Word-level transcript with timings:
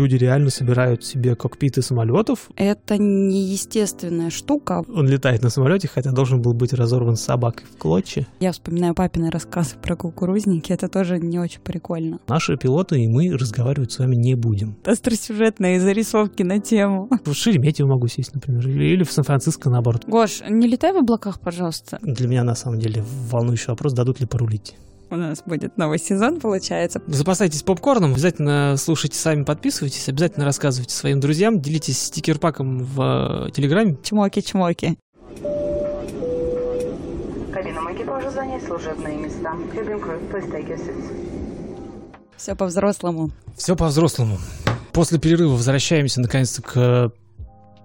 Люди 0.00 0.14
реально 0.14 0.48
собирают 0.48 1.04
себе 1.04 1.34
кокпиты 1.34 1.82
самолетов. 1.82 2.48
Это 2.56 2.96
неестественная 2.96 4.30
штука. 4.30 4.82
Он 4.88 5.06
летает 5.06 5.42
на 5.42 5.50
самолете, 5.50 5.88
хотя 5.88 6.10
должен 6.10 6.40
был 6.40 6.54
быть 6.54 6.72
разорван 6.72 7.16
собакой 7.16 7.66
в 7.70 7.76
клочья. 7.76 8.26
Я 8.40 8.52
вспоминаю 8.52 8.94
папины 8.94 9.28
рассказы 9.28 9.76
про 9.76 9.96
кукурузники. 9.96 10.72
Это 10.72 10.88
тоже 10.88 11.18
не 11.18 11.38
очень 11.38 11.60
прикольно. 11.60 12.18
Наши 12.28 12.56
пилоты 12.56 12.98
и 12.98 13.08
мы 13.08 13.30
разговаривать 13.36 13.92
с 13.92 13.98
вами 13.98 14.16
не 14.16 14.36
будем. 14.36 14.74
Остросюжетные 14.86 15.78
зарисовки 15.78 16.44
на 16.44 16.60
тему. 16.60 17.10
В 17.26 17.34
Шереметьево 17.34 17.88
могу 17.88 18.08
сесть, 18.08 18.32
например, 18.32 18.66
или 18.66 19.04
в 19.04 19.12
Сан-Франциско 19.12 19.68
наоборот. 19.68 20.04
Гош, 20.06 20.40
не 20.48 20.66
летай 20.66 20.94
в 20.94 20.96
облаках, 20.96 21.40
пожалуйста. 21.40 21.98
Для 22.00 22.26
меня 22.26 22.42
на 22.42 22.54
самом 22.54 22.78
деле 22.78 23.04
волнующий 23.30 23.66
вопрос, 23.68 23.92
дадут 23.92 24.18
ли 24.18 24.24
порулить. 24.26 24.76
У 25.10 25.16
нас 25.16 25.42
будет 25.44 25.76
новый 25.76 25.98
сезон, 25.98 26.38
получается. 26.38 27.02
Запасайтесь 27.08 27.64
попкорном, 27.64 28.12
обязательно 28.12 28.76
слушайте 28.76 29.18
сами, 29.18 29.42
подписывайтесь, 29.42 30.08
обязательно 30.08 30.44
рассказывайте 30.44 30.94
своим 30.94 31.18
друзьям, 31.18 31.60
делитесь 31.60 32.00
стикер-паком 32.00 32.84
в 32.84 33.48
э, 33.48 33.50
Телеграме. 33.50 33.96
Чмоки-чмоки. 34.04 34.96
Кабинам 37.52 37.92
экипажа 37.92 38.30
занять 38.30 38.64
служебные 38.64 39.16
места. 39.16 39.52
Cabin 39.74 40.00
crew, 40.00 40.30
please 40.30 40.48
take 40.52 40.68
your 40.68 40.78
seats. 40.78 41.40
Все 42.36 42.54
по-взрослому. 42.54 43.30
Все 43.56 43.74
по-взрослому. 43.74 44.38
После 44.92 45.18
перерыва 45.18 45.52
возвращаемся 45.54 46.20
наконец-то 46.20 46.62
к 46.62 47.12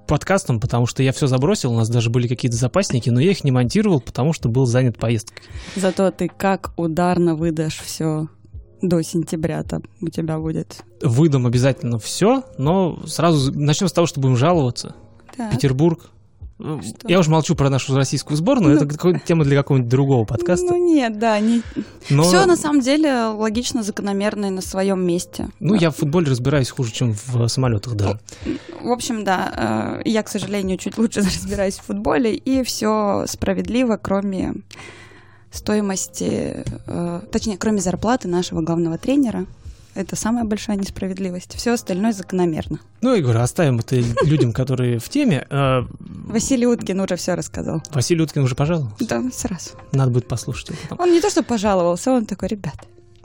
подкастом, 0.07 0.59
потому 0.59 0.85
что 0.85 1.03
я 1.03 1.11
все 1.11 1.27
забросил, 1.27 1.73
у 1.73 1.77
нас 1.77 1.89
даже 1.89 2.09
были 2.09 2.27
какие-то 2.27 2.57
запасники, 2.57 3.09
но 3.09 3.19
я 3.19 3.31
их 3.31 3.43
не 3.43 3.51
монтировал, 3.51 3.99
потому 3.99 4.33
что 4.33 4.49
был 4.49 4.65
занят 4.65 4.97
поездкой. 4.97 5.43
Зато 5.75 6.11
ты 6.11 6.29
как 6.29 6.73
ударно 6.77 7.35
выдашь 7.35 7.79
все 7.79 8.27
до 8.81 9.01
сентября 9.01 9.63
там 9.63 9.83
у 10.01 10.09
тебя 10.09 10.37
будет. 10.37 10.83
Выдам 11.01 11.47
обязательно 11.47 11.99
все, 11.99 12.43
но 12.57 12.99
сразу 13.07 13.51
начнем 13.53 13.87
с 13.87 13.93
того, 13.93 14.07
что 14.07 14.19
будем 14.19 14.37
жаловаться. 14.37 14.95
Так. 15.35 15.51
Петербург. 15.51 16.09
Ну, 16.57 16.81
Я 17.03 17.19
уже 17.19 17.29
молчу 17.29 17.53
про 17.53 17.69
нашу 17.69 17.95
российскую 17.97 18.37
сборную, 18.37 18.77
это 18.77 18.85
какая- 18.85 19.19
тема 19.19 19.43
для 19.43 19.57
какого-нибудь 19.57 19.89
другого 19.89 20.23
подкаста. 20.23 20.65
Ну 20.65 20.77
нет, 20.77 21.19
да, 21.19 21.37
не... 21.39 21.61
Но, 22.09 22.23
все 22.23 22.45
на 22.45 22.55
самом 22.55 22.79
деле 22.79 23.25
логично, 23.25 23.83
закономерно 23.83 24.45
и 24.45 24.49
на 24.51 24.61
своем 24.61 25.05
месте. 25.05 25.49
ну, 25.59 25.75
я 25.75 25.91
в 25.91 25.97
футболе 25.97 26.27
разбираюсь 26.31 26.69
хуже, 26.69 26.93
чем 26.93 27.13
в 27.13 27.47
самолетах 27.49 27.95
даже. 27.95 28.19
В 28.81 28.89
общем, 28.89 29.25
да, 29.25 29.99
э, 30.05 30.09
я, 30.09 30.23
к 30.23 30.29
сожалению, 30.29 30.77
чуть 30.77 30.97
лучше 30.97 31.19
разбираюсь 31.23 31.75
в 31.75 31.83
футболе, 31.83 32.33
и 32.33 32.63
все 32.63 33.25
справедливо, 33.27 33.97
кроме 34.01 34.53
стоимости, 35.51 36.63
э, 36.87 37.21
точнее, 37.31 37.57
кроме 37.57 37.81
зарплаты 37.81 38.27
нашего 38.29 38.61
главного 38.61 38.97
тренера. 38.97 39.45
Это 39.95 40.15
самая 40.17 40.43
большая 40.43 40.75
несправедливость. 40.75 41.55
Все 41.55 41.71
остальное 41.73 42.11
закономерно. 42.11 42.79
Ну, 43.01 43.15
я 43.15 43.21
говорю, 43.21 43.39
оставим 43.39 43.79
это 43.79 43.95
людям, 44.25 44.51
которые 44.51 44.99
в 44.99 45.07
теме. 45.09 45.47
Э, 45.49 45.83
Василий 45.99 46.67
Уткин 46.67 46.99
уже 46.99 47.15
все 47.15 47.33
рассказал. 47.35 47.81
Василий 47.93 48.21
Уткин 48.21 48.43
уже 48.43 48.55
пожаловал. 48.55 48.91
Да, 48.99 49.23
сразу. 49.33 49.71
Надо 49.93 50.11
будет 50.11 50.27
послушать 50.27 50.69
его. 50.69 50.97
Он 51.01 51.11
не 51.13 51.21
то 51.21 51.29
что 51.29 51.43
пожаловался, 51.43 52.11
он 52.11 52.25
такой, 52.25 52.49
ребят, 52.49 52.75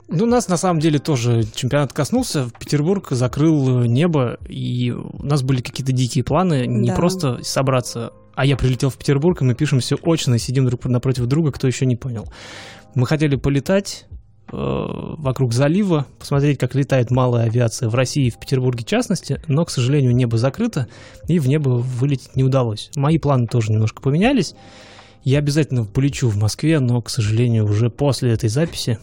Ну, 0.07 0.25
нас 0.25 0.47
на 0.47 0.57
самом 0.57 0.79
деле 0.79 0.99
тоже 0.99 1.43
чемпионат 1.53 1.91
коснулся. 1.93 2.49
Петербург 2.59 3.07
закрыл 3.11 3.81
небо, 3.83 4.37
и 4.47 4.91
у 4.91 5.23
нас 5.25 5.41
были 5.43 5.61
какие-то 5.61 5.91
дикие 5.91 6.23
планы. 6.23 6.65
Не 6.67 6.89
Да. 6.89 6.95
просто 6.95 7.39
собраться, 7.43 8.11
а 8.33 8.45
я 8.45 8.55
прилетел 8.55 8.89
в 8.89 8.97
Петербург, 8.97 9.41
и 9.41 9.45
мы 9.45 9.55
пишем 9.55 9.81
все 9.81 9.97
очно, 10.01 10.35
и 10.35 10.39
сидим 10.39 10.65
друг 10.67 10.85
напротив 10.85 11.25
друга, 11.27 11.51
кто 11.51 11.67
еще 11.67 11.85
не 11.85 11.97
понял. 11.97 12.31
Мы 12.95 13.05
хотели 13.07 13.35
полетать 13.35 14.05
вокруг 14.51 15.53
залива, 15.53 16.05
посмотреть, 16.19 16.59
как 16.59 16.75
летает 16.75 17.11
малая 17.11 17.45
авиация 17.45 17.89
в 17.89 17.95
России 17.95 18.27
и 18.27 18.29
в 18.29 18.39
Петербурге 18.39 18.83
в 18.83 18.87
частности, 18.87 19.41
но, 19.47 19.65
к 19.65 19.69
сожалению, 19.69 20.15
небо 20.15 20.37
закрыто, 20.37 20.87
и 21.27 21.39
в 21.39 21.47
небо 21.47 21.69
вылететь 21.69 22.35
не 22.35 22.43
удалось. 22.43 22.89
Мои 22.95 23.17
планы 23.17 23.47
тоже 23.47 23.71
немножко 23.71 24.01
поменялись. 24.01 24.55
Я 25.23 25.37
обязательно 25.39 25.85
полечу 25.85 26.29
в 26.29 26.37
Москве, 26.37 26.79
но, 26.79 27.01
к 27.01 27.09
сожалению, 27.09 27.65
уже 27.65 27.89
после 27.89 28.31
этой 28.31 28.49
записи 28.49 28.99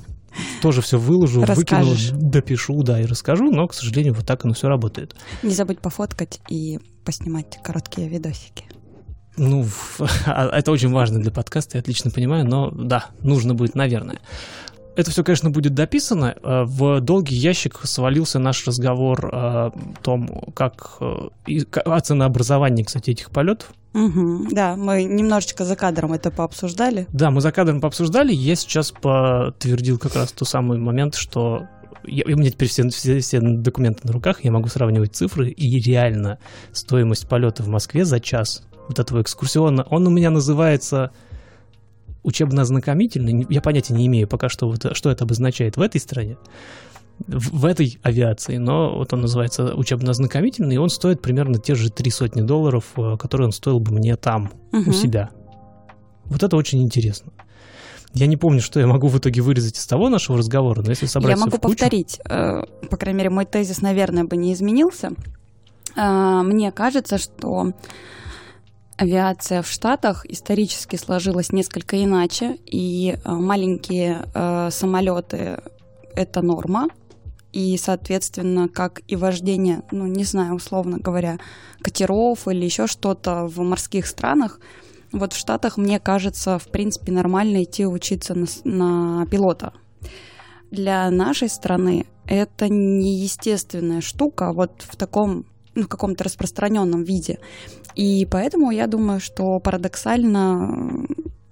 тоже 0.62 0.82
все 0.82 0.98
выложу, 0.98 1.42
выкину, 1.42 1.94
допишу, 2.12 2.82
да, 2.82 3.00
и 3.00 3.06
расскажу, 3.06 3.50
но, 3.50 3.66
к 3.66 3.74
сожалению, 3.74 4.14
вот 4.14 4.26
так 4.26 4.44
оно 4.44 4.54
все 4.54 4.68
работает. 4.68 5.14
не 5.42 5.54
забудь 5.54 5.80
пофоткать 5.80 6.40
и 6.48 6.78
поснимать 7.04 7.58
короткие 7.62 8.08
видосики. 8.08 8.64
Ну, 9.36 9.64
а 10.26 10.48
это 10.58 10.72
очень 10.72 10.90
важно 10.90 11.20
для 11.20 11.30
подкаста, 11.30 11.78
я 11.78 11.80
отлично 11.80 12.10
понимаю, 12.10 12.44
но 12.44 12.70
да, 12.70 13.06
нужно 13.22 13.54
будет, 13.54 13.74
наверное. 13.74 14.18
Это 14.98 15.12
все, 15.12 15.22
конечно, 15.22 15.50
будет 15.50 15.74
дописано. 15.74 16.34
Э, 16.42 16.64
В 16.64 17.00
долгий 17.00 17.36
ящик 17.36 17.78
свалился 17.84 18.40
наш 18.40 18.66
разговор 18.66 19.30
о 19.32 19.70
том, 20.02 20.50
как 20.56 20.96
э, 21.00 21.60
о 21.84 22.00
ценообразовании, 22.00 22.82
кстати, 22.82 23.10
этих 23.10 23.30
полетов. 23.30 23.72
Мгм, 23.92 24.48
Да, 24.50 24.74
мы 24.74 25.04
немножечко 25.04 25.64
за 25.64 25.76
кадром 25.76 26.14
это 26.14 26.32
пообсуждали. 26.32 27.06
Да, 27.12 27.30
мы 27.30 27.40
за 27.40 27.52
кадром 27.52 27.80
пообсуждали. 27.80 28.32
Я 28.32 28.56
сейчас 28.56 28.90
подтвердил 28.90 30.00
как 30.00 30.16
раз 30.16 30.32
тот 30.32 30.48
самый 30.48 30.78
момент, 30.78 31.14
что 31.14 31.68
я, 32.04 32.24
у 32.26 32.36
меня 32.36 32.50
теперь 32.50 32.68
все, 32.68 32.88
все, 32.88 33.20
все 33.20 33.38
документы 33.40 34.00
на 34.02 34.12
руках, 34.12 34.44
я 34.44 34.50
могу 34.50 34.66
сравнивать 34.66 35.14
цифры, 35.14 35.48
и 35.48 35.80
реально 35.80 36.38
стоимость 36.72 37.28
полета 37.28 37.62
в 37.62 37.68
Москве 37.68 38.04
за 38.04 38.18
час 38.18 38.64
вот 38.88 38.98
этого 38.98 39.22
экскурсиона, 39.22 39.86
он 39.90 40.08
у 40.08 40.10
меня 40.10 40.30
называется 40.30 41.12
учебно-ознакомительный. 42.22 43.46
Я 43.48 43.60
понятия 43.60 43.94
не 43.94 44.06
имею 44.06 44.28
пока 44.28 44.48
что, 44.48 44.68
вот, 44.68 44.86
что 44.96 45.10
это 45.10 45.24
обозначает 45.24 45.76
в 45.76 45.80
этой 45.82 46.00
стране, 46.00 46.36
в, 47.26 47.60
в 47.60 47.64
этой 47.64 47.98
авиации, 48.02 48.56
но 48.58 48.94
вот 48.96 49.12
он 49.12 49.22
называется 49.22 49.74
учебно-ознакомительный, 49.74 50.76
и 50.76 50.78
он 50.78 50.88
стоит 50.90 51.20
примерно 51.22 51.58
те 51.58 51.74
же 51.74 51.90
три 51.90 52.10
сотни 52.10 52.42
долларов, 52.42 52.84
э, 52.96 53.16
которые 53.18 53.46
он 53.46 53.52
стоил 53.52 53.80
бы 53.80 53.92
мне 53.92 54.16
там, 54.16 54.52
Мгм. 54.72 54.88
у 54.88 54.92
себя. 54.92 55.30
Вот 56.26 56.42
это 56.42 56.56
очень 56.56 56.82
интересно. 56.82 57.32
Я 58.14 58.26
не 58.26 58.36
помню, 58.36 58.60
что 58.60 58.80
я 58.80 58.86
могу 58.86 59.08
в 59.08 59.18
итоге 59.18 59.42
вырезать 59.42 59.76
из 59.78 59.86
того 59.86 60.08
нашего 60.08 60.38
разговора, 60.38 60.82
но 60.82 60.90
если 60.90 61.06
собрать 61.06 61.36
Я 61.36 61.44
могу 61.44 61.56
в 61.56 61.60
кучу- 61.60 61.72
повторить, 61.78 62.20
э, 62.24 62.62
по 62.90 62.96
крайней 62.96 63.18
мере, 63.18 63.30
мой 63.30 63.44
тезис, 63.44 63.82
наверное, 63.82 64.24
бы 64.24 64.36
не 64.36 64.52
изменился. 64.54 65.10
Э, 65.96 66.42
Мне 66.42 66.70
кажется, 66.72 67.18
что 67.18 67.72
авиация 68.98 69.62
в 69.62 69.68
Штатах 69.68 70.26
исторически 70.26 70.96
сложилась 70.96 71.52
несколько 71.52 72.02
иначе, 72.02 72.58
и 72.66 73.16
э, 73.16 73.32
маленькие 73.32 74.24
э, 74.34 74.68
самолеты 74.70 75.62
это 76.14 76.42
норма, 76.42 76.88
и, 77.52 77.78
соответственно, 77.78 78.68
как 78.68 79.00
и 79.06 79.16
вождение, 79.16 79.82
ну, 79.90 80.06
не 80.06 80.24
знаю, 80.24 80.54
условно 80.54 80.98
говоря, 80.98 81.38
катеров 81.80 82.46
или 82.48 82.64
еще 82.64 82.86
что-то 82.86 83.46
в 83.46 83.60
морских 83.60 84.06
странах, 84.06 84.60
вот 85.12 85.32
в 85.32 85.38
Штатах, 85.38 85.78
мне 85.78 86.00
кажется, 86.00 86.58
в 86.58 86.68
принципе, 86.68 87.12
нормально 87.12 87.62
идти 87.62 87.86
учиться 87.86 88.34
на, 88.34 88.46
на 88.64 89.26
пилота. 89.26 89.72
Для 90.70 91.10
нашей 91.10 91.48
страны 91.48 92.06
это 92.26 92.68
неестественная 92.68 94.02
штука 94.02 94.52
вот 94.52 94.82
в 94.86 94.96
таком, 94.96 95.46
ну, 95.74 95.82
в 95.82 95.88
каком-то 95.88 96.24
распространенном 96.24 97.04
виде. 97.04 97.38
И 97.94 98.26
поэтому 98.30 98.70
я 98.70 98.86
думаю, 98.86 99.20
что 99.20 99.58
парадоксально, 99.60 101.06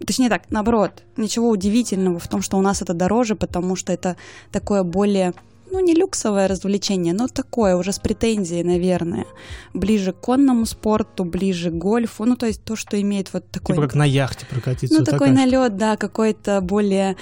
точнее 0.07 0.29
так, 0.29 0.43
наоборот, 0.51 1.03
ничего 1.17 1.49
удивительного 1.49 2.19
в 2.19 2.29
том, 2.29 2.43
что 2.43 2.57
у 2.57 2.63
нас 2.63 2.83
это 2.83 2.95
дороже, 2.95 3.37
потому 3.37 3.77
что 3.77 3.93
это 3.93 4.17
такое 4.53 4.83
более 4.83 5.35
ну, 5.71 5.81
не 5.81 5.95
люксовое 5.95 6.49
развлечение, 6.49 7.15
но 7.15 7.29
такое, 7.29 7.77
уже 7.77 7.93
с 7.93 7.99
претензией, 7.99 8.63
наверное. 8.63 9.27
Ближе 9.75 10.13
к 10.13 10.17
конному 10.21 10.67
спорту, 10.67 11.25
ближе 11.25 11.71
к 11.71 11.75
гольфу. 11.75 12.25
Ну, 12.25 12.37
то 12.37 12.47
есть 12.47 12.63
то, 12.65 12.77
что 12.77 13.01
имеет 13.01 13.33
вот 13.33 13.51
такой... 13.51 13.75
Типа 13.75 13.87
как 13.87 13.95
на 13.95 14.05
яхте 14.05 14.47
прокатиться. 14.47 14.99
Ну, 14.99 15.05
такой 15.05 15.29
такая 15.29 15.35
налет, 15.35 15.77
да, 15.77 15.97
какой-то 15.97 16.61
более 16.61 17.17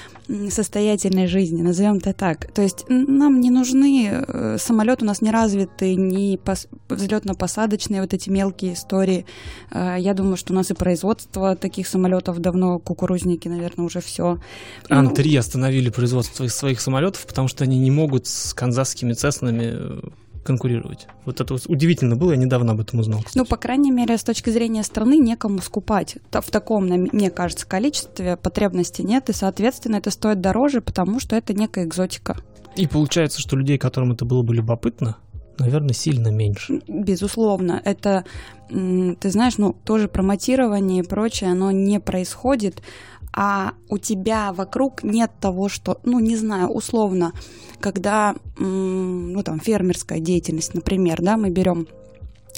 состоятельной 0.51 1.27
жизни, 1.27 1.63
назовем 1.63 1.97
это 1.97 2.13
так. 2.13 2.53
То 2.53 2.63
есть 2.63 2.85
нам 2.89 3.41
не 3.41 3.51
нужны 3.51 4.09
э, 4.11 4.57
самолет 4.59 5.03
у 5.03 5.07
нас 5.07 5.21
не 5.21 5.31
развитый, 5.31 5.97
ни 5.97 6.37
пос- 6.37 6.69
взлетно-посадочные 6.89 8.01
вот 8.01 8.15
эти 8.15 8.31
мелкие 8.31 8.75
истории. 8.75 9.27
Э, 9.71 9.97
Я 9.99 10.15
думаю, 10.15 10.37
что 10.37 10.53
у 10.53 10.57
нас 10.57 10.71
и 10.71 10.75
производство 10.75 11.57
таких 11.57 11.87
самолетов 11.87 12.39
давно, 12.39 12.79
кукурузники, 12.79 13.49
наверное, 13.49 13.87
уже 13.87 14.01
все. 14.01 14.39
Ан-3 14.89 15.39
остановили 15.39 15.91
производство 15.91 16.47
своих 16.49 16.81
самолетов, 16.81 17.27
потому 17.27 17.49
что 17.49 17.65
они 17.65 17.79
не 17.79 17.91
могут 17.91 18.27
с 18.35 18.55
канзасскими 18.55 19.13
цеснами 19.13 19.73
э, 19.75 20.01
конкурировать. 20.45 21.07
Вот 21.25 21.41
это 21.41 21.55
вот 21.55 21.63
удивительно 21.67 22.17
было, 22.17 22.33
я 22.33 22.37
недавно 22.37 22.73
об 22.73 22.81
этом 22.81 23.01
узнал. 23.01 23.21
кстати. 23.21 23.39
Ну, 23.39 23.45
по 23.45 23.57
крайней 23.57 23.91
мере, 23.91 24.17
с 24.17 24.25
точки 24.25 24.51
зрения 24.51 24.83
страны 24.83 25.19
некому 25.19 25.61
скупать. 25.61 26.17
В 26.31 26.51
таком, 26.51 26.87
мне 26.87 27.31
кажется, 27.31 27.67
количестве 27.67 28.37
потребности 28.37 29.03
нет, 29.03 29.31
и, 29.31 29.33
соответственно, 29.33 29.97
это 29.97 30.11
стоит 30.11 30.41
дороже, 30.41 30.81
потому 30.81 31.21
что 31.21 31.37
это 31.37 31.55
некая 31.55 31.87
экзотика. 31.87 32.37
И 32.77 32.87
получается, 32.87 33.41
что 33.41 33.57
людей, 33.57 33.79
которым 33.79 34.13
это 34.13 34.25
было 34.25 34.43
бы 34.43 34.55
любопытно, 34.55 35.17
наверное, 35.59 35.95
сильно 35.95 36.29
меньше. 36.29 36.81
Безусловно, 36.89 37.81
это, 37.85 38.25
ты 38.69 39.31
знаешь, 39.31 39.59
ну, 39.59 39.73
тоже 39.85 40.09
промотирование 40.09 41.03
и 41.03 41.07
прочее, 41.07 41.53
оно 41.53 41.71
не 41.71 42.01
происходит 42.01 42.83
а 43.37 43.73
у 43.89 43.99
тебя 43.99 44.53
вокруг 44.53 45.03
нет 45.03 45.33
того, 45.41 45.69
что, 45.69 46.01
ну, 46.05 46.21
не 46.21 46.37
знаю, 46.37 46.69
условно, 46.69 47.33
когда, 47.81 48.37
ну, 48.57 49.43
там, 49.43 49.59
фермерская 49.59 50.21
деятельность, 50.21 50.75
например, 50.75 51.21
да, 51.21 51.37
мы 51.37 51.51
берем 51.51 51.89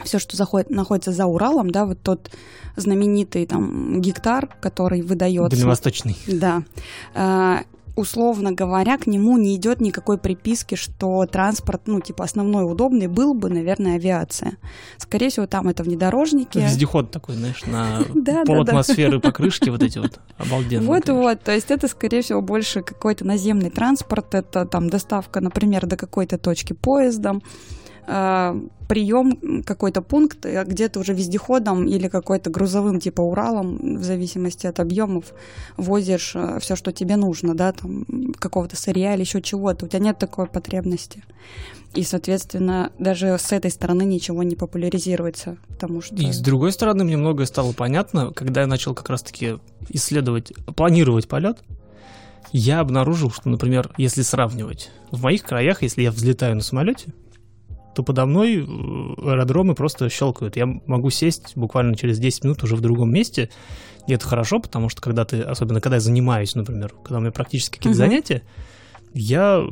все, 0.05 0.19
что 0.19 0.37
заходит, 0.37 0.69
находится 0.69 1.13
за 1.13 1.25
Уралом, 1.25 1.71
да, 1.71 1.87
вот 1.87 2.03
тот 2.03 2.31
знаменитый 2.77 3.47
там 3.47 4.03
гектар, 4.03 4.55
который 4.61 5.01
выдается. 5.01 5.57
Дальневосточный. 5.57 6.17
Да. 6.27 6.63
Условно 7.97 8.53
говоря, 8.53 8.99
к 8.99 9.07
нему 9.07 9.39
не 9.39 9.57
идет 9.57 9.81
никакой 9.81 10.19
приписки, 10.19 10.75
что 10.75 11.25
транспорт, 11.25 11.83
ну, 11.87 12.01
типа, 12.01 12.25
основной 12.25 12.71
удобный 12.71 13.07
был 13.07 13.33
бы, 13.33 13.49
наверное, 13.49 13.97
авиация. 13.97 14.59
Скорее 14.99 15.31
всего, 15.31 15.47
там 15.47 15.67
это 15.69 15.83
внедорожники. 15.83 16.59
Вездеход 16.59 17.11
такой, 17.11 17.37
знаешь, 17.37 17.65
на 17.65 18.03
пол 18.47 18.61
атмосферы 18.61 19.19
покрышки 19.19 19.71
вот 19.71 19.83
эти 19.83 19.99
вот 19.99 20.21
обалденные. 20.37 20.87
Вот-вот, 20.87 21.43
то 21.43 21.53
есть 21.53 21.71
это, 21.71 21.89
скорее 21.89 22.21
всего, 22.21 22.43
больше 22.43 22.83
какой-то 22.83 23.27
наземный 23.27 23.71
транспорт, 23.71 24.35
это 24.35 24.67
там 24.67 24.91
доставка, 24.91 25.41
например, 25.41 25.87
до 25.87 25.97
какой-то 25.97 26.37
точки 26.37 26.75
поездом, 26.75 27.43
прием 28.87 29.63
какой-то 29.65 30.03
пункт, 30.03 30.45
э, 30.47 30.65
где 30.65 30.89
ты 30.89 30.99
уже 30.99 31.13
вездеходом 31.13 31.87
или 31.87 32.09
какой-то 32.09 32.51
грузовым 32.51 33.01
типа 33.01 33.21
Уралом, 33.21 33.99
в 33.99 34.05
зависимости 34.05 34.67
от 34.67 34.81
объемов, 34.81 35.35
возишь 35.77 36.33
э, 36.35 36.59
все, 36.61 36.77
что 36.77 36.93
тебе 36.93 37.17
нужно, 37.17 37.55
да, 37.55 37.73
там 37.73 38.07
какого-то 38.39 38.77
сырья 38.77 39.15
или 39.15 39.23
еще 39.23 39.43
чего-то. 39.43 39.87
У 39.87 39.89
тебя 39.89 40.01
нет 40.01 40.19
такой 40.19 40.47
потребности. 40.47 41.23
И, 41.95 42.03
соответственно, 42.03 42.93
даже 42.99 43.39
с 43.39 43.53
этой 43.53 43.71
стороны 43.71 44.03
ничего 44.03 44.43
не 44.43 44.55
популяризируется, 44.55 45.57
потому 45.69 46.03
что... 46.03 46.15
И 46.15 46.31
с 46.31 46.41
другой 46.41 46.73
стороны, 46.73 47.05
мне 47.05 47.17
многое 47.17 47.47
стало 47.47 47.73
понятно, 47.73 48.33
когда 48.33 48.61
я 48.63 48.67
начал 48.67 48.95
как 48.95 49.09
раз-таки 49.09 49.59
исследовать, 49.89 50.53
планировать 50.77 51.27
полет, 51.27 51.59
я 52.53 52.81
обнаружил, 52.81 53.31
что, 53.31 53.49
например, 53.49 53.93
если 53.97 54.23
сравнивать, 54.23 54.91
в 55.11 55.23
моих 55.23 55.43
краях, 55.43 55.83
если 55.83 56.03
я 56.03 56.11
взлетаю 56.11 56.55
на 56.55 56.63
самолете, 56.63 57.13
то 57.97 58.03
подо 58.03 58.27
мной 58.27 58.59
э, 58.59 58.63
аэродромы 58.63 59.75
просто 59.75 60.11
щелкают. 60.11 60.57
Я 60.57 60.67
могу 60.67 61.09
сесть 61.09 61.53
буквально 61.57 61.97
через 61.97 62.19
10 62.19 62.45
минут 62.45 62.63
уже 62.63 62.77
в 62.77 62.83
другом 62.83 63.11
месте, 63.11 63.49
и 64.07 64.13
это 64.13 64.27
хорошо, 64.27 64.61
потому 64.61 64.91
что 64.91 65.01
когда 65.01 65.25
ты, 65.25 65.41
особенно 65.41 65.81
когда 65.81 65.97
я 65.97 66.01
занимаюсь, 66.01 66.55
например, 66.55 66.93
когда 67.03 67.17
у 67.17 67.21
меня 67.23 67.33
практически 67.33 67.79
какие-то 67.79 67.99
угу. 67.99 68.07
занятия, 68.07 68.43
я 69.15 69.65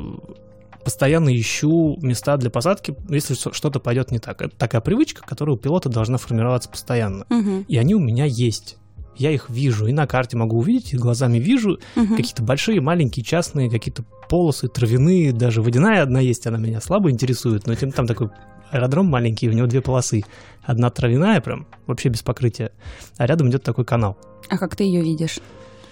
постоянно 0.82 1.36
ищу 1.38 1.98
места 2.00 2.38
для 2.38 2.48
посадки, 2.48 2.96
если 3.10 3.34
что-то 3.34 3.78
пойдет 3.78 4.10
не 4.10 4.20
так. 4.20 4.40
Это 4.40 4.56
такая 4.56 4.80
привычка, 4.80 5.20
которая 5.20 5.56
у 5.56 5.58
пилота 5.58 5.90
должна 5.90 6.16
формироваться 6.16 6.70
постоянно. 6.70 7.26
Угу. 7.28 7.66
И 7.68 7.76
они 7.76 7.94
у 7.94 8.00
меня 8.00 8.24
есть 8.24 8.78
я 9.16 9.30
их 9.30 9.48
вижу, 9.48 9.86
и 9.86 9.92
на 9.92 10.06
карте 10.06 10.36
могу 10.36 10.58
увидеть, 10.58 10.92
и 10.92 10.96
глазами 10.96 11.38
вижу 11.38 11.78
угу. 11.96 12.16
какие-то 12.16 12.42
большие, 12.42 12.80
маленькие, 12.80 13.24
частные, 13.24 13.70
какие-то 13.70 14.04
полосы, 14.28 14.68
травяные, 14.68 15.32
даже 15.32 15.62
водяная 15.62 16.02
одна 16.02 16.20
есть, 16.20 16.46
она 16.46 16.58
меня 16.58 16.80
слабо 16.80 17.10
интересует, 17.10 17.66
но 17.66 17.74
тем 17.74 17.92
там 17.92 18.06
такой 18.06 18.30
аэродром 18.70 19.06
маленький, 19.06 19.48
у 19.48 19.52
него 19.52 19.66
две 19.66 19.80
полосы. 19.80 20.24
Одна 20.62 20.90
травяная 20.90 21.40
прям, 21.40 21.66
вообще 21.86 22.08
без 22.08 22.22
покрытия, 22.22 22.72
а 23.16 23.26
рядом 23.26 23.50
идет 23.50 23.62
такой 23.62 23.84
канал. 23.84 24.16
А 24.48 24.58
как 24.58 24.76
ты 24.76 24.84
ее 24.84 25.02
видишь, 25.02 25.38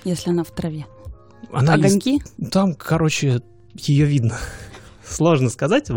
если 0.04 0.30
она 0.30 0.44
в 0.44 0.50
траве? 0.50 0.86
Она 1.52 1.74
Огоньки? 1.74 2.14
Есть, 2.14 2.50
там, 2.50 2.74
короче, 2.74 3.42
ее 3.74 4.06
видно 4.06 4.38
сложно 5.12 5.50
сказать. 5.50 5.88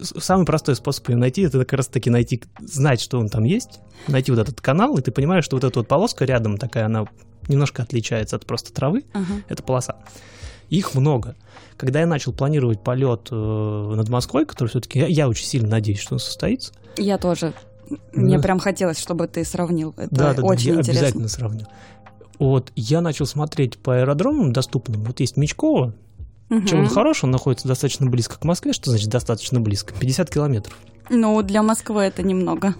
Самый 0.00 0.46
простой 0.46 0.76
способ 0.76 1.08
ее 1.08 1.16
найти, 1.16 1.42
это 1.42 1.58
как 1.60 1.72
раз 1.74 1.88
таки 1.88 2.10
найти, 2.10 2.42
знать, 2.60 3.00
что 3.00 3.18
он 3.18 3.28
там 3.28 3.44
есть, 3.44 3.80
найти 4.08 4.30
вот 4.30 4.40
этот 4.40 4.60
канал, 4.60 4.96
и 4.98 5.02
ты 5.02 5.10
понимаешь, 5.10 5.44
что 5.44 5.56
вот 5.56 5.64
эта 5.64 5.78
вот 5.78 5.88
полоска 5.88 6.24
рядом 6.24 6.58
такая, 6.58 6.86
она 6.86 7.06
немножко 7.48 7.82
отличается 7.82 8.36
от 8.36 8.46
просто 8.46 8.72
травы. 8.72 9.04
Uh-huh. 9.12 9.42
Это 9.48 9.62
полоса. 9.62 9.96
Их 10.70 10.94
много. 10.94 11.36
Когда 11.76 12.00
я 12.00 12.06
начал 12.06 12.32
планировать 12.32 12.82
полет 12.82 13.28
э, 13.30 13.34
над 13.34 14.08
Москвой, 14.08 14.46
который 14.46 14.68
все-таки 14.68 15.00
я, 15.00 15.06
я 15.06 15.28
очень 15.28 15.46
сильно 15.46 15.68
надеюсь, 15.68 15.98
что 15.98 16.14
он 16.14 16.20
состоится. 16.20 16.72
Я 16.96 17.18
тоже. 17.18 17.52
Мне 18.12 18.36
да. 18.36 18.42
прям 18.42 18.58
хотелось, 18.58 18.98
чтобы 18.98 19.26
ты 19.28 19.44
сравнил. 19.44 19.92
Это 19.96 20.14
да, 20.14 20.34
да, 20.34 20.42
очень 20.42 20.68
да, 20.68 20.74
я 20.74 20.80
интересно. 20.80 21.00
обязательно 21.00 21.28
сравню. 21.28 21.66
Вот 22.38 22.72
я 22.74 23.00
начал 23.00 23.26
смотреть 23.26 23.78
по 23.78 23.96
аэродромам 23.98 24.52
доступным. 24.52 25.04
Вот 25.04 25.20
есть 25.20 25.36
Мечково, 25.36 25.94
Угу. 26.50 26.66
Чем 26.66 26.80
он 26.80 26.88
хорош, 26.88 27.24
он 27.24 27.30
находится 27.30 27.68
достаточно 27.68 28.06
близко 28.06 28.38
к 28.38 28.44
Москве. 28.44 28.72
Что 28.72 28.90
значит 28.90 29.08
достаточно 29.08 29.60
близко? 29.60 29.94
50 29.94 30.30
километров. 30.30 30.76
Ну, 31.10 31.40
для 31.42 31.62
Москвы 31.62 32.02
это 32.02 32.22
немного. 32.22 32.74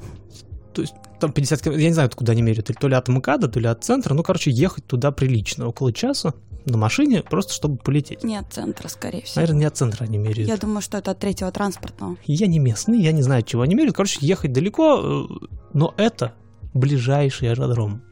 То 0.73 0.83
есть 0.83 0.95
там 1.21 1.33
50 1.33 1.61
километров, 1.61 1.83
я 1.83 1.89
не 1.89 1.95
знаю, 1.95 2.07
откуда 2.07 2.33
они 2.33 2.43
меряют, 2.43 2.71
то 2.79 2.89
ли 2.89 2.95
от 2.95 3.09
МКАДа, 3.09 3.49
то 3.49 3.61
ли 3.61 3.67
от 3.67 3.85
центра. 3.85 4.15
Ну, 4.15 4.23
короче, 4.23 4.51
ехать 4.51 4.87
туда 4.87 5.13
прилично, 5.13 5.69
около 5.69 5.93
часа 5.93 6.35
на 6.67 6.79
машине, 6.79 7.23
просто 7.23 7.53
чтобы 7.53 7.77
полететь. 7.77 8.25
Не 8.25 8.37
от 8.37 8.53
центра, 8.53 8.89
скорее 8.89 9.23
всего. 9.23 9.41
Наверное, 9.41 9.61
не 9.61 9.65
от 9.67 9.77
центра 9.77 10.05
они 10.05 10.19
меряют. 10.19 10.49
Я 10.49 10.57
думаю, 10.57 10.81
что 10.81 10.99
это 10.99 11.11
от 11.11 11.19
третьего 11.19 11.51
транспортного. 11.51 12.17
Я 12.25 12.47
не 12.47 12.59
местный, 12.59 13.01
я 13.01 13.13
не 13.13 13.23
знаю, 13.23 13.43
чего 13.43 13.63
они 13.63 13.75
меряют. 13.75 13.97
Короче, 13.97 14.19
ехать 14.21 14.53
далеко, 14.53 15.29
э, 15.31 15.47
но 15.73 15.95
это 15.97 16.35
ближайший 16.73 17.51
аэродром. 17.51 18.03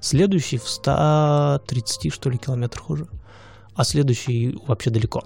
Следующий 0.00 0.58
в 0.58 0.68
130, 0.68 2.12
что 2.12 2.30
ли, 2.30 2.36
километрах 2.36 2.90
уже 2.90 3.08
а 3.74 3.84
следующий 3.84 4.58
вообще 4.66 4.90
далеко. 4.90 5.24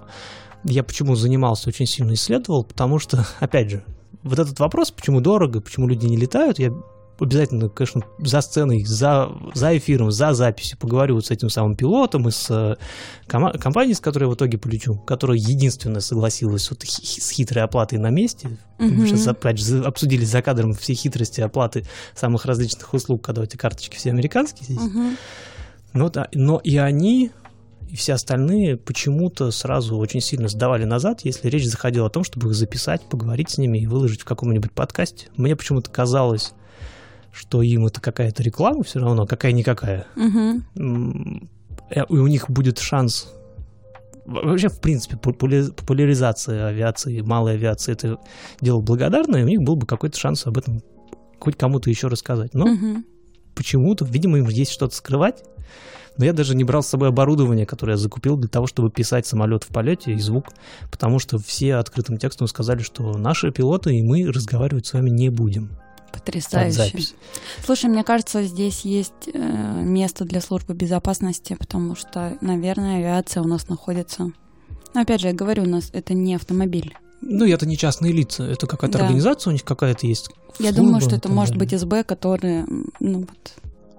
Я 0.63 0.83
почему 0.83 1.15
занимался, 1.15 1.69
очень 1.69 1.85
сильно 1.85 2.13
исследовал, 2.13 2.63
потому 2.63 2.99
что, 2.99 3.25
опять 3.39 3.69
же, 3.69 3.83
вот 4.23 4.39
этот 4.39 4.59
вопрос, 4.59 4.91
почему 4.91 5.21
дорого, 5.21 5.61
почему 5.61 5.87
люди 5.87 6.05
не 6.05 6.17
летают, 6.17 6.59
я 6.59 6.71
обязательно, 7.19 7.69
конечно, 7.69 8.03
за 8.19 8.41
сценой, 8.41 8.83
за, 8.85 9.29
за 9.53 9.77
эфиром, 9.77 10.11
за 10.11 10.33
записью 10.33 10.77
поговорю 10.77 11.15
вот 11.15 11.25
с 11.25 11.31
этим 11.31 11.49
самым 11.49 11.75
пилотом 11.75 12.27
и 12.27 12.31
с 12.31 12.49
э, 12.49 12.75
ком- 13.27 13.51
компанией, 13.59 13.93
с 13.93 13.99
которой 13.99 14.23
я 14.23 14.29
в 14.29 14.35
итоге 14.35 14.57
полечу, 14.57 14.95
которая 14.95 15.37
единственная 15.37 16.01
согласилась 16.01 16.69
вот 16.69 16.83
с 16.83 17.29
хитрой 17.29 17.63
оплатой 17.63 17.99
на 17.99 18.09
месте. 18.09 18.47
Mm-hmm. 18.47 18.89
Мы 18.89 19.07
сейчас 19.07 19.27
опять 19.27 19.59
же 19.59 19.83
обсудили 19.83 20.23
за 20.23 20.41
кадром 20.41 20.73
все 20.73 20.93
хитрости 20.93 21.41
оплаты 21.41 21.85
самых 22.15 22.45
различных 22.45 22.93
услуг, 22.93 23.23
когда 23.23 23.43
эти 23.43 23.57
карточки 23.57 23.97
все 23.97 24.11
американские 24.11 24.65
здесь. 24.65 24.79
Mm-hmm. 24.79 25.17
Ну, 25.93 26.09
да, 26.09 26.29
но 26.33 26.59
и 26.63 26.77
они 26.77 27.31
и 27.89 27.95
все 27.95 28.13
остальные 28.13 28.77
почему-то 28.77 29.49
сразу 29.49 29.97
очень 29.97 30.21
сильно 30.21 30.47
сдавали 30.47 30.83
назад, 30.83 31.21
если 31.23 31.49
речь 31.49 31.67
заходила 31.67 32.07
о 32.07 32.09
том, 32.09 32.23
чтобы 32.23 32.49
их 32.49 32.55
записать, 32.55 33.01
поговорить 33.09 33.49
с 33.49 33.57
ними 33.57 33.79
и 33.79 33.87
выложить 33.87 34.21
в 34.21 34.25
каком-нибудь 34.25 34.71
подкасте. 34.71 35.27
Мне 35.35 35.55
почему-то 35.55 35.89
казалось, 35.89 36.53
что 37.31 37.63
им 37.63 37.87
это 37.87 37.99
какая-то 37.99 38.43
реклама 38.43 38.83
все 38.83 38.99
равно, 38.99 39.25
какая-никакая. 39.25 40.05
Угу. 40.15 40.61
И 41.95 42.13
у 42.13 42.27
них 42.27 42.49
будет 42.49 42.77
шанс 42.77 43.33
вообще, 44.25 44.69
в 44.69 44.79
принципе, 44.79 45.17
популяризация 45.17 46.67
авиации, 46.67 47.21
малой 47.21 47.53
авиации, 47.53 47.93
это 47.93 48.19
дело 48.61 48.81
благодарное, 48.81 49.41
и 49.41 49.43
у 49.43 49.47
них 49.47 49.61
был 49.61 49.75
бы 49.75 49.87
какой-то 49.87 50.19
шанс 50.19 50.45
об 50.45 50.59
этом 50.59 50.83
хоть 51.39 51.57
кому-то 51.57 51.89
еще 51.89 52.07
рассказать. 52.07 52.53
Но 52.53 52.65
угу. 52.65 53.03
почему-то, 53.55 54.05
видимо, 54.05 54.37
им 54.37 54.47
есть 54.47 54.71
что-то 54.71 54.95
скрывать, 54.95 55.43
но 56.19 56.25
я 56.25 56.33
даже 56.33 56.53
не 56.53 56.65
брал 56.65 56.83
с 56.83 56.87
собой 56.87 57.07
оборудование, 57.07 57.65
которое 57.65 57.93
я 57.93 57.97
закупил 57.97 58.35
для 58.35 58.49
того, 58.49 58.67
чтобы 58.67 58.91
писать 58.91 59.25
самолет 59.25 59.63
в 59.63 59.67
полете 59.67 60.11
и 60.13 60.19
звук, 60.19 60.47
потому 60.91 61.17
что 61.17 61.39
все 61.39 61.75
открытым 61.75 62.17
текстом 62.17 62.47
сказали, 62.47 62.81
что 62.81 63.17
наши 63.17 63.51
пилоты 63.51 63.95
и 63.95 64.03
мы 64.03 64.29
разговаривать 64.29 64.85
с 64.85 64.93
вами 64.93 65.09
не 65.09 65.29
будем. 65.29 65.69
Потрясающе. 66.11 67.15
Слушай, 67.63 67.89
мне 67.89 68.03
кажется, 68.03 68.43
здесь 68.43 68.81
есть 68.81 69.29
э, 69.33 69.81
место 69.81 70.25
для 70.25 70.41
службы 70.41 70.73
безопасности, 70.73 71.55
потому 71.57 71.95
что, 71.95 72.37
наверное, 72.41 72.97
авиация 72.97 73.41
у 73.41 73.47
нас 73.47 73.69
находится. 73.69 74.31
Но 74.93 75.01
опять 75.01 75.21
же, 75.21 75.27
я 75.27 75.33
говорю, 75.33 75.63
у 75.63 75.67
нас 75.67 75.89
это 75.93 76.13
не 76.13 76.35
автомобиль. 76.35 76.97
Ну, 77.21 77.45
это 77.45 77.65
не 77.65 77.77
частные 77.77 78.11
лица, 78.11 78.43
это 78.43 78.67
какая-то 78.67 78.97
да. 78.97 79.05
организация 79.05 79.51
у 79.51 79.53
них 79.53 79.63
какая-то 79.63 80.05
есть. 80.05 80.31
Я 80.59 80.73
думаю, 80.73 80.99
что 80.99 81.15
это 81.15 81.29
может 81.29 81.55
быть 81.55 81.77
СБ, 81.77 82.03
которые, 82.03 82.65
ну 82.99 83.19
вот, 83.19 83.53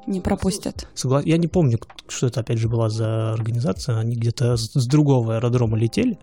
не 0.06 0.20
пропустят. 0.20 0.88
Согла... 0.94 1.22
Я 1.24 1.36
не 1.36 1.48
помню, 1.48 1.78
что 2.08 2.26
это 2.26 2.40
опять 2.40 2.58
же 2.58 2.68
была 2.68 2.88
за 2.88 3.32
организация. 3.32 3.98
Они 3.98 4.16
где-то 4.16 4.56
с, 4.56 4.86
другого 4.86 5.36
аэродрома 5.36 5.76
летели. 5.76 6.18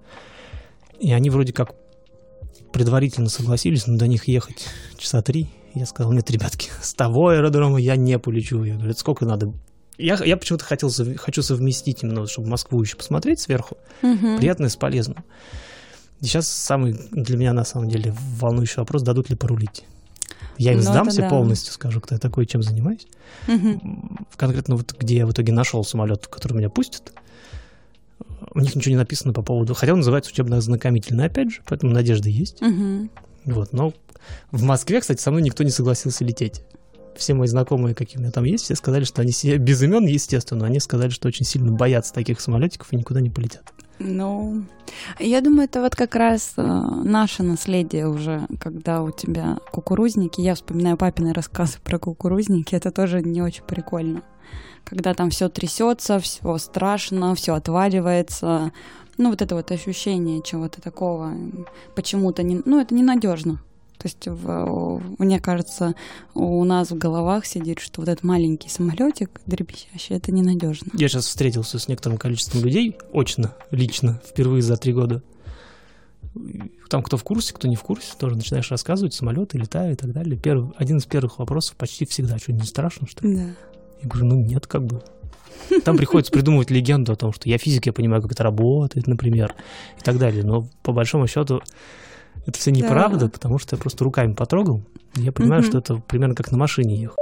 И 1.00 1.12
они 1.12 1.29
вроде 1.29 1.53
как 1.53 1.75
предварительно 2.72 3.29
согласились, 3.29 3.88
но 3.88 3.98
до 3.98 4.07
них 4.07 4.27
ехать 4.27 4.67
часа 4.98 5.22
три. 5.22 5.50
Я 5.74 5.86
сказал, 5.86 6.12
нет, 6.12 6.29
ребятки, 6.31 6.69
с 6.81 6.93
того 6.93 7.29
аэродрома 7.29 7.79
я 7.79 7.96
не 7.96 8.17
полечу. 8.19 8.63
Я 8.63 8.75
говорю, 8.75 8.93
сколько 8.93 9.25
надо? 9.25 9.53
Я, 9.98 10.15
я 10.24 10.38
почему-то 10.38 10.63
хотел, 10.63 10.91
хочу 11.17 11.41
совместить 11.41 12.03
именно, 12.03 12.27
чтобы 12.27 12.50
Москву 12.50 12.81
еще 12.81 12.98
посмотреть 12.98 13.39
сверху. 13.39 13.77
Угу. 14.03 14.38
Приятное 14.38 14.69
с 14.69 14.75
полезным. 14.75 15.24
И 16.22 16.25
сейчас 16.25 16.48
самый 16.48 16.93
для 17.12 17.38
меня 17.38 17.53
на 17.53 17.63
самом 17.63 17.89
деле 17.89 18.13
волнующий 18.39 18.77
вопрос, 18.77 19.03
дадут 19.03 19.29
ли 19.29 19.36
порулить. 19.36 19.86
Я 20.58 20.72
им 20.72 20.80
ну, 20.80 20.84
сдамся 20.84 21.22
да. 21.22 21.30
полностью, 21.30 21.74
скажу, 21.74 22.02
кто 22.02 22.16
я 22.16 22.20
такой, 22.20 22.46
чем 22.46 22.64
занимаюсь. 22.64 23.08
Угу. 23.48 23.82
Конкретно 24.36 24.76
вот 24.76 24.94
где 24.98 25.18
я 25.18 25.26
в 25.26 25.32
итоге 25.32 25.54
нашел 25.54 25.84
самолет, 25.84 26.28
который 26.28 26.54
меня 26.54 26.70
пустит. 26.70 27.14
У 28.54 28.60
них 28.60 28.76
ничего 28.76 28.92
не 28.92 28.98
написано 28.98 29.34
по 29.34 29.42
поводу... 29.42 29.74
Хотя 29.74 29.94
он 29.94 30.00
называется 30.00 30.32
учебно-ознакомительный, 30.32 31.26
опять 31.26 31.52
же, 31.52 31.62
поэтому 31.68 31.92
надежда 31.92 32.30
есть. 32.30 32.62
Угу. 32.62 33.10
Вот, 33.46 33.74
но 33.74 33.94
в 34.52 34.64
Москве, 34.64 35.00
кстати, 35.00 35.22
со 35.22 35.32
мной 35.32 35.44
никто 35.44 35.64
не 35.64 35.70
согласился 35.70 36.26
лететь. 36.26 36.64
все 37.16 37.34
мои 37.34 37.48
знакомые, 37.48 37.96
какие 37.96 38.18
у 38.18 38.22
меня 38.22 38.32
там 38.32 38.44
есть, 38.44 38.66
все 38.66 38.76
сказали, 38.76 39.04
что 39.04 39.22
они 39.22 39.32
себе 39.32 39.58
без 39.58 39.82
имен, 39.82 40.06
естественно, 40.06 40.66
они 40.66 40.80
сказали, 40.80 41.10
что 41.10 41.28
очень 41.28 41.46
сильно 41.46 41.72
боятся 41.72 42.14
таких 42.14 42.40
самолетиков 42.40 42.92
и 42.92 42.98
никуда 42.98 43.22
не 43.22 43.30
полетят. 43.30 43.74
Ну, 44.00 44.64
я 45.20 45.42
думаю, 45.42 45.66
это 45.66 45.82
вот 45.82 45.96
как 45.96 46.16
раз 46.16 46.54
э, 46.58 46.62
наше 46.62 47.44
наследие 47.44 48.08
уже, 48.08 48.48
когда 48.60 49.02
у 49.04 49.12
тебя 49.12 49.58
кукурузники. 49.72 50.42
Я 50.42 50.56
вспоминаю 50.56 50.98
папины 50.98 51.34
рассказы 51.34 51.80
про 51.84 52.00
кукурузники, 52.00 52.76
это 52.76 52.92
тоже 52.92 53.22
не 53.22 53.42
очень 53.42 53.64
прикольно. 53.64 54.24
Когда 54.84 55.14
там 55.14 55.30
все 55.30 55.50
трясется, 55.50 56.20
все 56.20 56.58
страшно, 56.58 57.36
все 57.36 57.56
отваливается. 57.56 58.72
Ну, 59.18 59.32
вот 59.32 59.42
это 59.42 59.56
вот 59.56 59.72
ощущение 59.72 60.42
чего-то 60.44 60.82
такого 60.82 61.34
почему-то 61.96 62.44
не. 62.44 62.62
Ну, 62.66 62.80
это 62.80 62.94
ненадежно. 62.94 63.60
То 63.98 64.08
есть, 64.08 64.27
в, 64.27 65.01
мне 65.18 65.39
кажется, 65.39 65.96
у 66.36 66.63
нас 66.63 66.92
в 66.92 66.98
головах 66.98 67.46
сидит, 67.46 67.80
что 67.80 68.01
вот 68.01 68.10
этот 68.10 68.24
маленький 68.24 68.70
самолетик 68.70 69.42
дребезжащий, 69.46 70.16
это 70.16 70.32
ненадежно. 70.32 70.92
Я 70.94 71.08
сейчас 71.08 71.25
встретился 71.25 71.80
с 71.80 71.88
некоторым 71.88 72.20
количеством 72.20 72.63
людей, 72.63 72.98
очно, 73.12 73.56
лично, 73.72 74.22
впервые 74.25 74.62
за 74.62 74.77
три 74.77 74.94
года. 74.94 75.24
Там 76.89 77.01
кто 77.01 77.18
в 77.18 77.24
курсе, 77.24 77.54
кто 77.54 77.68
не 77.68 77.75
в 77.75 77.82
курсе, 77.82 78.13
тоже 78.20 78.36
начинаешь 78.36 78.70
рассказывать, 78.70 79.16
самолеты 79.16 79.58
летают 79.58 80.00
и 80.00 80.06
так 80.06 80.13
далее. 80.13 80.38
Первый, 80.38 80.72
один 80.77 80.98
из 80.98 81.06
первых 81.06 81.39
вопросов 81.39 81.75
почти 81.75 82.06
всегда, 82.06 82.38
что 82.38 82.54
не 82.54 82.63
страшно, 82.63 83.08
что 83.08 83.27
ли? 83.27 83.36
Да. 83.36 83.42
Я 84.04 84.10
говорю, 84.10 84.25
ну 84.27 84.36
нет, 84.36 84.68
как 84.68 84.86
бы. 84.86 85.01
Там 85.84 85.98
приходится 85.98 86.32
придумывать 86.32 86.70
легенду 86.70 87.13
о 87.13 87.16
том, 87.16 87.34
что 87.34 87.50
я 87.50 87.58
физик, 87.58 87.88
я 87.88 87.94
понимаю, 87.94 88.22
как 88.22 88.32
это 88.32 88.44
работает, 88.44 89.08
например, 89.08 89.56
и 90.00 90.04
так 90.04 90.20
далее. 90.20 90.44
Но 90.44 90.68
по 90.84 90.94
большому 90.94 91.27
счету 91.27 91.62
это 92.48 92.58
все 92.58 92.72
неправда, 92.72 93.25
да. 93.25 93.30
потому 93.30 93.60
что 93.60 93.75
я 93.75 93.80
просто 93.80 94.04
руками 94.04 94.34
потрогал. 94.34 94.82
И 95.16 95.22
я 95.22 95.32
понимаю, 95.32 95.62
угу. 95.62 95.68
что 95.68 95.77
это 95.80 95.96
примерно 95.98 96.34
как 96.34 96.51
на 96.51 96.58
машине 96.58 96.96
ехать. 96.96 97.18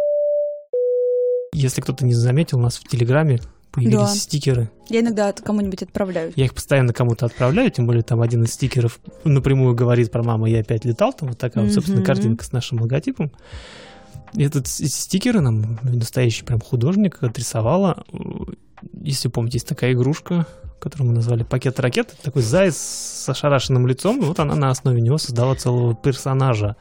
Если 1.52 1.82
кто-то 1.82 2.06
не 2.06 2.14
заметил, 2.14 2.60
у 2.60 2.62
нас 2.62 2.78
в 2.78 2.88
Телеграме 2.88 3.40
появились 3.72 3.98
да. 3.98 4.16
стикеры. 4.16 4.70
Я 4.88 5.02
иногда 5.02 5.34
кому-нибудь 5.34 5.82
отправляю. 5.84 6.32
Я 6.36 6.46
их 6.46 6.54
постоянно 6.54 6.94
кому-то 6.94 7.26
отправляю, 7.26 7.72
тем 7.72 7.88
более 7.88 8.04
там 8.04 8.22
один 8.22 8.44
из 8.44 8.54
стикеров 8.54 9.00
напрямую 9.24 9.76
говорит 9.76 10.12
про 10.12 10.24
маму, 10.24 10.46
я 10.46 10.60
опять 10.60 10.86
летал, 10.86 11.12
там 11.12 11.30
вот 11.30 11.38
такая, 11.38 11.66
mm 11.66 11.72
собственно, 11.72 12.04
картинка 12.04 12.46
с 12.46 12.52
нашим 12.52 12.82
логотипом. 12.82 13.32
И 14.34 14.44
этот 14.44 14.68
стикеры 14.68 15.40
нам 15.42 15.80
настоящий 15.84 16.44
прям 16.44 16.62
художник 16.62 17.24
отрисовала. 17.24 18.06
Если 19.02 19.30
помните, 19.30 19.58
есть 19.58 19.68
такая 19.68 19.94
игрушка, 19.94 20.48
которую 20.80 21.10
мы 21.10 21.16
назвали 21.16 21.44
«Пакет 21.44 21.80
ракет». 21.80 22.16
Такой 22.22 22.42
заяц 22.42 22.76
с 22.78 23.30
ошарашенным 23.30 23.88
лицом. 23.88 24.22
И 24.22 24.26
вот 24.26 24.40
она 24.40 24.56
на 24.56 24.70
основе 24.70 25.02
него 25.02 25.18
создала 25.18 25.56
целого 25.56 25.96
персонажа 25.96 26.76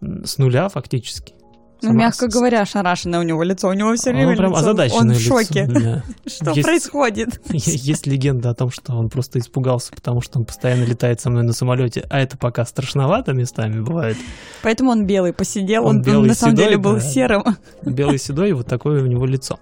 с 0.00 0.38
нуля 0.38 0.68
фактически. 0.68 1.34
Ну, 1.80 1.92
мягко 1.92 2.28
с... 2.28 2.34
говоря, 2.34 2.62
ошарашенное 2.62 3.20
у 3.20 3.22
него 3.22 3.42
лицо. 3.42 3.68
У 3.68 3.72
него 3.72 3.94
все 3.94 4.10
время 4.10 4.30
он 4.30 4.36
прям 4.36 4.50
лицо. 4.52 4.96
Он 4.96 5.12
в 5.12 5.12
лицо, 5.12 5.20
шоке. 5.20 5.66
Да. 5.66 6.02
Что 6.26 6.50
есть, 6.50 6.62
происходит? 6.62 7.40
Есть 7.50 8.06
легенда 8.06 8.50
о 8.50 8.54
том, 8.54 8.70
что 8.70 8.94
он 8.94 9.08
просто 9.08 9.38
испугался, 9.38 9.92
потому 9.92 10.20
что 10.20 10.40
он 10.40 10.44
постоянно 10.44 10.84
летает 10.84 11.20
со 11.20 11.30
мной 11.30 11.44
на 11.44 11.52
самолете, 11.52 12.04
а 12.10 12.18
это 12.18 12.36
пока 12.36 12.64
страшновато 12.64 13.32
местами 13.32 13.80
бывает. 13.80 14.16
Поэтому 14.62 14.90
он 14.90 15.06
белый 15.06 15.32
посидел, 15.32 15.86
он, 15.86 15.96
он, 15.96 16.02
белый, 16.02 16.28
на 16.28 16.34
самом 16.34 16.56
седой, 16.56 16.64
деле 16.66 16.78
был 16.78 16.94
да, 16.94 17.00
серым. 17.00 17.44
Белый 17.82 18.18
седой, 18.18 18.50
и 18.50 18.52
вот 18.52 18.66
такое 18.66 19.02
у 19.02 19.06
него 19.06 19.24
лицо. 19.24 19.60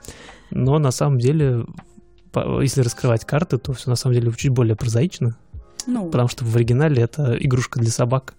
Но 0.50 0.78
на 0.78 0.90
самом 0.90 1.18
деле 1.18 1.64
если 2.60 2.82
раскрывать 2.82 3.24
карты, 3.24 3.58
то 3.58 3.72
все 3.72 3.90
на 3.90 3.96
самом 3.96 4.14
деле 4.14 4.32
чуть 4.36 4.52
более 4.52 4.76
прозаично. 4.76 5.36
Ну. 5.86 6.10
Потому 6.10 6.28
что 6.28 6.44
в 6.44 6.54
оригинале 6.56 7.02
это 7.02 7.36
игрушка 7.38 7.78
для 7.78 7.90
собак. 7.90 8.34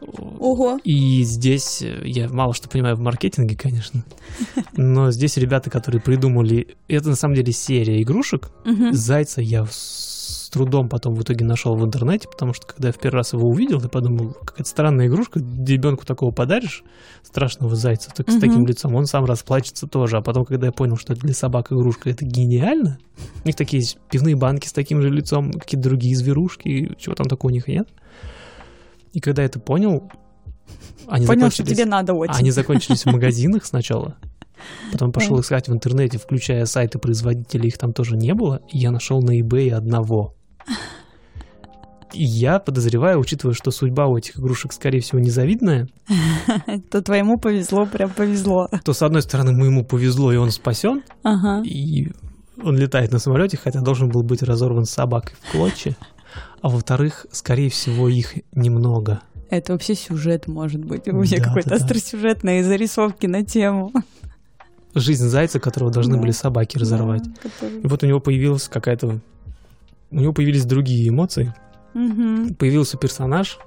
Ого. 0.00 0.78
И 0.84 1.22
здесь 1.22 1.82
я 2.02 2.28
мало 2.28 2.52
что 2.52 2.68
понимаю 2.68 2.96
в 2.96 3.00
маркетинге, 3.00 3.56
конечно. 3.56 4.04
Но 4.76 5.10
здесь 5.10 5.36
ребята, 5.36 5.70
которые 5.70 6.02
придумали... 6.02 6.76
Это 6.88 7.08
на 7.08 7.16
самом 7.16 7.36
деле 7.36 7.52
серия 7.52 8.02
игрушек. 8.02 8.50
Угу. 8.66 8.92
Зайца 8.92 9.40
я 9.40 9.64
трудом 10.54 10.88
потом 10.88 11.14
в 11.14 11.22
итоге 11.22 11.44
нашел 11.44 11.76
в 11.76 11.84
интернете, 11.84 12.28
потому 12.28 12.54
что 12.54 12.66
когда 12.66 12.88
я 12.88 12.92
в 12.92 12.98
первый 12.98 13.16
раз 13.16 13.32
его 13.32 13.48
увидел, 13.48 13.80
я 13.80 13.88
подумал, 13.88 14.32
какая-то 14.32 14.68
странная 14.68 15.08
игрушка, 15.08 15.40
ребенку 15.40 16.06
такого 16.06 16.30
подаришь, 16.30 16.84
страшного 17.22 17.74
зайца, 17.76 18.10
так, 18.14 18.30
с 18.30 18.38
таким 18.38 18.66
лицом, 18.66 18.94
он 18.94 19.06
сам 19.06 19.24
расплачется 19.24 19.86
тоже. 19.86 20.16
А 20.16 20.22
потом, 20.22 20.44
когда 20.44 20.66
я 20.66 20.72
понял, 20.72 20.96
что 20.96 21.12
это 21.12 21.22
для 21.22 21.34
собак 21.34 21.72
игрушка, 21.72 22.08
это 22.08 22.24
гениально. 22.24 22.98
У 23.44 23.46
них 23.46 23.56
такие 23.56 23.80
есть 23.80 23.98
пивные 24.10 24.36
банки 24.36 24.66
с 24.66 24.72
таким 24.72 25.02
же 25.02 25.10
лицом, 25.10 25.52
какие-то 25.52 25.88
другие 25.88 26.16
зверушки, 26.16 26.94
чего 26.98 27.14
там 27.14 27.26
такого 27.26 27.50
у 27.50 27.54
них 27.54 27.68
нет. 27.68 27.88
И 29.12 29.20
когда 29.20 29.42
я 29.42 29.46
это 29.46 29.60
понял, 29.60 30.10
они 31.06 31.26
Понял, 31.26 31.50
что 31.50 31.64
тебе 31.64 31.84
надо 31.84 32.14
очень. 32.14 32.34
Они 32.34 32.50
закончились 32.50 33.04
в 33.04 33.06
магазинах 33.06 33.66
сначала. 33.66 34.16
Потом 34.92 35.12
пошел 35.12 35.40
искать 35.40 35.68
в 35.68 35.72
интернете, 35.72 36.18
включая 36.18 36.64
сайты 36.66 36.98
производителей, 36.98 37.68
их 37.68 37.78
там 37.78 37.92
тоже 37.92 38.16
не 38.16 38.34
было. 38.34 38.60
И 38.70 38.78
я 38.78 38.90
нашел 38.90 39.22
на 39.22 39.38
eBay 39.38 39.70
одного. 39.70 40.34
Я 42.14 42.58
подозреваю, 42.58 43.18
учитывая, 43.18 43.54
что 43.54 43.70
судьба 43.70 44.06
у 44.06 44.16
этих 44.16 44.38
игрушек, 44.38 44.72
скорее 44.72 45.00
всего, 45.00 45.18
незавидная. 45.18 45.88
То 46.90 47.02
твоему 47.02 47.38
повезло, 47.38 47.86
прям 47.86 48.10
повезло. 48.10 48.68
То, 48.84 48.92
с 48.92 49.02
одной 49.02 49.22
стороны, 49.22 49.52
моему 49.52 49.84
повезло, 49.84 50.32
и 50.32 50.36
он 50.36 50.50
спасен. 50.50 51.02
Ага. 51.22 51.62
И 51.64 52.08
он 52.62 52.76
летает 52.76 53.12
на 53.12 53.18
самолете, 53.18 53.56
хотя 53.56 53.80
должен 53.80 54.08
был 54.08 54.22
быть 54.22 54.42
разорван 54.42 54.84
собакой 54.84 55.34
в 55.40 55.52
клочья. 55.52 55.96
А 56.62 56.68
во-вторых, 56.68 57.26
скорее 57.30 57.68
всего, 57.68 58.08
их 58.08 58.34
немного. 58.52 59.20
Это 59.50 59.72
вообще 59.72 59.94
сюжет, 59.94 60.48
может 60.48 60.84
быть. 60.84 61.06
У 61.08 61.12
меня 61.12 61.38
да, 61.38 61.44
какой-то 61.44 61.70
да, 61.70 61.76
остросюжетные 61.76 62.64
зарисовки 62.64 63.26
на 63.26 63.44
тему. 63.44 63.92
Жизнь 64.94 65.26
зайца, 65.26 65.60
которого 65.60 65.92
должны 65.92 66.14
да. 66.14 66.20
были 66.20 66.30
собаки 66.30 66.78
разорвать. 66.78 67.22
Да, 67.24 67.50
который... 67.50 67.80
И 67.80 67.86
вот 67.86 68.02
у 68.02 68.06
него 68.06 68.20
появилась 68.20 68.68
какая-то... 68.68 69.20
У 70.10 70.16
него 70.16 70.32
появились 70.32 70.64
другие 70.64 71.08
эмоции. 71.08 71.52
Угу. 71.94 72.54
Появился 72.54 72.96
персонаж. 72.96 73.58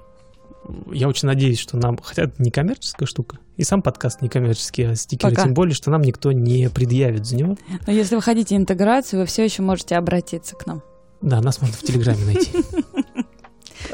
Я 0.92 1.08
очень 1.08 1.26
надеюсь, 1.26 1.58
что 1.58 1.76
нам, 1.78 1.98
хотя 2.02 2.24
это 2.24 2.42
не 2.42 2.50
коммерческая 2.50 3.06
штука, 3.06 3.38
и 3.56 3.64
сам 3.64 3.80
подкаст 3.80 4.20
не 4.20 4.28
коммерческий, 4.28 4.82
а 4.84 4.94
стикеры, 4.94 5.30
Пока. 5.30 5.44
тем 5.44 5.54
более, 5.54 5.74
что 5.74 5.90
нам 5.90 6.02
никто 6.02 6.30
не 6.32 6.68
предъявит 6.68 7.24
за 7.24 7.36
него. 7.36 7.56
Но 7.86 7.92
если 7.92 8.16
вы 8.16 8.22
хотите 8.22 8.54
интеграцию, 8.54 9.20
вы 9.20 9.26
все 9.26 9.44
еще 9.44 9.62
можете 9.62 9.96
обратиться 9.96 10.56
к 10.56 10.66
нам. 10.66 10.82
Да, 11.22 11.40
нас 11.40 11.60
можно 11.60 11.74
в 11.74 11.82
Телеграме 11.82 12.24
найти. 12.24 12.50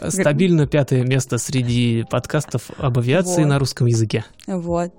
Стабильно 0.11 0.67
пятое 0.67 1.05
место 1.05 1.39
среди 1.39 2.05
подкастов 2.11 2.71
об 2.79 2.99
авиации 2.99 3.43
вот. 3.43 3.49
на 3.49 3.59
русском 3.59 3.87
языке. 3.87 4.25
Вот. 4.47 4.93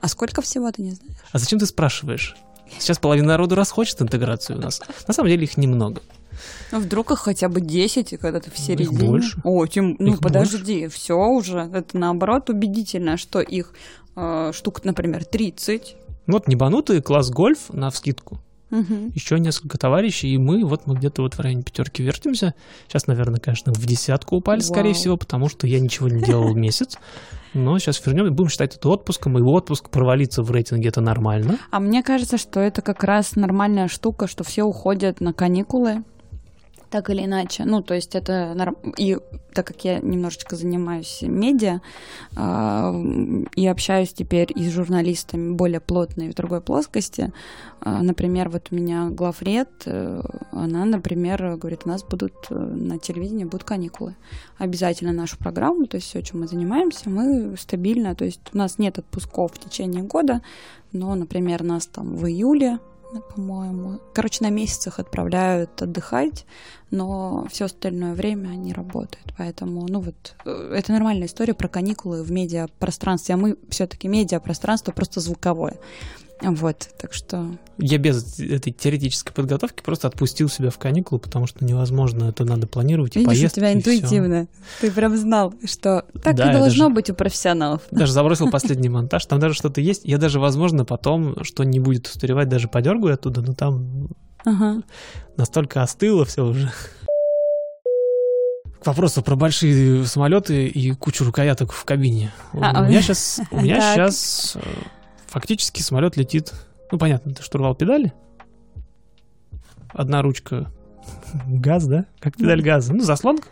А 0.00 0.08
сколько 0.08 0.42
всего 0.42 0.70
ты 0.70 0.82
не 0.82 0.92
знаешь? 0.92 1.16
А 1.32 1.38
зачем 1.38 1.58
ты 1.58 1.66
спрашиваешь? 1.66 2.36
Сейчас 2.78 2.98
половина 2.98 3.28
народу 3.28 3.54
расхочет 3.54 4.00
интеграцию 4.02 4.58
у 4.58 4.62
нас. 4.62 4.80
На 5.06 5.14
самом 5.14 5.30
деле 5.30 5.44
их 5.44 5.56
немного. 5.56 6.02
Ну, 6.72 6.80
вдруг 6.80 7.10
их 7.10 7.18
хотя 7.18 7.48
бы 7.48 7.60
10, 7.60 8.18
когда 8.18 8.40
ты 8.40 8.50
в 8.50 8.58
середине. 8.58 8.96
Их 8.96 9.10
больше. 9.10 9.40
О, 9.44 9.66
тем, 9.66 9.96
ну 9.98 10.14
их 10.14 10.20
подожди, 10.20 10.82
больше. 10.82 10.96
все 10.96 11.16
уже. 11.16 11.70
Это 11.72 11.96
наоборот 11.98 12.50
убедительно, 12.50 13.16
что 13.16 13.40
их 13.40 13.72
э, 14.16 14.52
штук, 14.54 14.84
например, 14.84 15.24
30. 15.24 15.96
Вот 16.26 16.48
небанутый 16.48 17.00
класс 17.02 17.30
гольф 17.30 17.70
на 17.70 17.90
вскидку. 17.90 18.40
Угу. 18.70 19.12
Еще 19.14 19.38
несколько 19.38 19.78
товарищей, 19.78 20.28
и 20.28 20.38
мы 20.38 20.64
вот 20.64 20.86
мы 20.86 20.96
где-то 20.96 21.22
вот 21.22 21.34
в 21.34 21.40
районе 21.40 21.62
пятерки 21.62 22.02
вертимся. 22.02 22.54
Сейчас, 22.88 23.06
наверное, 23.06 23.38
конечно, 23.38 23.72
в 23.72 23.86
десятку 23.86 24.36
упали, 24.36 24.60
Вау. 24.60 24.68
скорее 24.68 24.94
всего, 24.94 25.16
потому 25.16 25.48
что 25.48 25.66
я 25.66 25.78
ничего 25.78 26.08
не 26.08 26.20
делал 26.22 26.52
месяц. 26.54 26.98
Но 27.54 27.78
сейчас 27.78 28.04
вернем, 28.04 28.34
будем 28.34 28.50
считать 28.50 28.76
это 28.76 28.88
отпуском, 28.88 29.38
и 29.38 29.42
отпуск 29.42 29.88
провалиться 29.88 30.42
в 30.42 30.50
рейтинге 30.50 30.88
это 30.88 31.00
нормально. 31.00 31.58
А 31.70 31.80
мне 31.80 32.02
кажется, 32.02 32.38
что 32.38 32.60
это 32.60 32.82
как 32.82 33.04
раз 33.04 33.36
нормальная 33.36 33.88
штука, 33.88 34.26
что 34.26 34.44
все 34.44 34.64
уходят 34.64 35.20
на 35.20 35.32
каникулы, 35.32 36.02
так 36.90 37.10
или 37.10 37.24
иначе. 37.24 37.64
Ну, 37.64 37.82
то 37.82 37.94
есть 37.94 38.14
это... 38.14 38.54
И 38.96 39.18
так 39.52 39.66
как 39.66 39.84
я 39.84 40.00
немножечко 40.00 40.54
занимаюсь 40.54 41.20
медиа 41.22 41.80
э, 42.36 43.44
и 43.56 43.66
общаюсь 43.66 44.12
теперь 44.12 44.52
и 44.54 44.68
с 44.68 44.72
журналистами 44.72 45.54
более 45.54 45.80
плотно 45.80 46.24
и 46.24 46.30
в 46.30 46.34
другой 46.34 46.60
плоскости, 46.60 47.32
э, 47.80 47.98
например, 48.02 48.50
вот 48.50 48.68
у 48.70 48.74
меня 48.74 49.08
главред, 49.08 49.70
э, 49.86 50.22
она, 50.52 50.84
например, 50.84 51.56
говорит, 51.56 51.82
у 51.86 51.88
нас 51.88 52.04
будут 52.04 52.34
э, 52.50 52.54
на 52.54 52.98
телевидении 52.98 53.44
будут 53.44 53.64
каникулы. 53.64 54.14
Обязательно 54.58 55.12
нашу 55.12 55.38
программу, 55.38 55.86
то 55.86 55.96
есть 55.96 56.08
все, 56.08 56.20
чем 56.22 56.40
мы 56.40 56.48
занимаемся, 56.48 57.08
мы 57.08 57.56
стабильно, 57.56 58.14
то 58.14 58.26
есть 58.26 58.40
у 58.52 58.58
нас 58.58 58.78
нет 58.78 58.98
отпусков 58.98 59.52
в 59.54 59.58
течение 59.58 60.02
года, 60.02 60.42
но, 60.92 61.14
например, 61.14 61.62
нас 61.62 61.86
там 61.86 62.14
в 62.14 62.26
июле 62.26 62.78
по-моему. 63.34 64.00
Короче, 64.12 64.44
на 64.44 64.50
месяцах 64.50 64.98
отправляют 64.98 65.80
отдыхать, 65.80 66.46
но 66.90 67.46
все 67.50 67.66
остальное 67.66 68.14
время 68.14 68.48
они 68.50 68.72
работают. 68.72 69.32
Поэтому, 69.38 69.86
ну 69.88 70.00
вот, 70.00 70.34
э, 70.44 70.74
это 70.76 70.92
нормальная 70.92 71.26
история 71.26 71.54
про 71.54 71.68
каникулы 71.68 72.22
в 72.22 72.30
медиапространстве. 72.30 73.34
А 73.34 73.38
мы 73.38 73.56
все-таки 73.68 74.08
медиапространство 74.08 74.92
просто 74.92 75.20
звуковое. 75.20 75.78
Вот, 76.42 76.88
так 76.98 77.14
что... 77.14 77.46
Я 77.78 77.96
без 77.98 78.38
этой 78.38 78.70
теоретической 78.72 79.32
подготовки 79.34 79.82
просто 79.82 80.06
отпустил 80.08 80.48
себя 80.50 80.68
в 80.70 80.78
каникулы, 80.78 81.18
потому 81.18 81.46
что 81.46 81.64
невозможно, 81.64 82.24
это 82.24 82.44
надо 82.44 82.66
планировать 82.66 83.16
и 83.16 83.20
Видишь, 83.20 83.26
у 83.28 83.34
поездки, 83.38 83.56
тебя 83.58 83.70
и 83.72 83.80
всё. 83.80 83.90
интуитивно. 83.92 84.48
Ты 84.80 84.90
прям 84.90 85.16
знал, 85.16 85.54
что 85.64 86.04
так 86.22 86.36
Да, 86.36 86.50
и 86.50 86.52
должно 86.54 86.84
даже- 86.84 86.94
быть 86.94 87.10
у 87.10 87.14
профессионалов. 87.14 87.82
Даже 87.90 88.12
забросил 88.12 88.50
последний 88.50 88.88
монтаж, 88.90 89.24
там 89.26 89.40
даже 89.40 89.54
что-то 89.54 89.80
есть. 89.80 90.02
Я 90.04 90.18
даже, 90.18 90.38
возможно, 90.40 90.84
потом, 90.84 91.42
что 91.42 91.64
не 91.64 91.80
будет 91.80 92.06
устаревать, 92.06 92.48
даже 92.50 92.68
подергаю 92.68 93.14
оттуда, 93.14 93.40
но 93.40 93.54
там 93.54 94.08
Ага. 94.44 94.82
настолько 95.38 95.82
остыло 95.82 96.24
все 96.26 96.44
уже. 96.44 96.70
К 98.82 98.86
вопросу 98.86 99.22
про 99.22 99.36
большие 99.36 100.04
самолеты 100.06 100.66
и 100.66 100.92
кучу 100.92 101.24
рукояток 101.24 101.72
в 101.72 101.84
кабине. 101.84 102.30
А, 102.52 102.82
у 102.82 102.84
меня 102.84 103.02
сейчас, 103.02 103.40
у 103.50 103.56
меня 103.60 103.80
сейчас 103.94 104.56
фактически 105.36 105.82
самолет 105.82 106.16
летит. 106.16 106.54
Ну 106.90 106.98
понятно, 106.98 107.30
это 107.32 107.42
штурвал 107.42 107.74
педали. 107.74 108.14
Одна 109.92 110.22
ручка 110.22 110.70
газ, 111.46 111.86
да? 111.86 112.06
Как 112.20 112.36
педаль 112.36 112.62
газа. 112.62 112.94
Ну 112.94 113.00
заслонка. 113.00 113.48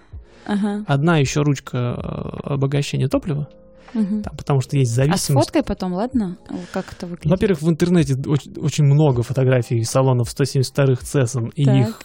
Ага. 0.46 0.84
Одна 0.86 1.18
еще 1.18 1.42
ручка 1.42 1.76
э, 1.76 2.52
обогащения 2.54 3.08
топлива. 3.08 3.48
Мгм. 3.92 4.22
Там, 4.22 4.36
потому 4.36 4.60
что 4.60 4.76
есть 4.76 4.92
А 4.92 4.94
зависимость. 4.96 5.24
сфоткай 5.26 5.62
потом, 5.62 5.92
ладно? 5.92 6.36
Как 6.72 6.90
это 6.92 7.06
выглядит? 7.06 7.26
Ну, 7.26 7.30
Во-первых, 7.32 7.60
в 7.62 7.68
интернете 7.68 8.14
очень, 8.26 8.52
очень 8.56 8.84
много 8.84 9.22
фотографий 9.22 9.82
салонов 9.84 10.28
172-х 10.34 11.02
CESM, 11.04 11.50
и 11.54 11.64
Так. 11.64 11.76
их 11.76 12.00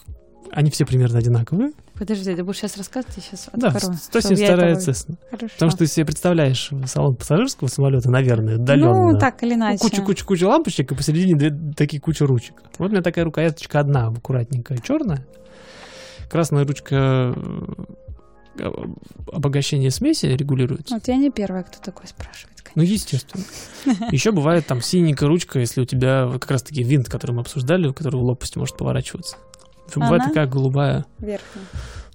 они 0.51 0.69
все 0.71 0.85
примерно 0.85 1.17
одинаковые. 1.19 1.71
Подожди, 1.99 2.33
ты 2.33 2.43
будешь 2.45 2.57
сейчас 2.59 2.77
рассказывать, 2.77 3.17
я 3.17 3.21
сейчас 3.23 3.49
Да, 3.53 3.67
открою. 3.67 3.95
172-я 3.95 4.71
Cessna. 4.71 5.17
Хорошо. 5.29 5.53
Потому 5.53 5.71
что 5.71 5.79
ты 5.79 5.87
себе 5.87 6.05
представляешь 6.05 6.71
салон 6.85 7.15
пассажирского 7.17 7.67
самолета, 7.67 8.09
наверное, 8.09 8.55
отдаленно. 8.55 9.11
Ну, 9.11 9.19
так 9.19 9.43
или 9.43 9.55
иначе. 9.55 9.79
Куча-куча-куча 9.79 10.45
лампочек, 10.47 10.91
и 10.93 10.95
посередине 10.95 11.35
две 11.37 11.51
такие 11.75 12.01
куча 12.01 12.25
ручек. 12.25 12.63
Вот 12.77 12.87
у 12.87 12.91
меня 12.91 13.01
такая 13.01 13.25
рукояточка 13.25 13.81
одна, 13.81 14.07
аккуратненькая, 14.07 14.77
черная. 14.77 15.27
Красная 16.29 16.65
ручка 16.65 17.35
э, 18.59 18.69
обогащения 19.33 19.91
смеси 19.91 20.27
регулируется. 20.27 20.95
Вот 20.95 21.07
я 21.07 21.17
не 21.17 21.29
первая, 21.31 21.63
кто 21.63 21.79
такой 21.83 22.07
спрашивает. 22.07 22.61
конечно. 22.61 22.71
Ну, 22.75 22.83
естественно. 22.83 23.43
Еще 24.11 24.31
бывает 24.31 24.65
там 24.67 24.81
синенькая 24.81 25.27
ручка, 25.27 25.59
если 25.59 25.81
у 25.81 25.85
тебя 25.85 26.29
как 26.31 26.51
раз-таки 26.51 26.83
винт, 26.83 27.09
который 27.09 27.31
мы 27.33 27.41
обсуждали, 27.41 27.87
у 27.87 27.93
которого 27.93 28.21
лопасть 28.21 28.55
может 28.55 28.77
поворачиваться. 28.77 29.37
Бывает 29.95 30.21
Она? 30.21 30.29
такая 30.29 30.47
голубая. 30.47 31.05
Верхняя. 31.19 31.65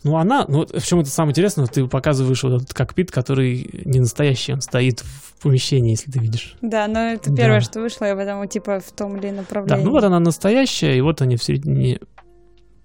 Ну, 0.02 0.16
она, 0.18 0.44
ну, 0.48 0.66
в 0.66 0.82
чем 0.86 1.00
это 1.00 1.08
самое 1.08 1.30
интересное, 1.32 1.66
ты 1.66 1.86
показываешь 1.86 2.42
вот 2.42 2.60
этот 2.62 2.74
кокпит, 2.74 3.10
который 3.10 3.70
не 3.86 4.00
настоящий, 4.00 4.52
он 4.52 4.60
стоит 4.60 5.00
в 5.00 5.42
помещении, 5.42 5.92
если 5.92 6.10
ты 6.10 6.18
видишь. 6.18 6.56
Да, 6.60 6.86
но 6.88 7.00
это 7.12 7.30
Да. 7.30 7.36
первое, 7.36 7.60
что 7.60 7.80
вышло, 7.80 8.04
я 8.04 8.14
потому 8.14 8.44
типа 8.46 8.80
в 8.80 8.92
том 8.92 9.16
или 9.16 9.30
Да, 9.30 9.36
направлении. 9.36 9.82
ну 9.82 9.90
вот 9.92 10.04
она 10.04 10.20
настоящая, 10.20 10.96
и 10.98 11.00
вот 11.00 11.22
они 11.22 11.36
в 11.36 11.42
середине, 11.42 12.00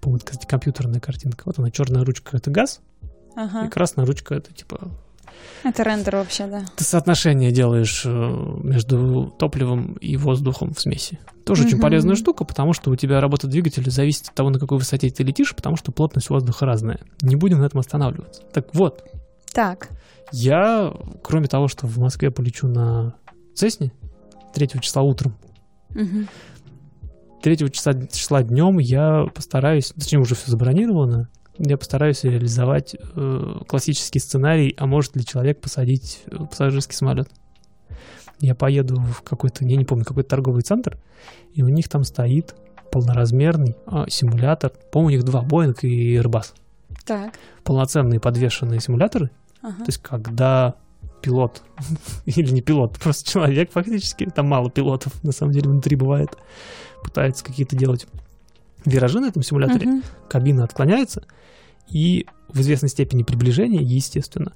по-моему, 0.00 0.22
компьютерная 0.48 0.98
картинка. 1.00 1.42
Вот 1.44 1.58
она, 1.58 1.70
черная 1.70 2.04
ручка— 2.04 2.36
это 2.38 2.50
газ, 2.50 2.80
Ага. 3.36 3.66
и 3.66 3.68
красная 3.68 4.06
ручка— 4.06 4.34
это 4.36 4.54
типа 4.54 4.88
Это 5.62 5.82
рендер 5.82 6.16
вообще, 6.16 6.46
да. 6.46 6.62
ты 6.76 6.84
соотношение 6.84 7.50
делаешь 7.52 8.02
э, 8.06 8.08
между 8.62 9.26
топливом 9.38 9.94
и 9.94 10.16
воздухом 10.16 10.72
в 10.72 10.80
смеси. 10.80 11.18
Тоже 11.44 11.64
очень 11.64 11.74
Мгм. 11.76 11.82
полезная 11.82 12.14
штука, 12.16 12.44
потому 12.44 12.72
что 12.72 12.90
у 12.90 12.96
тебя 12.96 13.20
работа 13.20 13.46
двигателя 13.46 13.90
зависит 13.90 14.28
от 14.28 14.34
того, 14.34 14.50
на 14.50 14.58
какой 14.58 14.78
высоте 14.78 15.10
ты 15.10 15.22
летишь, 15.22 15.54
потому 15.54 15.76
что 15.76 15.92
плотность 15.92 16.30
воздуха 16.30 16.64
разная. 16.64 17.00
Не 17.22 17.36
будем 17.36 17.58
на 17.60 17.64
этом 17.66 17.80
останавливаться. 17.80 18.42
Так 18.52 18.74
вот, 18.74 19.04
Так. 19.52 19.90
я, 20.32 20.92
кроме 21.22 21.46
того, 21.48 21.68
что 21.68 21.86
в 21.86 21.98
Москве 21.98 22.30
полечу 22.30 22.66
на 22.68 23.14
Цесне 23.54 23.92
3 24.54 24.80
числа 24.80 25.02
утром, 25.02 25.34
Мгм. 25.90 26.28
3 27.42 27.70
числа, 27.70 27.94
числа 28.12 28.42
днем 28.42 28.78
я 28.78 29.24
постараюсь, 29.34 29.92
точнее 29.92 30.20
уже 30.20 30.34
все 30.34 30.50
забронировано, 30.50 31.28
я 31.68 31.76
постараюсь 31.76 32.24
реализовать 32.24 32.96
э, 32.98 33.54
классический 33.66 34.18
сценарий, 34.18 34.74
а 34.78 34.86
может 34.86 35.14
ли 35.16 35.24
человек 35.24 35.60
посадить 35.60 36.22
э, 36.26 36.36
пассажирский 36.50 36.94
самолет. 36.94 37.28
Я 38.40 38.54
поеду 38.54 38.98
в 39.00 39.22
какой-то, 39.22 39.64
я 39.66 39.76
не 39.76 39.84
помню, 39.84 40.04
какой-то 40.04 40.30
торговый 40.30 40.62
центр, 40.62 40.98
и 41.52 41.62
у 41.62 41.68
них 41.68 41.88
там 41.90 42.04
стоит 42.04 42.54
полноразмерный 42.90 43.76
а, 43.86 44.08
симулятор. 44.08 44.72
По-моему, 44.90 45.08
у 45.08 45.10
них 45.10 45.24
два, 45.24 45.42
Боинг 45.42 45.84
и 45.84 46.16
Airbus. 46.16 46.54
Так. 47.04 47.34
Полноценные 47.62 48.18
подвешенные 48.18 48.80
симуляторы. 48.80 49.30
Ага. 49.62 49.76
То 49.76 49.84
есть, 49.86 49.98
когда 49.98 50.74
пилот, 51.20 51.62
или 52.24 52.50
не 52.50 52.62
пилот, 52.62 52.98
просто 52.98 53.30
человек 53.30 53.70
фактически, 53.70 54.24
там 54.24 54.48
мало 54.48 54.70
пилотов, 54.70 55.22
на 55.22 55.32
самом 55.32 55.52
деле, 55.52 55.68
внутри 55.68 55.96
бывает, 55.96 56.30
пытается 57.04 57.44
какие-то 57.44 57.76
делать 57.76 58.06
виражи 58.86 59.20
на 59.20 59.26
этом 59.26 59.42
симуляторе, 59.42 59.86
Мгм. 59.86 60.02
кабина 60.28 60.64
отклоняется, 60.64 61.24
и 61.90 62.26
в 62.48 62.60
известной 62.60 62.88
степени 62.88 63.22
приближения, 63.22 63.80
естественно, 63.80 64.52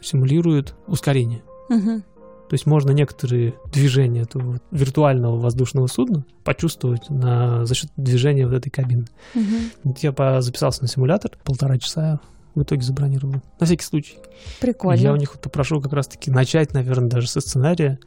симулирует 0.00 0.74
ускорение. 0.86 1.42
Мгм. 1.68 2.02
То 2.48 2.54
есть 2.54 2.66
можно 2.66 2.90
некоторые 2.90 3.54
движения 3.72 4.22
этого 4.22 4.60
виртуального 4.70 5.38
воздушного 5.38 5.86
судна 5.86 6.26
почувствовать 6.44 7.08
на, 7.08 7.64
за 7.64 7.74
счет 7.74 7.90
движения 7.96 8.46
вот 8.46 8.54
этой 8.54 8.68
кабины. 8.68 9.06
Мгм. 9.34 9.70
Вот 9.84 9.98
я 10.00 10.42
записался 10.42 10.82
на 10.82 10.88
симулятор, 10.88 11.32
полтора 11.44 11.78
часа 11.78 12.20
в 12.54 12.62
итоге 12.62 12.82
забронировал. 12.82 13.36
На 13.58 13.66
всякий 13.66 13.84
случай. 13.84 14.18
Прикольно. 14.60 15.00
Я 15.00 15.12
у 15.12 15.16
них 15.16 15.32
вот 15.32 15.42
попрошу 15.42 15.80
как 15.80 15.94
раз-таки 15.94 16.30
начать, 16.30 16.74
наверное, 16.74 17.08
даже 17.08 17.28
со 17.28 17.40
сценария, 17.40 17.98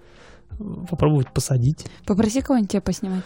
попробовать 0.89 1.33
посадить. 1.33 1.85
Попроси 2.05 2.41
кого-нибудь 2.41 2.71
тебя 2.71 2.81
поснимать. 2.81 3.25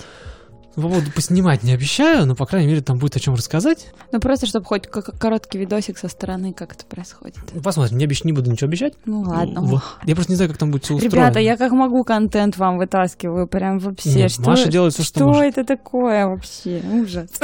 По 0.75 0.81
поводу 0.81 1.11
поснимать 1.11 1.63
не 1.63 1.73
обещаю, 1.73 2.25
но, 2.25 2.35
по 2.35 2.45
крайней 2.45 2.67
мере, 2.67 2.81
там 2.81 2.99
будет 2.99 3.15
о 3.15 3.19
чем 3.19 3.33
рассказать. 3.33 3.87
Ну, 4.11 4.19
просто, 4.19 4.45
чтобы 4.45 4.65
хоть 4.65 4.87
короткий 4.87 5.57
видосик 5.57 5.97
со 5.97 6.07
стороны, 6.07 6.53
как 6.53 6.73
это 6.73 6.85
происходит. 6.85 7.37
Ну, 7.53 7.61
Посмотрим, 7.61 7.97
не, 7.97 8.05
обещ... 8.05 8.23
не 8.23 8.31
буду 8.31 8.49
ничего 8.51 8.67
обещать. 8.67 8.93
Ну, 9.05 9.21
ладно. 9.21 9.61
Вот. 9.61 9.81
Я 10.05 10.15
просто 10.15 10.31
не 10.31 10.35
знаю, 10.35 10.49
как 10.49 10.57
там 10.59 10.71
будет 10.71 10.85
все 10.85 10.95
устроено. 10.95 11.15
Ребята, 11.15 11.39
я 11.39 11.57
как 11.57 11.71
могу 11.71 12.03
контент 12.03 12.57
вам 12.57 12.77
вытаскиваю, 12.77 13.47
прям 13.47 13.79
вообще. 13.79 14.13
Нет, 14.13 14.31
что 14.31 14.43
Маша 14.43 14.69
делает 14.69 14.93
всё, 14.93 15.03
что 15.03 15.19
что 15.19 15.27
может. 15.27 15.57
это 15.57 15.65
такое 15.65 16.27
вообще? 16.27 16.81
Ужас. 16.93 17.29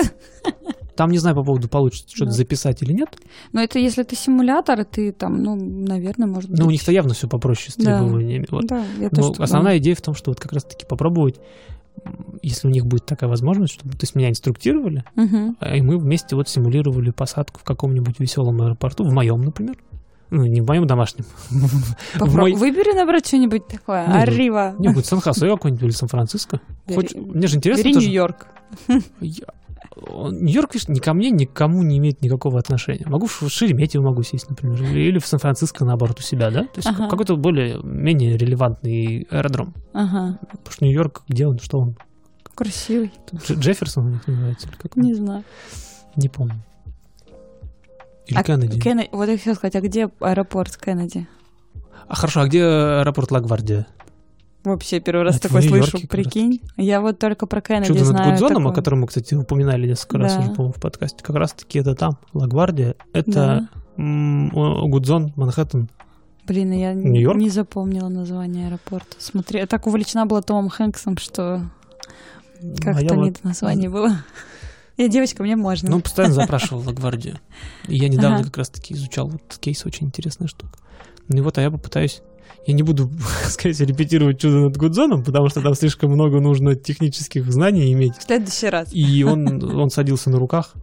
Там 0.96 1.12
не 1.12 1.18
знаю 1.18 1.36
по 1.36 1.44
поводу 1.44 1.68
получится 1.68 2.08
что-то 2.08 2.32
Да. 2.32 2.38
записать 2.38 2.82
или 2.82 2.94
нет. 2.94 3.10
Но 3.52 3.62
это 3.62 3.80
если 3.80 4.04
ты 4.04 4.16
симулятор, 4.16 4.86
ты 4.86 5.12
там, 5.12 5.44
ну, 5.44 5.56
наверное, 5.56 6.26
может 6.26 6.50
быть. 6.50 6.58
Но 6.58 6.68
у 6.68 6.72
них-то 6.72 6.90
явно 6.94 7.14
все 7.14 7.28
попроще 7.28 7.72
с 7.72 7.76
Да. 7.76 8.00
требованиями. 8.00 8.48
Вот. 8.50 8.66
Да, 8.68 8.82
я 9.00 9.10
тоже 9.10 9.34
основная 9.40 9.78
идея 9.80 9.96
в 9.96 10.02
том, 10.02 10.16
что 10.16 10.32
вот 10.32 10.40
как 10.40 10.54
раз-таки 10.54 10.86
попробовать, 10.86 11.36
если 12.42 12.68
у 12.68 12.72
них 12.72 12.86
будет 12.86 13.06
такая 13.06 13.30
возможность, 13.30 13.74
чтобы 13.74 13.92
то 13.94 14.04
есть 14.04 14.16
меня 14.16 14.30
инструктировали, 14.30 15.04
а 15.60 15.76
и 15.76 15.82
мы 15.82 15.98
вместе 15.98 16.36
вот 16.36 16.48
симулировали 16.50 17.10
посадку 17.12 17.60
в 17.60 17.64
каком-нибудь 17.64 18.20
веселом 18.20 18.62
аэропорту, 18.62 19.04
в 19.04 19.12
моем, 19.14 19.42
например. 19.44 19.76
Ну, 20.32 20.44
не 20.46 20.60
в 20.62 20.68
моем 20.68 20.88
домашнем. 20.88 21.24
В 21.50 22.18
Попро- 22.20 22.40
мой- 22.42 22.54
Выбери 22.54 22.94
набрать 22.96 23.28
что-нибудь 23.28 23.68
такое. 23.68 24.08
Ну. 24.08 24.16
Арива. 24.16 24.76
Не, 24.80 24.90
будет 24.90 25.06
Сан-Хосе 25.06 25.48
какой-нибудь 25.48 25.84
или 25.84 25.92
Сан-Франциско. 25.92 26.60
Бери- 26.88 26.96
Хоть- 26.96 27.16
Мне 27.16 27.46
же 27.48 27.58
интересно 27.58 27.84
Бери 27.84 27.94
тоже. 27.94 28.08
Нью-Йорк. 28.08 28.48
Я- 29.22 29.46
Нью-Йорк, 29.96 30.74
видишь, 30.74 30.88
ни 30.90 31.00
ко 31.00 31.14
мне, 31.14 31.30
ни 31.32 31.46
к 31.46 31.54
кому 31.54 31.82
не 31.84 31.98
имеет 32.00 32.22
никакого 32.22 32.60
отношения. 32.60 33.06
Могу 33.08 33.28
в 33.28 33.42
Шереметьево 33.50 34.04
могу 34.04 34.24
сесть, 34.24 34.50
например, 34.50 34.82
или 34.84 35.20
в 35.20 35.26
Сан-Франциско, 35.26 35.86
наоборот, 35.86 36.20
у 36.20 36.22
себя, 36.22 36.52
да? 36.52 36.64
То 36.64 36.78
есть 36.78 36.88
Ага. 36.88 37.08
какой-то 37.10 37.38
более-менее 37.38 38.38
релевантный 38.38 39.28
аэродром. 39.30 39.74
Ага. 39.94 40.38
Потому 40.42 40.72
что 40.72 40.86
Нью-Йорк, 40.86 41.24
где 41.30 41.48
он, 41.48 41.60
что 41.60 41.80
он? 41.80 41.98
Красивый. 42.56 43.12
Дж- 43.32 43.56
Джефферсон 43.60 44.06
у 44.06 44.10
них 44.10 44.28
называется, 44.28 44.68
или 44.68 44.76
как 44.76 44.98
он? 44.98 45.04
Не 45.04 45.14
знаю. 45.14 45.44
Не 46.16 46.30
помню. 46.30 46.62
Или 48.28 48.38
А 48.38 48.44
Кеннеди. 48.44 48.80
Кенне- 48.82 49.10
Вот 49.12 49.30
я 49.30 49.38
хотела 49.38 49.54
сказать, 49.56 49.76
а 49.76 49.82
где 49.82 50.10
аэропорт 50.20 50.76
Кеннеди? 50.78 51.28
А 52.08 52.16
хорошо, 52.16 52.42
а 52.42 52.48
где 52.48 52.64
аэропорт 52.64 53.32
Лагвардия? 53.32 53.88
Вообще 54.66 55.00
первый 55.00 55.24
раз 55.24 55.38
Это 55.38 55.48
в 55.48 55.52
такой 55.52 55.62
слышу, 55.68 55.98
раз 55.98 56.08
прикинь. 56.10 56.62
Я 56.76 57.00
вот 57.02 57.20
только 57.20 57.46
про 57.46 57.62
Кеннеди 57.62 57.88
Чудо 57.88 58.00
над 58.00 58.08
знаю. 58.10 58.32
Гудзоном, 58.32 58.56
о 58.56 58.70
такое. 58.70 58.76
котором 58.76 59.00
мы, 59.02 59.08
кстати, 59.08 59.34
упоминали 59.36 59.88
несколько 59.88 60.18
раз 60.18 60.34
Да. 60.34 60.40
уже, 60.42 60.50
по-моему, 60.52 60.74
в 60.74 60.82
подкасте. 60.82 61.24
Как 61.24 61.36
раз-таки 61.36 61.80
это 61.80 61.96
там, 61.96 62.18
Лагвардия. 62.34 62.96
Это 63.14 63.32
Да. 63.32 63.70
м, 63.98 64.52
о, 64.56 64.88
Гудзон, 64.88 65.34
Манхэттен. 65.36 65.90
Блин, 66.48 66.72
я 66.74 66.94
Нью-Йорк? 66.94 67.38
не 67.40 67.50
запомнила 67.50 68.08
название 68.10 68.68
аэропорта. 68.68 69.16
Смотри, 69.20 69.60
я 69.60 69.68
так 69.68 69.88
увлечена 69.88 70.26
была 70.26 70.42
Томом 70.42 70.70
Хэнксом, 70.70 71.18
что 71.18 71.56
А 71.56 72.82
как-то 72.82 73.02
я 73.04 73.10
не 73.16 73.30
вот, 73.30 73.34
до 73.42 73.48
названия 73.48 73.90
было. 73.90 74.18
Я 74.98 75.10
девочка, 75.10 75.44
мне 75.44 75.58
можно. 75.58 75.90
ну, 75.90 76.00
постоянно 76.00 76.34
запрашивал 76.36 76.82
Лагвардию. 76.86 77.38
И 77.90 77.98
я 77.98 78.08
недавно 78.08 78.38
Ага. 78.38 78.46
как 78.46 78.58
раз-таки 78.60 78.94
изучал 78.94 79.28
вот 79.28 79.42
кейс, 79.60 79.86
очень 79.86 80.08
интересная 80.08 80.48
штука. 80.48 80.80
Ну 81.28 81.38
и 81.38 81.42
вот, 81.42 81.58
а 81.58 81.62
я 81.62 81.70
попытаюсь... 81.70 82.22
Я 82.66 82.74
не 82.74 82.84
буду, 82.84 83.10
скорее 83.50 83.74
всего, 83.74 83.90
репетировать 83.90 84.40
чудо 84.40 84.56
над 84.62 84.78
Гудзоном, 84.78 85.24
потому 85.24 85.50
что 85.50 85.62
там 85.62 85.74
слишком 85.76 86.12
много 86.12 86.40
нужно 86.40 86.76
технических 86.76 87.52
знаний 87.52 87.92
иметь. 87.94 88.16
В 88.18 88.24
следующий 88.24 88.68
раз. 88.70 88.90
И 88.92 89.24
он, 89.24 89.64
он 89.80 89.90
садился 89.90 90.30
на 90.30 90.40
руках, 90.40 90.74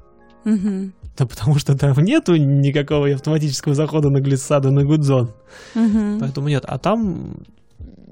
Мгм. 0.45 0.93
да 1.19 1.27
потому 1.27 1.59
что 1.59 1.77
там 1.77 1.95
нету 2.05 2.37
никакого 2.37 3.09
автоматического 3.13 3.75
захода 3.75 4.11
на 4.11 4.21
глиссаду 4.21 4.71
на 4.71 4.85
Гудзон. 4.85 5.31
Мгм. 5.75 6.19
Поэтому 6.21 6.49
нет. 6.49 6.65
А 6.67 6.79
там 6.79 7.37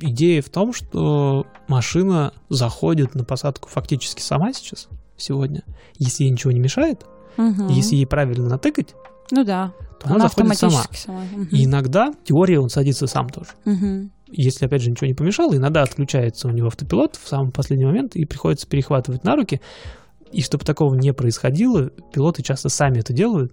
идея 0.00 0.42
в 0.42 0.48
том, 0.48 0.72
что 0.72 1.46
машина 1.68 2.32
заходит 2.48 3.14
на 3.14 3.24
посадку 3.24 3.68
фактически 3.68 4.22
сама 4.22 4.52
сейчас, 4.52 4.88
сегодня. 5.16 5.62
Если 5.98 6.24
ей 6.24 6.30
ничего 6.30 6.52
не 6.52 6.60
мешает, 6.60 7.04
Мгм. 7.36 7.68
если 7.68 7.96
ей 7.96 8.06
правильно 8.06 8.48
натыкать, 8.48 8.94
Ну 9.30 9.44
да. 9.44 9.72
То 10.00 10.08
она, 10.08 10.28
заходит 10.28 10.56
сама. 10.56 10.82
сама. 10.94 11.22
Мгм. 11.32 11.48
И 11.52 11.64
иногда, 11.64 12.10
в 12.10 12.24
теории, 12.24 12.56
он 12.56 12.70
садится 12.70 13.06
сам 13.06 13.28
тоже. 13.28 13.50
Мгм. 13.64 14.10
Если, 14.28 14.64
опять 14.64 14.82
же, 14.82 14.90
ничего 14.90 15.08
не 15.08 15.14
помешало, 15.14 15.54
иногда 15.56 15.82
отключается 15.82 16.48
у 16.48 16.50
него 16.50 16.68
автопилот 16.68 17.16
в 17.16 17.28
самый 17.28 17.52
последний 17.52 17.84
момент, 17.84 18.16
и 18.16 18.24
приходится 18.24 18.66
перехватывать 18.66 19.24
на 19.24 19.36
руки. 19.36 19.60
И 20.32 20.42
чтобы 20.42 20.64
такого 20.64 20.94
не 20.94 21.12
происходило, 21.12 21.90
пилоты 22.12 22.42
часто 22.42 22.68
сами 22.68 23.00
это 23.00 23.12
делают 23.12 23.52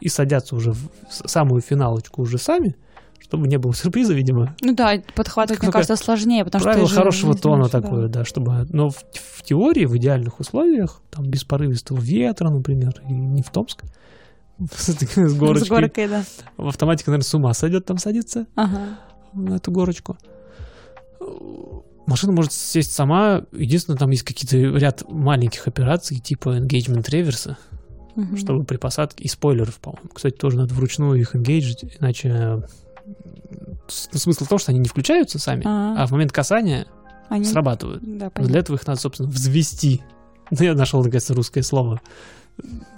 и 0.00 0.08
садятся 0.08 0.54
уже 0.54 0.72
в 0.72 0.88
самую 1.08 1.62
финалочку 1.62 2.22
уже 2.22 2.38
сами, 2.38 2.76
чтобы 3.18 3.48
не 3.48 3.56
было 3.56 3.74
сюрприза, 3.74 4.14
видимо. 4.14 4.54
Ну 4.60 4.74
да, 4.74 5.02
подхватывать, 5.14 5.62
мне 5.62 5.72
кажется, 5.72 5.96
сложнее, 5.96 6.44
потому 6.44 6.60
что 6.60 6.70
Правило 6.70 6.86
ты 6.86 6.90
же 6.90 6.96
хорошего 6.96 7.32
не 7.32 7.38
тона 7.38 7.64
знаешь, 7.64 7.72
да. 7.72 7.80
такое, 7.80 8.08
да, 8.08 8.24
чтобы... 8.24 8.66
Но 8.70 8.90
в, 8.90 8.96
в 9.14 9.42
теории, 9.42 9.86
в 9.86 9.96
идеальных 9.96 10.38
условиях, 10.38 11.00
там, 11.10 11.24
без 11.24 11.42
порывистого 11.42 11.98
ветра, 11.98 12.50
например, 12.50 12.92
и 13.08 13.12
не 13.12 13.42
в 13.42 13.50
Томск, 13.50 13.82
с 14.76 14.88
этой- 14.88 15.28
с 15.28 15.34
горочкой, 15.34 15.68
горкой, 15.80 16.08
да. 16.08 16.24
в 16.56 16.68
автоматике, 16.68 17.10
наверное, 17.10 17.24
с 17.24 17.34
ума 17.34 17.54
сойдет 17.54 17.84
там 17.86 17.98
садиться 17.98 18.46
Ага. 18.56 18.98
на 19.34 19.54
эту 19.56 19.70
горочку. 19.70 20.16
Машина 22.06 22.32
может 22.32 22.52
сесть 22.52 22.92
сама. 22.92 23.42
Единственное, 23.52 23.98
там 23.98 24.10
есть 24.10 24.22
какие-то 24.22 24.56
ряд 24.78 25.02
маленьких 25.10 25.66
операций, 25.68 26.18
типа 26.18 26.58
engagement 26.58 27.04
реверса, 27.10 27.58
Мгм. 28.16 28.36
чтобы 28.38 28.64
при 28.64 28.78
посадке... 28.78 29.24
И 29.24 29.28
спойлеров, 29.28 29.78
по-моему. 29.78 30.08
Кстати, 30.14 30.34
тоже 30.34 30.56
надо 30.56 30.72
вручную 30.74 31.20
их 31.20 31.36
энгейджить, 31.36 31.84
иначе... 32.00 32.62
с- 33.88 34.08
Смысл 34.18 34.44
в 34.44 34.48
том, 34.48 34.58
что 34.58 34.72
они 34.72 34.80
не 34.80 34.88
включаются 34.88 35.38
сами, 35.38 35.62
А. 35.66 36.02
а 36.02 36.06
в 36.06 36.12
момент 36.12 36.32
касания 36.32 36.86
Они- 37.28 37.44
срабатывают. 37.44 38.02
Да, 38.02 38.24
Но 38.26 38.30
понятно. 38.30 38.44
для 38.46 38.60
этого 38.60 38.76
их 38.76 38.86
надо, 38.86 39.00
собственно, 39.00 39.28
взвести. 39.28 40.02
Ну, 40.50 40.64
я 40.64 40.72
нашел, 40.72 41.00
наконец-то, 41.04 41.34
русское 41.34 41.62
слово. 41.62 42.00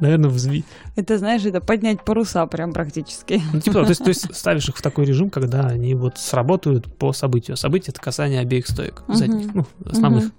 Наверное, 0.01 0.31
взви... 0.31 0.65
Это, 0.97 1.19
знаешь, 1.19 1.45
это 1.45 1.61
поднять 1.61 2.03
паруса 2.05 2.47
прям 2.47 2.73
практически. 2.73 3.43
Ну, 3.53 3.61
типа, 3.61 3.83
то 3.83 3.89
есть, 3.89 4.03
то 4.03 4.09
есть 4.09 4.35
ставишь 4.35 4.69
их 4.69 4.77
в 4.77 4.83
такой 4.83 5.05
режим, 5.05 5.29
когда 5.31 5.67
они 5.67 5.95
вот 5.95 6.17
сработают 6.19 6.87
по 6.97 7.13
событию. 7.13 7.57
Событие— 7.57 7.91
это 7.93 8.01
касание 8.01 8.41
обеих 8.41 8.67
стоек 8.67 9.03
Мгм. 9.07 9.17
задних, 9.17 9.55
ну, 9.55 9.67
основных. 9.85 10.25
Мгм. 10.25 10.33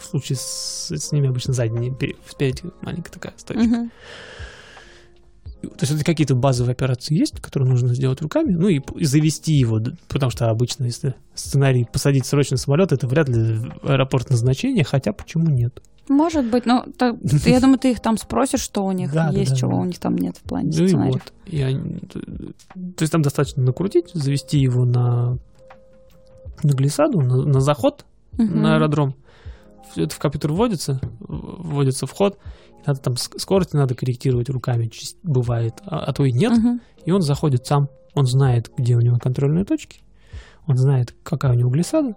В 0.00 0.04
случае 0.04 0.36
с, 0.36 0.90
с 0.90 1.12
ними 1.12 1.28
обычно 1.28 1.52
задние, 1.54 1.94
пе- 1.94 2.16
спереди 2.28 2.64
маленькая 2.82 3.12
такая 3.12 3.34
стоечка. 3.36 3.68
Мгм. 3.68 3.90
То 5.60 5.80
есть 5.80 5.92
это 5.92 6.04
какие-то 6.04 6.36
базовые 6.36 6.72
операции 6.72 7.16
есть, 7.18 7.40
которые 7.40 7.68
нужно 7.68 7.92
сделать 7.94 8.22
руками, 8.22 8.52
ну 8.52 8.68
и, 8.68 8.80
и 8.96 9.04
завести 9.04 9.54
его, 9.54 9.80
потому 10.08 10.30
что 10.30 10.50
обычно, 10.50 10.84
если 10.84 11.14
сценарий 11.34 11.84
посадить 11.92 12.26
срочно 12.26 12.56
самолет, 12.56 12.92
это 12.92 13.08
вряд 13.08 13.28
ли 13.28 13.58
аэропорт 13.82 14.30
назначения, 14.30 14.84
хотя 14.84 15.12
почему 15.12 15.50
нет? 15.50 15.82
Может 16.08 16.50
быть, 16.50 16.66
но 16.66 16.84
ты- 16.96 17.16
я 17.50 17.60
думаю, 17.60 17.78
ты 17.78 17.92
их 17.92 18.00
там 18.00 18.16
спросишь, 18.16 18.60
что 18.60 18.84
у 18.84 18.92
них 18.92 19.12
Да, 19.12 19.28
есть, 19.30 19.50
да, 19.52 19.56
чего 19.56 19.72
да. 19.72 19.76
у 19.78 19.84
них 19.84 19.98
там 19.98 20.16
нет 20.16 20.36
в 20.36 20.42
плане 20.42 20.70
Ну 20.76 20.84
и 20.84 20.88
сценария. 20.88 21.12
вот. 21.12 21.32
И 21.46 21.60
они- 21.62 21.98
то 22.00 23.02
есть 23.02 23.12
там 23.12 23.22
достаточно 23.22 23.62
накрутить, 23.62 24.10
завести 24.14 24.58
его 24.58 24.84
на, 24.84 25.38
на 26.62 26.70
глиссаду, 26.72 27.20
на, 27.20 27.36
на 27.44 27.60
заход, 27.60 28.04
Мгм. 28.36 28.62
на 28.62 28.74
аэродром. 28.76 29.14
Это 29.96 30.14
в 30.14 30.18
компьютер 30.18 30.52
вводится, 30.52 31.00
вводится 31.20 32.06
в 32.06 32.12
ход. 32.12 32.38
И 32.70 32.86
Надо 32.86 33.00
там 33.00 33.14
ск- 33.14 33.38
скорость 33.38 33.72
надо 33.74 33.94
корректировать 33.94 34.48
руками, 34.50 34.90
бывает, 35.22 35.74
а, 35.84 36.00
а 36.04 36.12
то 36.12 36.24
и 36.24 36.32
нет. 36.32 36.56
Мгм. 36.56 36.80
И 37.04 37.10
он 37.10 37.22
заходит 37.22 37.66
сам, 37.66 37.88
он 38.14 38.26
знает, 38.26 38.70
где 38.76 38.96
у 38.96 39.00
него 39.00 39.18
контрольные 39.18 39.64
точки, 39.64 40.02
он 40.66 40.76
знает, 40.76 41.14
какая 41.22 41.52
у 41.52 41.54
него 41.54 41.70
глиссада, 41.70 42.14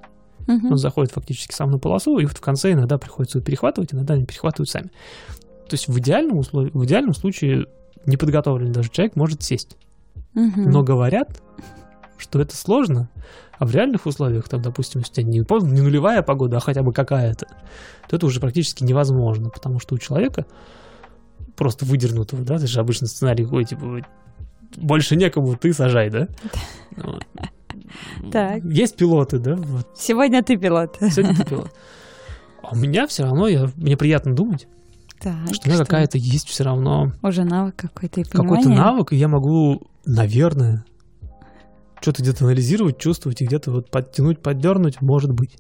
Мгм. 0.48 0.72
он 0.72 0.78
заходит 0.78 1.12
фактически 1.12 1.54
сам 1.54 1.72
на 1.72 1.80
полосу, 1.80 2.18
и 2.20 2.26
вот 2.26 2.38
в 2.38 2.42
конце 2.42 2.74
иногда 2.74 2.98
приходится 2.98 3.38
его 3.38 3.46
перехватывать, 3.46 3.94
иногда 3.94 4.16
они 4.16 4.26
перехватывают 4.26 4.70
сами. 4.70 4.88
То 5.68 5.76
есть 5.76 5.88
в 5.88 5.98
идеальном, 6.00 6.40
условии, 6.40 6.72
в 6.74 6.84
идеальном 6.86 7.14
случае 7.14 7.68
неподготовленный 8.06 8.72
даже 8.72 8.90
человек 8.90 9.16
может 9.16 9.44
сесть. 9.44 9.78
Мгм. 10.34 10.70
Но 10.70 10.84
говорят, 10.84 11.42
что 12.18 12.42
это 12.42 12.56
сложно, 12.56 13.10
а 13.58 13.66
в 13.66 13.72
реальных 13.72 14.06
условиях, 14.06 14.50
там, 14.50 14.62
допустим, 14.62 15.02
если 15.02 15.12
у 15.12 15.16
тебя 15.16 15.28
не, 15.28 15.72
не 15.72 15.82
нулевая 15.82 16.24
погода, 16.24 16.58
а 16.58 16.60
хотя 16.60 16.84
бы 16.84 16.94
какая-то, 16.94 17.48
то 18.10 18.16
это 18.16 18.26
уже 18.26 18.40
практически 18.40 18.84
невозможно, 18.84 19.50
потому 19.50 19.80
что 19.80 19.96
у 19.96 19.98
человека 19.98 20.46
просто 21.56 21.86
выдернутого, 21.86 22.44
да, 22.44 22.56
это 22.56 22.68
же 22.68 22.80
обычно 22.80 23.08
сценарий 23.08 23.46
ой, 23.46 23.66
типа, 23.66 24.02
больше 24.78 25.16
некому, 25.16 25.56
ты 25.56 25.74
сажай, 25.74 26.10
да? 26.10 26.28
Вот. 26.98 27.24
Так. 28.32 28.64
Есть 28.64 28.96
пилоты, 28.96 29.40
да, 29.40 29.56
вот, 29.56 29.88
Сегодня 29.96 30.44
ты 30.44 30.58
пилот. 30.58 30.98
сегодня 31.00 31.36
ты 31.36 31.46
пилот. 31.46 31.72
А 32.64 32.74
у 32.74 32.76
меня 32.76 33.08
все 33.08 33.24
равно, 33.24 33.48
я, 33.48 33.70
мне 33.76 33.98
приятно 33.98 34.36
думать, 34.36 34.68
Так, 35.20 35.36
что 35.54 35.68
у 35.68 35.72
меня 35.72 35.80
какая-то 35.80 36.18
есть 36.18 36.48
все 36.48 36.64
равно 36.64 37.12
Уже 37.24 37.44
навык 37.44 37.76
какой-то 37.76 38.22
и 38.22 38.24
какой-то 38.24 38.70
навык, 38.70 39.14
и 39.14 39.18
я 39.18 39.28
могу, 39.28 39.82
наверное, 40.06 40.86
что-то 42.02 42.22
где-то 42.22 42.46
анализировать, 42.46 42.98
чувствовать 42.98 43.42
и 43.42 43.46
где-то 43.46 43.72
вот 43.72 43.92
подтянуть, 43.92 44.42
поддернуть, 44.42 45.02
может 45.02 45.32
быть. 45.32 45.58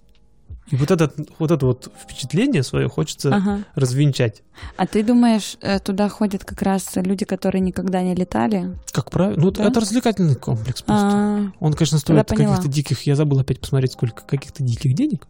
И 0.72 0.76
вот, 0.78 0.90
этот, 0.90 1.16
вот 1.38 1.52
это 1.52 1.66
вот 1.66 1.92
впечатление 2.02 2.64
свое 2.64 2.88
хочется 2.88 3.36
Ага. 3.36 3.60
развенчать. 3.76 4.42
А 4.78 4.88
ты 4.88 5.04
думаешь, 5.04 5.58
э, 5.62 5.80
туда 5.80 6.08
ходят 6.10 6.46
как 6.46 6.62
раз 6.62 6.90
люди, 6.96 7.26
которые 7.26 7.60
никогда 7.62 8.02
не 8.02 8.16
летали? 8.16 8.78
Как 8.92 9.12
правило, 9.12 9.38
ну 9.38 9.52
Да? 9.52 9.66
это 9.66 9.82
развлекательный 9.82 10.36
комплекс 10.36 10.82
просто. 10.82 11.08
А, 11.08 11.52
Он, 11.60 11.74
конечно, 11.74 11.98
стоит 11.98 12.28
каких-то 12.28 12.68
диких, 12.70 13.02
я 13.04 13.16
забыл 13.18 13.40
опять 13.40 13.60
посмотреть, 13.60 13.92
сколько 13.92 14.24
каких-то 14.24 14.64
диких 14.64 14.94
денег. 14.96 15.28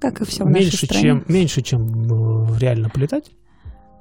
как 0.00 0.20
и 0.20 0.24
все 0.24 0.44
в 0.44 0.48
нашей 0.50 0.62
меньше, 0.64 0.86
стране. 0.86 1.02
чем, 1.02 1.24
меньше, 1.28 1.62
чем 1.62 2.46
э, 2.52 2.58
реально 2.58 2.88
полетать, 2.90 3.30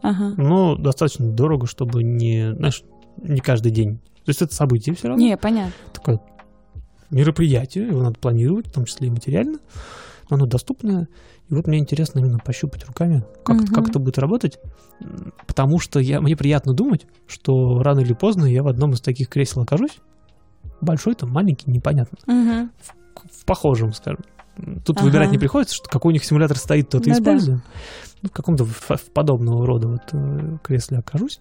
Ага. 0.02 0.34
но 0.38 0.76
достаточно 0.76 1.30
дорого, 1.30 1.68
чтобы 1.68 2.04
не, 2.04 2.54
знаешь, 2.56 2.84
не 3.22 3.42
каждый 3.42 3.72
день. 3.72 3.98
То 4.26 4.30
есть 4.30 4.42
это 4.42 4.56
событие 4.56 4.96
все 4.96 5.10
равно. 5.10 5.24
Не, 5.24 5.38
понятно. 5.38 5.74
такое 5.94 6.20
мероприятие, 7.10 7.88
его 7.88 8.02
надо 8.02 8.18
планировать, 8.20 8.68
в 8.68 8.72
том 8.72 8.86
числе 8.86 9.08
и 9.08 9.12
материально, 9.12 9.54
но 9.54 9.60
оно 10.34 10.46
доступное. 10.46 11.08
И 11.50 11.54
вот 11.54 11.68
мне 11.68 11.80
интересно 11.80 12.20
именно 12.20 12.40
пощупать 12.40 12.86
руками, 12.86 13.24
как, 13.44 13.58
Мгм. 13.58 13.68
как 13.68 13.90
это 13.90 14.00
будет 14.00 14.18
работать, 14.18 14.58
потому 15.48 15.80
что 15.80 16.00
я, 16.00 16.22
мне 16.22 16.36
приятно 16.36 16.74
думать, 16.74 17.06
что 17.28 17.80
рано 17.82 18.00
или 18.00 18.14
поздно 18.14 18.46
я 18.46 18.64
в 18.64 18.68
одном 18.68 18.92
из 18.92 19.02
таких 19.02 19.30
кресел 19.30 19.62
окажусь, 19.62 19.98
большой 20.82 21.16
там, 21.16 21.30
маленький, 21.32 21.70
непонятно, 21.72 22.18
Мгм. 22.28 22.72
в 23.32 23.46
похожем, 23.46 23.94
скажем. 23.94 24.22
Тут 24.86 24.98
Ага. 24.98 25.06
выбирать 25.06 25.32
не 25.32 25.40
приходится, 25.40 25.76
что 25.76 25.90
какой 25.90 26.12
у 26.12 26.14
них 26.14 26.24
симулятор 26.24 26.58
стоит, 26.58 26.90
тот 26.90 27.08
и 27.08 27.10
Ну 27.10 27.16
да. 27.16 27.20
используем. 27.22 27.64
Ну, 28.22 28.30
в 28.30 28.32
каком-то 28.32 28.66
в- 28.66 28.90
в 28.90 29.12
подобного 29.14 29.66
рода 29.66 29.88
вот 29.88 30.02
э, 30.14 30.58
кресле 30.64 31.00
окажусь. 31.00 31.40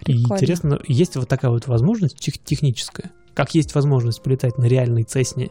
И 0.00 0.04
Прикольно. 0.04 0.34
интересно, 0.34 0.78
есть 0.86 1.16
вот 1.16 1.28
такая 1.28 1.50
вот 1.50 1.66
возможность 1.66 2.16
тех- 2.18 2.38
техническая. 2.38 3.10
Как 3.34 3.54
есть 3.54 3.74
возможность 3.74 4.22
полетать 4.22 4.58
на 4.58 4.64
реальной 4.64 5.04
Цесне, 5.04 5.50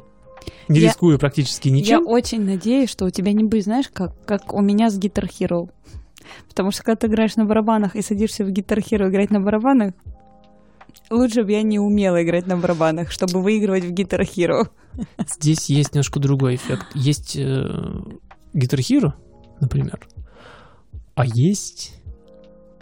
не 0.67 0.79
Я- 0.79 0.87
рискуя 0.89 1.17
практически 1.17 1.67
Я 1.69 1.73
ничем. 1.75 2.07
очень 2.07 2.43
надеюсь, 2.45 2.89
что 2.89 3.05
у 3.05 3.09
тебя 3.09 3.33
не 3.33 3.43
будет, 3.43 3.63
знаешь, 3.65 3.89
как, 3.91 4.13
как 4.25 4.53
у 4.53 4.61
меня 4.61 4.89
с 4.89 4.97
Guitar 4.99 5.27
Hero. 5.27 5.69
Потому 6.47 6.71
что 6.71 6.83
когда 6.83 6.95
ты 6.95 7.07
играешь 7.07 7.35
на 7.35 7.45
барабанах 7.45 7.95
и 7.95 8.01
садишься 8.01 8.45
в 8.45 8.49
Guitar 8.49 8.77
Hero 8.77 9.09
играть 9.09 9.31
на 9.31 9.39
барабанах, 9.41 9.93
лучше 11.09 11.43
бы 11.43 11.51
я 11.51 11.61
не 11.61 11.79
умела 11.79 12.23
играть 12.23 12.47
на 12.47 12.57
барабанах, 12.57 13.11
чтобы 13.11 13.41
выигрывать 13.41 13.83
в 13.85 13.91
Guitar 13.91 14.21
Hero. 14.21 14.69
Здесь 15.27 15.69
есть 15.69 15.93
немножко 15.93 16.19
другой 16.19 16.55
эффект. 16.55 16.85
Есть 16.95 17.35
э, 17.37 17.65
Guitar 18.53 18.79
Hero, 18.79 19.13
например, 19.59 20.07
а 21.15 21.25
есть... 21.25 21.93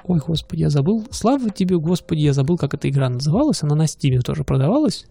Ой, 0.05 0.19
господи, 0.25 0.61
я 0.61 0.69
забыл. 0.69 1.05
Слава 1.11 1.49
тебе, 1.51 1.77
господи, 1.77 2.21
я 2.21 2.33
забыл, 2.33 2.57
как 2.57 2.73
эта 2.73 2.89
игра 2.89 3.09
называлась. 3.09 3.61
Она 3.61 3.75
на 3.75 3.85
Стиме 3.85 4.21
тоже 4.21 4.43
продавалась. 4.43 5.05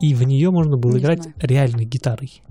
И 0.00 0.14
в 0.14 0.22
нее 0.24 0.50
можно 0.50 0.76
было 0.76 0.92
Не 0.92 0.98
играть 1.00 1.22
знаю. 1.22 1.34
реальной 1.40 1.84
гитарой. 1.84 2.42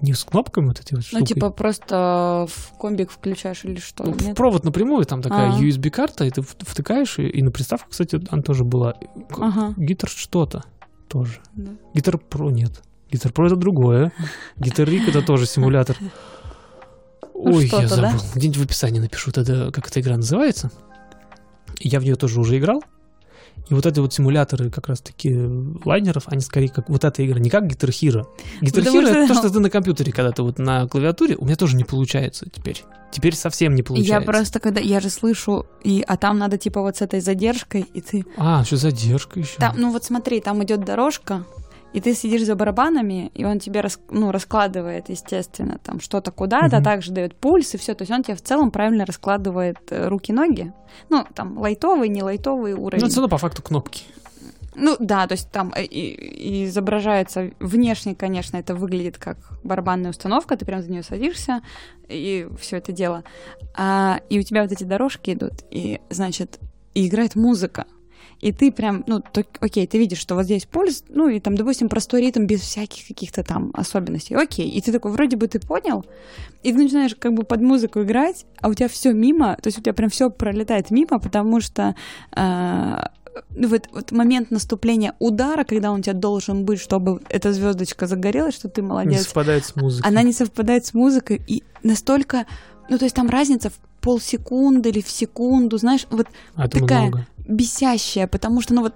Не 0.00 0.14
с 0.14 0.24
кнопками 0.24 0.66
вот 0.66 0.80
этой 0.80 0.94
вот 0.94 1.04
Ну, 1.12 1.18
штукой. 1.18 1.26
типа 1.26 1.50
просто 1.50 2.46
в 2.48 2.76
комбик 2.78 3.10
включаешь 3.12 3.64
или 3.64 3.78
что? 3.78 4.04
Ну, 4.04 4.14
нет? 4.20 4.36
провод 4.36 4.64
напрямую, 4.64 5.04
там 5.04 5.22
такая 5.22 5.52
А. 5.52 5.60
USB-карта, 5.60 6.24
и 6.24 6.30
ты 6.30 6.42
втыкаешь, 6.42 7.18
и, 7.20 7.22
и 7.28 7.42
на 7.42 7.52
приставку, 7.52 7.90
кстати, 7.90 8.20
она 8.30 8.42
тоже 8.42 8.64
была. 8.64 8.94
Ага. 9.30 9.74
Гитар 9.76 10.10
что-то 10.10 10.64
тоже. 11.08 11.38
Да. 11.54 11.70
Гитар 11.94 12.18
Про 12.18 12.50
нет. 12.50 12.82
Гитар 13.12 13.30
Про 13.32 13.46
это 13.46 13.56
другое. 13.56 14.12
Гитар 14.56 14.88
Рик 14.88 15.08
это 15.08 15.22
тоже 15.22 15.46
симулятор. 15.46 15.96
Ой, 17.34 17.66
я 17.72 17.86
забыл. 17.88 18.20
Где-нибудь 18.34 18.58
в 18.60 18.64
описании 18.64 19.00
напишу 19.00 19.30
тогда, 19.32 19.70
как 19.70 19.88
эта 19.88 20.00
игра 20.00 20.16
называется. 20.16 20.70
Я 21.78 22.00
в 22.00 22.04
нее 22.04 22.14
тоже 22.16 22.40
уже 22.40 22.58
играл. 22.58 22.82
И 23.68 23.74
вот 23.74 23.86
эти 23.86 24.00
вот 24.00 24.12
симуляторы 24.12 24.70
как 24.70 24.88
раз-таки 24.88 25.34
лайнеров, 25.84 26.24
они 26.26 26.40
скорее 26.42 26.68
как 26.68 26.88
вот 26.90 27.04
эта 27.04 27.24
игра, 27.24 27.38
не 27.38 27.48
как 27.48 27.64
Guitar 27.64 27.88
Hero. 27.90 28.26
Guitar 28.60 28.82
Hero 28.84 29.08
это 29.08 29.24
что- 29.24 29.34
то, 29.34 29.34
что 29.34 29.50
ты 29.50 29.60
на 29.60 29.70
компьютере, 29.70 30.12
когда 30.12 30.30
ты 30.32 30.42
вот 30.42 30.58
на 30.58 30.86
клавиатуре, 30.88 31.36
у 31.36 31.44
меня 31.44 31.56
тоже 31.56 31.76
не 31.76 31.84
получается 31.84 32.46
теперь. 32.52 32.82
Теперь 33.12 33.34
совсем 33.34 33.74
не 33.74 33.82
получается. 33.82 34.14
Я 34.14 34.20
просто 34.20 34.58
когда 34.58 34.80
я 34.80 34.98
же 35.00 35.10
слышу, 35.10 35.66
и, 35.84 36.02
а 36.06 36.16
там 36.16 36.38
надо 36.38 36.58
типа 36.58 36.80
вот 36.82 36.96
с 36.96 37.02
этой 37.02 37.20
задержкой, 37.20 37.86
и 37.94 38.00
ты 38.00 38.24
А, 38.36 38.62
еще 38.64 38.76
задержка 38.76 39.38
еще. 39.38 39.56
Там, 39.58 39.74
ну 39.78 39.92
вот 39.92 40.04
смотри, 40.04 40.40
там 40.40 40.62
идет 40.64 40.84
дорожка, 40.84 41.44
и 41.92 42.00
ты 42.00 42.14
сидишь 42.14 42.44
за 42.44 42.54
барабанами, 42.54 43.30
и 43.34 43.44
он 43.44 43.58
тебе 43.58 43.80
рас, 43.80 43.98
ну, 44.10 44.30
раскладывает, 44.32 45.08
естественно, 45.08 45.78
там 45.82 46.00
что-то 46.00 46.30
куда-то, 46.32 46.76
Мгм. 46.76 46.84
также 46.84 47.12
дает 47.12 47.34
пульс 47.34 47.74
и 47.74 47.78
все. 47.78 47.94
То 47.94 48.02
есть 48.02 48.12
он 48.12 48.22
тебе 48.22 48.34
в 48.36 48.42
целом 48.42 48.70
правильно 48.70 49.04
раскладывает 49.06 49.78
э, 49.90 50.08
руки-ноги. 50.08 50.72
Ну, 51.10 51.24
там 51.34 51.58
лайтовый, 51.58 52.08
не 52.08 52.22
лайтовый 52.22 52.74
Ну, 52.74 52.82
уровень. 52.84 53.02
это 53.02 53.10
все 53.10 53.20
равно 53.20 53.28
по 53.30 53.38
факту 53.38 53.62
кнопки. 53.62 54.04
Ну 54.74 54.96
да, 54.98 55.26
то 55.26 55.32
есть 55.32 55.50
там 55.50 55.70
э, 55.76 55.84
и- 55.84 56.14
и 56.14 56.64
изображается 56.64 57.50
внешне, 57.60 58.14
конечно, 58.14 58.56
это 58.56 58.74
выглядит 58.74 59.18
как 59.18 59.36
барабанная 59.62 60.10
установка, 60.10 60.56
ты 60.56 60.64
прям 60.64 60.80
за 60.82 60.90
нее 60.90 61.02
садишься 61.02 61.60
и 62.08 62.48
все 62.58 62.78
это 62.78 62.90
дело. 62.90 63.22
А, 63.76 64.20
и 64.30 64.38
у 64.38 64.42
тебя 64.42 64.62
вот 64.62 64.72
эти 64.72 64.84
дорожки 64.84 65.32
идут, 65.34 65.52
и 65.70 66.00
значит, 66.08 66.58
и 66.94 67.06
играет 67.06 67.34
музыка. 67.36 67.84
И 68.40 68.52
ты 68.52 68.72
прям, 68.72 69.04
ну, 69.06 69.20
то- 69.20 69.44
окей, 69.60 69.86
ты 69.86 69.98
видишь, 69.98 70.18
что 70.18 70.34
вот 70.34 70.44
здесь 70.44 70.66
пульс, 70.66 71.04
ну, 71.08 71.28
и 71.28 71.38
там, 71.40 71.56
допустим, 71.56 71.88
простой 71.88 72.22
ритм 72.22 72.44
без 72.46 72.60
всяких 72.60 73.06
каких-то 73.06 73.44
там 73.44 73.70
особенностей. 73.74 74.34
Окей. 74.34 74.68
И 74.68 74.80
ты 74.80 74.90
такой, 74.92 75.12
вроде 75.12 75.36
бы 75.36 75.46
ты 75.46 75.60
понял, 75.60 76.04
и 76.62 76.72
ты 76.72 76.78
начинаешь 76.78 77.14
как 77.14 77.34
бы 77.34 77.44
под 77.44 77.60
музыку 77.60 78.02
играть, 78.02 78.46
а 78.60 78.68
у 78.68 78.74
тебя 78.74 78.88
все 78.88 79.12
мимо, 79.12 79.56
то 79.62 79.68
есть 79.68 79.78
у 79.78 79.82
тебя 79.82 79.92
прям 79.92 80.10
все 80.10 80.30
пролетает 80.30 80.90
мимо, 80.90 81.18
потому 81.20 81.60
что 81.60 81.94
ну, 82.34 83.68
вот, 83.68 83.88
вот 83.92 84.12
момент 84.12 84.50
наступления 84.50 85.14
удара, 85.18 85.64
когда 85.64 85.90
он 85.90 86.00
у 86.00 86.02
тебя 86.02 86.12
должен 86.12 86.64
быть, 86.64 86.80
чтобы 86.80 87.20
эта 87.30 87.52
звездочка 87.52 88.06
загорелась, 88.06 88.54
что 88.54 88.68
ты 88.68 88.82
Не 88.82 88.88
молодец, 88.88 89.22
совпадает 89.24 89.64
с 89.64 89.74
музыкой. 89.74 90.10
она 90.10 90.22
не 90.22 90.32
совпадает 90.32 90.84
с 90.84 90.92
музыкой, 90.94 91.40
и 91.46 91.62
настолько, 91.82 92.46
ну, 92.90 92.98
то 92.98 93.04
есть 93.04 93.16
там 93.16 93.28
разница 93.30 93.70
в 93.70 93.74
полсекунды 94.02 94.90
или 94.90 95.00
в 95.00 95.08
секунду, 95.08 95.78
знаешь, 95.78 96.06
вот 96.10 96.26
А 96.54 96.66
это 96.66 96.80
такая 96.80 97.00
много. 97.02 97.26
бесящая, 97.48 98.26
потому 98.26 98.60
что, 98.60 98.74
ну, 98.74 98.82
вот 98.82 98.94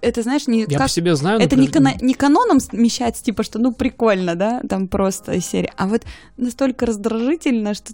это, 0.00 0.22
знаешь, 0.22 0.46
не 0.46 0.60
Я 0.60 0.66
как... 0.78 0.82
по 0.82 0.88
себе 0.88 1.16
знаю. 1.16 1.40
Это 1.40 1.56
не, 1.56 1.66
например, 1.66 1.94
кано- 1.94 2.04
не 2.04 2.14
каноном 2.14 2.60
смещается, 2.60 3.24
типа, 3.24 3.42
что 3.42 3.58
ну 3.58 3.72
прикольно, 3.72 4.34
да, 4.34 4.60
там 4.68 4.88
просто 4.88 5.32
из 5.32 5.46
серии, 5.46 5.70
а 5.76 5.86
вот 5.88 6.02
настолько 6.36 6.86
раздражительно, 6.86 7.74
что 7.74 7.92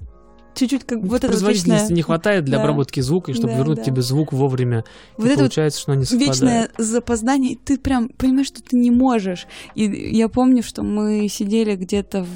чуть-чуть 0.54 0.84
как 0.84 0.98
вот 0.98 1.04
это 1.06 1.28
вот 1.28 1.30
производительности 1.30 1.82
вечное, 1.84 1.96
не 1.96 2.02
хватает 2.02 2.44
для 2.44 2.58
Да. 2.58 2.64
обработки 2.64 3.00
звука, 3.00 3.30
и 3.30 3.34
чтобы 3.34 3.52
Да, 3.52 3.58
вернуть 3.58 3.78
да. 3.78 3.84
тебе 3.84 4.02
звук 4.02 4.32
вовремя. 4.34 4.84
вот 5.16 5.24
и 5.24 5.28
это 5.28 5.36
вот 5.38 5.44
получается, 5.44 5.80
что 5.80 5.92
они 5.92 6.04
совпадают. 6.04 6.34
вечное 6.40 6.68
запоздание, 6.76 7.52
и 7.52 7.56
ты 7.56 7.78
прям 7.78 8.08
понимаешь, 8.10 8.48
что 8.48 8.62
ты 8.62 8.76
не 8.76 8.90
можешь. 8.90 9.46
И 9.76 9.84
я 10.14 10.28
помню, 10.28 10.62
что 10.62 10.82
мы 10.82 11.26
сидели 11.30 11.74
где-то 11.76 12.24
в 12.24 12.28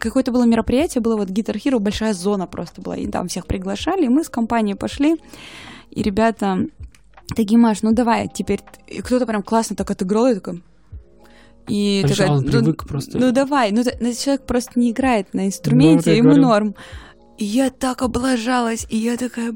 какое-то 0.00 0.32
было 0.32 0.44
мероприятие, 0.44 1.02
было 1.02 1.16
вот 1.16 1.28
Guitar 1.28 1.56
Hero, 1.56 1.78
большая 1.78 2.14
зона 2.14 2.46
просто 2.46 2.80
была, 2.80 2.96
и 2.96 3.06
там 3.06 3.28
всех 3.28 3.46
приглашали, 3.46 4.06
и 4.06 4.08
мы 4.08 4.24
с 4.24 4.28
компанией 4.28 4.74
пошли, 4.74 5.16
и 5.90 6.02
ребята 6.02 6.66
такие, 7.34 7.58
Маш, 7.58 7.82
ну 7.82 7.92
давай, 7.92 8.28
теперь... 8.32 8.60
ты». 8.60 8.94
И 8.94 9.00
кто-то 9.02 9.26
прям 9.26 9.42
классно 9.42 9.76
так 9.76 9.90
отыграл, 9.90 10.26
и 10.28 10.34
такой... 10.34 10.62
И 11.68 12.04
такая, 12.08 12.30
он 12.30 12.44
ну, 12.44 12.50
привык 12.50 12.86
просто. 12.86 13.18
ну 13.18 13.30
давай, 13.30 13.70
ну, 13.70 13.84
ну, 14.00 14.12
человек 14.12 14.44
просто 14.44 14.72
не 14.78 14.90
играет 14.90 15.34
на 15.34 15.46
инструменте, 15.46 16.10
я 16.10 16.16
ему 16.16 16.30
говорю. 16.30 16.42
норм. 16.42 16.74
И 17.38 17.44
я 17.44 17.70
так 17.70 18.02
облажалась, 18.02 18.86
и 18.90 18.96
я 18.96 19.16
такая 19.16 19.54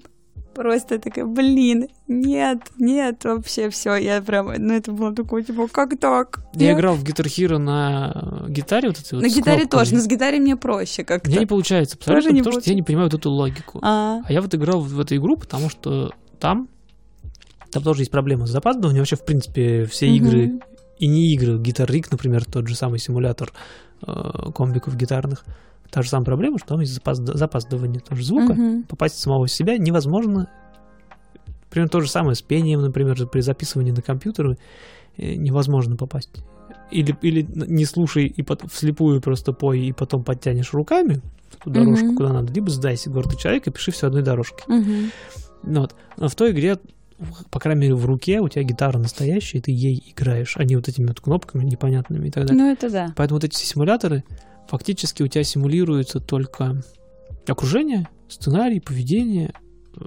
просто 0.55 0.99
такая, 0.99 1.25
блин, 1.27 1.89
нет, 2.09 2.59
нет, 2.79 3.25
вообще 3.25 3.69
все, 3.71 3.97
я 3.97 4.23
прям, 4.23 4.53
ну 4.59 4.75
это 4.75 4.93
было 4.93 5.15
такое, 5.15 5.43
типа, 5.43 5.69
как 5.69 5.99
так? 5.99 6.41
Я 6.55 6.73
играл 6.73 6.95
в 6.95 7.05
Guitar 7.05 7.27
Hero 7.27 7.59
на 7.59 8.45
э, 8.47 8.51
гитаре 8.51 8.89
вот 8.89 8.99
этой 8.99 9.15
вот 9.15 9.23
на 9.23 9.29
с 9.29 9.35
гитаре 9.35 9.67
тоже, 9.67 9.95
но 9.95 10.01
с 10.01 10.07
гитарой 10.07 10.39
мне 10.39 10.57
проще 10.57 11.05
как-то. 11.05 11.29
Мне 11.29 11.41
не 11.41 11.47
получается 11.47 11.97
абсолютно, 11.97 12.31
не 12.31 12.41
потому 12.43 12.61
что 12.61 12.71
я 12.71 12.77
не 12.77 12.83
понимаю 12.83 13.09
вот 13.11 13.19
эту 13.21 13.31
логику. 13.31 13.81
А, 13.83 14.21
А 14.25 14.33
я 14.33 14.41
вот 14.41 14.55
играл 14.55 14.81
в, 14.81 14.89
в 14.95 15.01
эту 15.01 15.17
игру, 15.17 15.37
потому 15.37 15.69
что 15.69 16.13
там, 16.41 16.69
там 17.71 17.83
тоже 17.83 18.03
есть 18.03 18.11
проблема 18.11 18.47
с 18.47 18.51
запаздыванием. 18.51 19.01
Вообще, 19.03 19.17
в 19.17 19.25
принципе, 19.25 19.85
все 19.87 20.07
Мгм. 20.07 20.15
игры, 20.17 20.61
и 20.99 21.07
не 21.09 21.33
игры, 21.35 21.55
Guitar 21.59 21.87
Rig, 21.89 22.07
например, 22.11 22.45
тот 22.45 22.69
же 22.69 22.77
самый 22.77 22.99
симулятор 22.99 23.53
э, 24.07 24.51
комбиков 24.55 24.97
гитарных, 24.97 25.45
та 25.95 26.03
же 26.03 26.09
самая 26.09 26.25
проблема, 26.25 26.59
что 26.59 26.69
там 26.69 26.81
есть 26.81 26.93
запазд- 26.99 27.37
запаздывание 27.37 28.01
тоже 28.01 28.25
звука. 28.25 28.53
мгм. 28.55 28.83
Попасть 28.83 29.15
в 29.15 29.21
самого 29.21 29.47
себя 29.47 29.79
невозможно. 29.79 30.49
Примерно 31.71 31.89
то 31.91 32.01
же 32.01 32.11
самое 32.11 32.35
с 32.35 32.43
пением, 32.43 32.83
например, 32.83 33.27
при 33.29 33.41
записывании 33.41 33.93
на 33.93 34.03
компьютеры 34.03 34.59
э, 35.17 35.35
невозможно 35.35 35.97
попасть. 35.97 36.31
Или, 36.91 37.17
или 37.23 37.47
не 37.55 37.85
слушай 37.85 38.27
и 38.27 38.43
потом 38.43 38.69
вслепую 38.69 39.21
просто 39.21 39.53
пой, 39.53 39.81
и 39.87 39.93
потом 39.93 40.25
подтянешь 40.25 40.73
руками 40.73 41.21
ту 41.63 41.71
дорожку, 41.71 42.07
Мгм. 42.07 42.17
куда 42.17 42.33
надо, 42.33 42.53
либо 42.53 42.71
сдайся, 42.71 43.11
гордый 43.11 43.39
человек, 43.39 43.67
и 43.69 43.71
пиши 43.71 43.93
все 43.93 44.09
одной 44.09 44.23
дорожкой. 44.23 44.65
Ну 45.63 45.81
вот. 45.81 45.95
Но 46.17 46.29
в 46.29 46.35
той 46.35 46.51
игре, 46.51 46.79
по 47.51 47.61
крайней 47.61 47.83
мере, 47.83 47.95
в 47.95 48.05
руке 48.05 48.41
у 48.41 48.49
тебя 48.49 48.65
гитара 48.65 48.99
настоящая, 48.99 49.59
и 49.59 49.61
ты 49.61 49.71
ей 49.71 50.03
играешь, 50.15 50.57
а 50.57 50.65
не 50.65 50.75
вот 50.77 50.89
этими 50.89 51.07
вот 51.07 51.21
кнопками 51.21 51.65
непонятными 51.65 52.27
и 52.29 52.31
так 52.31 52.47
далее. 52.47 52.63
Ну 52.63 52.71
это 52.73 52.91
да. 52.91 53.13
Поэтому 53.17 53.37
вот 53.37 53.45
эти 53.45 53.57
симуляторы, 53.57 54.25
фактически 54.69 55.23
у 55.23 55.29
тебя 55.29 55.45
симулируется 55.45 56.21
только 56.21 56.83
окружение, 57.47 58.09
сценарий, 58.29 58.81
поведение 58.81 59.53
э, 59.97 60.05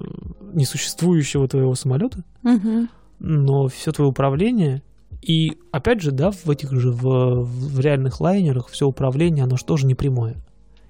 несуществующего 0.52 1.46
твоего 1.48 1.74
самолета, 1.74 2.24
Мгм. 2.42 2.88
но 3.18 3.68
все 3.68 3.92
твое 3.92 4.10
управление 4.10 4.82
и, 5.22 5.58
опять 5.72 6.00
же, 6.00 6.12
да, 6.12 6.30
в 6.30 6.48
этих 6.48 6.72
же, 6.72 6.90
в, 6.92 7.42
в 7.44 7.80
реальных 7.80 8.20
лайнерах 8.20 8.68
все 8.68 8.86
управление, 8.86 9.44
оно 9.44 9.56
же 9.56 9.64
тоже 9.64 9.86
не 9.86 9.94
прямое. 9.94 10.36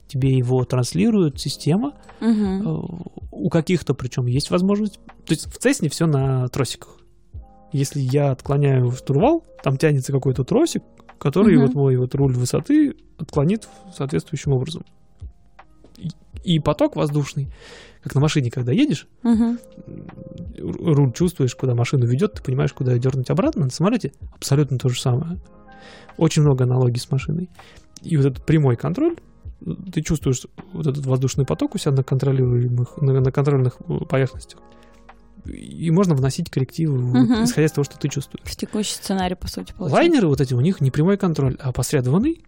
Тебе 0.07 0.37
его 0.37 0.65
транслирует 0.65 1.39
система. 1.41 1.93
Э, 2.21 2.25
у 3.31 3.49
каких-то 3.51 3.95
причем 3.95 4.27
есть 4.27 4.51
возможность. 4.51 4.99
То 5.27 5.33
есть 5.33 5.47
в 5.47 5.59
Цесне 5.59 5.89
все 5.89 6.07
на 6.07 6.49
тросиках. 6.49 6.97
Если 7.73 8.01
я 8.01 8.31
отклоняю 8.31 8.91
штурвал, 8.93 9.45
там 9.63 9.77
тянется 9.77 10.13
какой-то 10.13 10.45
тросик, 10.45 10.83
который 11.19 11.57
Мгм. 11.57 11.67
вот 11.67 11.75
мой 11.75 11.97
вот 11.97 12.15
руль 12.15 12.33
высоты 12.35 12.95
отклонит 13.19 13.69
соответствующим 13.97 14.53
образом. 14.53 14.85
И, 16.45 16.61
поток 16.61 16.95
воздушный, 16.97 17.49
как 18.03 18.15
на 18.15 18.21
машине, 18.21 18.51
когда 18.51 18.73
едешь, 18.73 19.07
р- 19.25 19.59
руль 20.59 21.13
чувствуешь, 21.13 21.55
куда 21.55 21.75
машину 21.75 22.07
ведет, 22.07 22.35
ты 22.35 22.43
понимаешь, 22.43 22.73
куда 22.73 22.93
ее 22.93 23.01
дернуть 23.01 23.31
обратно. 23.31 23.65
На 23.65 23.71
самолете 23.71 24.13
абсолютно 24.35 24.79
то 24.79 24.89
же 24.89 25.01
самое. 25.01 25.39
Очень 26.17 26.43
много 26.43 26.65
аналогий 26.65 27.01
с 27.01 27.11
машиной. 27.11 27.51
И 28.03 28.17
вот 28.17 28.27
этот 28.27 28.47
прямой 28.47 28.77
контроль, 28.77 29.17
ты 29.93 30.03
чувствуешь 30.03 30.47
вот 30.73 30.87
этот 30.87 31.05
воздушный 31.07 31.45
поток 31.45 31.75
у 31.75 31.79
себя 31.79 31.93
на 31.93 32.05
контролируемых, 32.05 32.97
на, 32.99 33.21
на 33.21 33.33
контрольных 33.33 33.77
э, 33.89 33.99
поверхностях. 34.09 34.61
И 35.47 35.91
можно 35.91 36.15
вносить 36.15 36.51
коррективы, 36.51 36.99
Мгм. 36.99 37.45
исходя 37.45 37.67
из 37.67 37.73
того, 37.73 37.85
что 37.85 37.99
ты 37.99 38.09
чувствуешь. 38.09 38.45
В 38.45 38.57
текущий 38.57 38.95
сценарий, 38.95 39.35
по 39.35 39.49
сути, 39.49 39.73
получается. 39.73 39.95
Лайнеры 39.95 40.29
вот 40.29 40.41
эти, 40.41 40.55
у 40.55 40.61
них 40.61 40.81
не 40.81 40.91
прямой 40.91 41.17
контроль, 41.17 41.57
а 41.61 41.73
посредованный. 41.73 42.45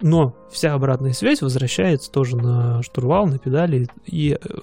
Но 0.00 0.36
вся 0.52 0.74
обратная 0.74 1.12
связь 1.12 1.42
возвращается 1.42 2.10
тоже 2.12 2.36
на 2.36 2.82
штурвал, 2.82 3.26
на 3.26 3.38
педали, 3.38 3.88
и 4.06 4.38
э, 4.40 4.58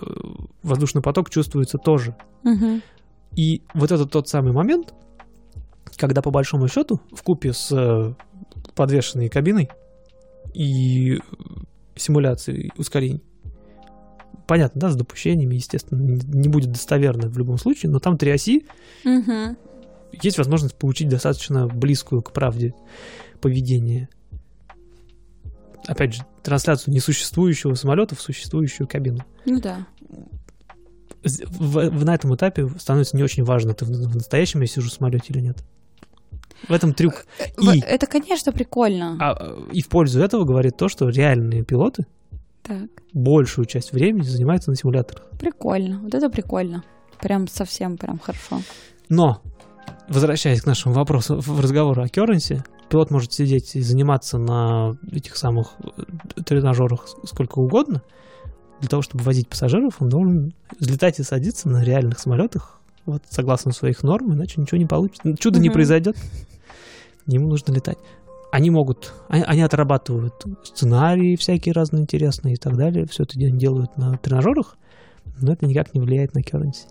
воздушный 0.63 1.02
поток 1.02 1.30
чувствуется 1.30 1.78
тоже. 1.78 2.15
Мгм. 2.44 2.82
И 3.36 3.62
вот 3.74 3.91
это 3.91 4.06
тот 4.06 4.30
самый 4.30 4.54
момент, 4.54 4.94
когда 5.98 6.22
по 6.22 6.32
большому 6.32 6.70
счету 6.70 7.02
в 7.12 7.22
купе 7.22 7.52
с 7.52 7.70
э, 7.72 8.13
подвешенной 8.76 9.28
кабиной 9.28 9.70
и 10.54 11.20
симуляцией 11.98 12.72
ускорений, 12.78 13.22
понятно, 14.48 14.82
да, 14.82 14.90
с 14.92 14.96
допущениями, 14.96 15.56
естественно, 15.56 16.00
не 16.02 16.50
будет 16.50 16.72
достоверно 16.72 17.28
в 17.30 17.38
любом 17.38 17.58
случае, 17.58 17.92
но 17.92 18.00
там 18.00 18.18
три 18.18 18.32
оси, 18.32 18.66
Мгм. 19.04 19.58
есть 20.22 20.38
возможность 20.38 20.76
получить 20.76 21.10
достаточно 21.10 21.68
близкую 21.68 22.22
к 22.22 22.32
правде 22.32 22.74
поведение. 23.42 24.10
Опять 25.88 26.16
же, 26.16 26.26
трансляцию 26.42 26.94
несуществующего 26.94 27.76
самолета 27.76 28.16
в 28.16 28.22
существующую 28.22 28.88
кабину. 28.88 29.20
Ну 29.46 29.60
да. 29.60 29.86
В- 31.24 31.90
в- 31.90 32.06
на 32.06 32.14
этом 32.16 32.36
этапе 32.36 32.70
становится 32.80 33.18
не 33.18 33.24
очень 33.24 33.44
важно, 33.44 33.74
ты 33.74 33.86
в, 33.86 33.90
в 33.90 34.16
настоящем 34.16 34.62
я 34.62 34.68
сижу 34.68 34.90
в 34.90 34.94
самолете 34.94 35.26
или 35.30 35.42
нет. 35.42 35.64
В 36.68 36.72
этом 36.72 36.94
трюк. 36.94 37.26
В- 37.58 37.74
И, 37.74 37.80
Это, 37.82 38.08
конечно, 38.08 38.52
прикольно. 38.52 39.18
а, 39.20 39.36
э, 39.40 39.72
и 39.74 39.82
в 39.82 39.90
пользу 39.90 40.22
этого 40.22 40.44
говорит 40.46 40.78
то, 40.78 40.88
что 40.88 41.10
реальные 41.10 41.64
пилоты 41.64 42.06
Так, 42.65 42.89
большую 43.13 43.65
часть 43.65 43.93
времени 43.93 44.23
занимаются 44.23 44.71
на 44.71 44.75
симуляторах. 44.75 45.30
прикольно. 45.39 45.99
Вот 46.01 46.15
это 46.15 46.30
прикольно. 46.30 46.84
Прям 47.21 47.47
совсем 47.47 47.97
прям 47.97 48.17
хорошо. 48.19 48.60
Но, 49.08 49.41
возвращаясь 50.10 50.62
к 50.62 50.65
нашему 50.65 50.95
вопросу, 50.95 51.39
в 51.39 51.60
разговору 51.62 52.01
о 52.04 52.08
Кернсе, 52.08 52.63
пилот 52.89 53.12
может 53.12 53.34
сидеть 53.34 53.75
и 53.75 53.82
заниматься 53.82 54.38
на 54.38 54.97
этих 55.12 55.38
самых 55.38 55.73
э, 55.84 56.41
тренажерах 56.43 57.08
сколько 57.25 57.60
угодно. 57.60 58.01
Для 58.80 58.89
того, 58.89 59.01
чтобы 59.01 59.23
возить 59.23 59.47
пассажиров, 59.47 60.01
он 60.01 60.10
должен 60.10 60.54
взлетать 60.80 61.19
и 61.19 61.23
садиться 61.23 61.69
на 61.69 61.84
реальных 61.84 62.19
самолетах, 62.19 62.80
вот, 63.06 63.21
согласно 63.30 63.71
своих 63.71 64.04
норм, 64.04 64.34
иначе 64.34 64.60
ничего 64.60 64.78
не 64.80 64.86
получится. 64.86 65.36
Чудо 65.38 65.60
не 65.60 65.69
Мгм. 65.69 65.73
произойдет. 65.75 66.17
Ему 67.28 67.47
нужно 67.47 67.71
летать. 67.73 67.97
Они 68.56 68.70
могут, 68.70 69.12
они, 69.28 69.44
они 69.44 69.62
отрабатывают 69.63 70.46
сценарии 70.63 71.36
всякие 71.36 71.74
разные 71.74 72.04
интересные 72.04 72.54
и 72.54 72.58
так 72.58 72.78
далее. 72.78 73.06
Все 73.06 73.24
это 73.24 73.38
делают 73.38 73.98
на 73.98 74.18
тренажерах, 74.18 74.78
но 75.41 75.52
это 75.52 75.65
никак 75.65 75.94
не 75.94 76.00
влияет 76.00 76.34
на 76.34 76.41
Кернси. 76.41 76.86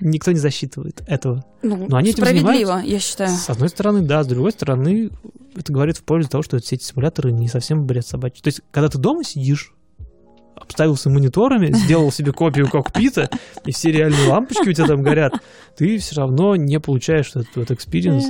Никто 0.00 0.32
не 0.32 0.38
засчитывает 0.38 1.02
этого. 1.06 1.44
Ну, 1.60 1.86
Но 1.86 1.98
они 1.98 2.12
этим 2.12 2.22
справедливо, 2.22 2.80
я 2.82 2.98
считаю. 2.98 3.28
С 3.28 3.50
одной 3.50 3.68
стороны, 3.68 4.00
да, 4.00 4.24
с 4.24 4.26
другой 4.26 4.52
стороны, 4.52 5.10
это 5.54 5.70
говорит 5.70 5.98
в 5.98 6.02
пользу 6.02 6.30
того, 6.30 6.42
что 6.42 6.58
все 6.60 6.76
эти 6.76 6.84
симуляторы 6.84 7.30
не 7.30 7.48
совсем 7.48 7.84
бред 7.84 8.06
собачий. 8.06 8.40
То 8.42 8.48
есть, 8.48 8.62
когда 8.70 8.88
ты 8.88 8.96
дома 8.96 9.22
сидишь, 9.22 9.74
обставился 10.54 11.10
мониторами, 11.10 11.72
сделал 11.72 12.10
себе 12.10 12.32
копию 12.32 12.70
кокпита, 12.70 13.28
и 13.66 13.72
все 13.72 13.92
реальные 13.92 14.28
лампочки 14.28 14.70
у 14.70 14.72
тебя 14.72 14.86
там 14.86 15.02
горят, 15.02 15.34
ты 15.76 15.98
все 15.98 16.16
равно 16.16 16.56
не 16.56 16.80
получаешь 16.80 17.28
этот, 17.34 17.54
этот 17.54 17.78
experience 17.78 18.24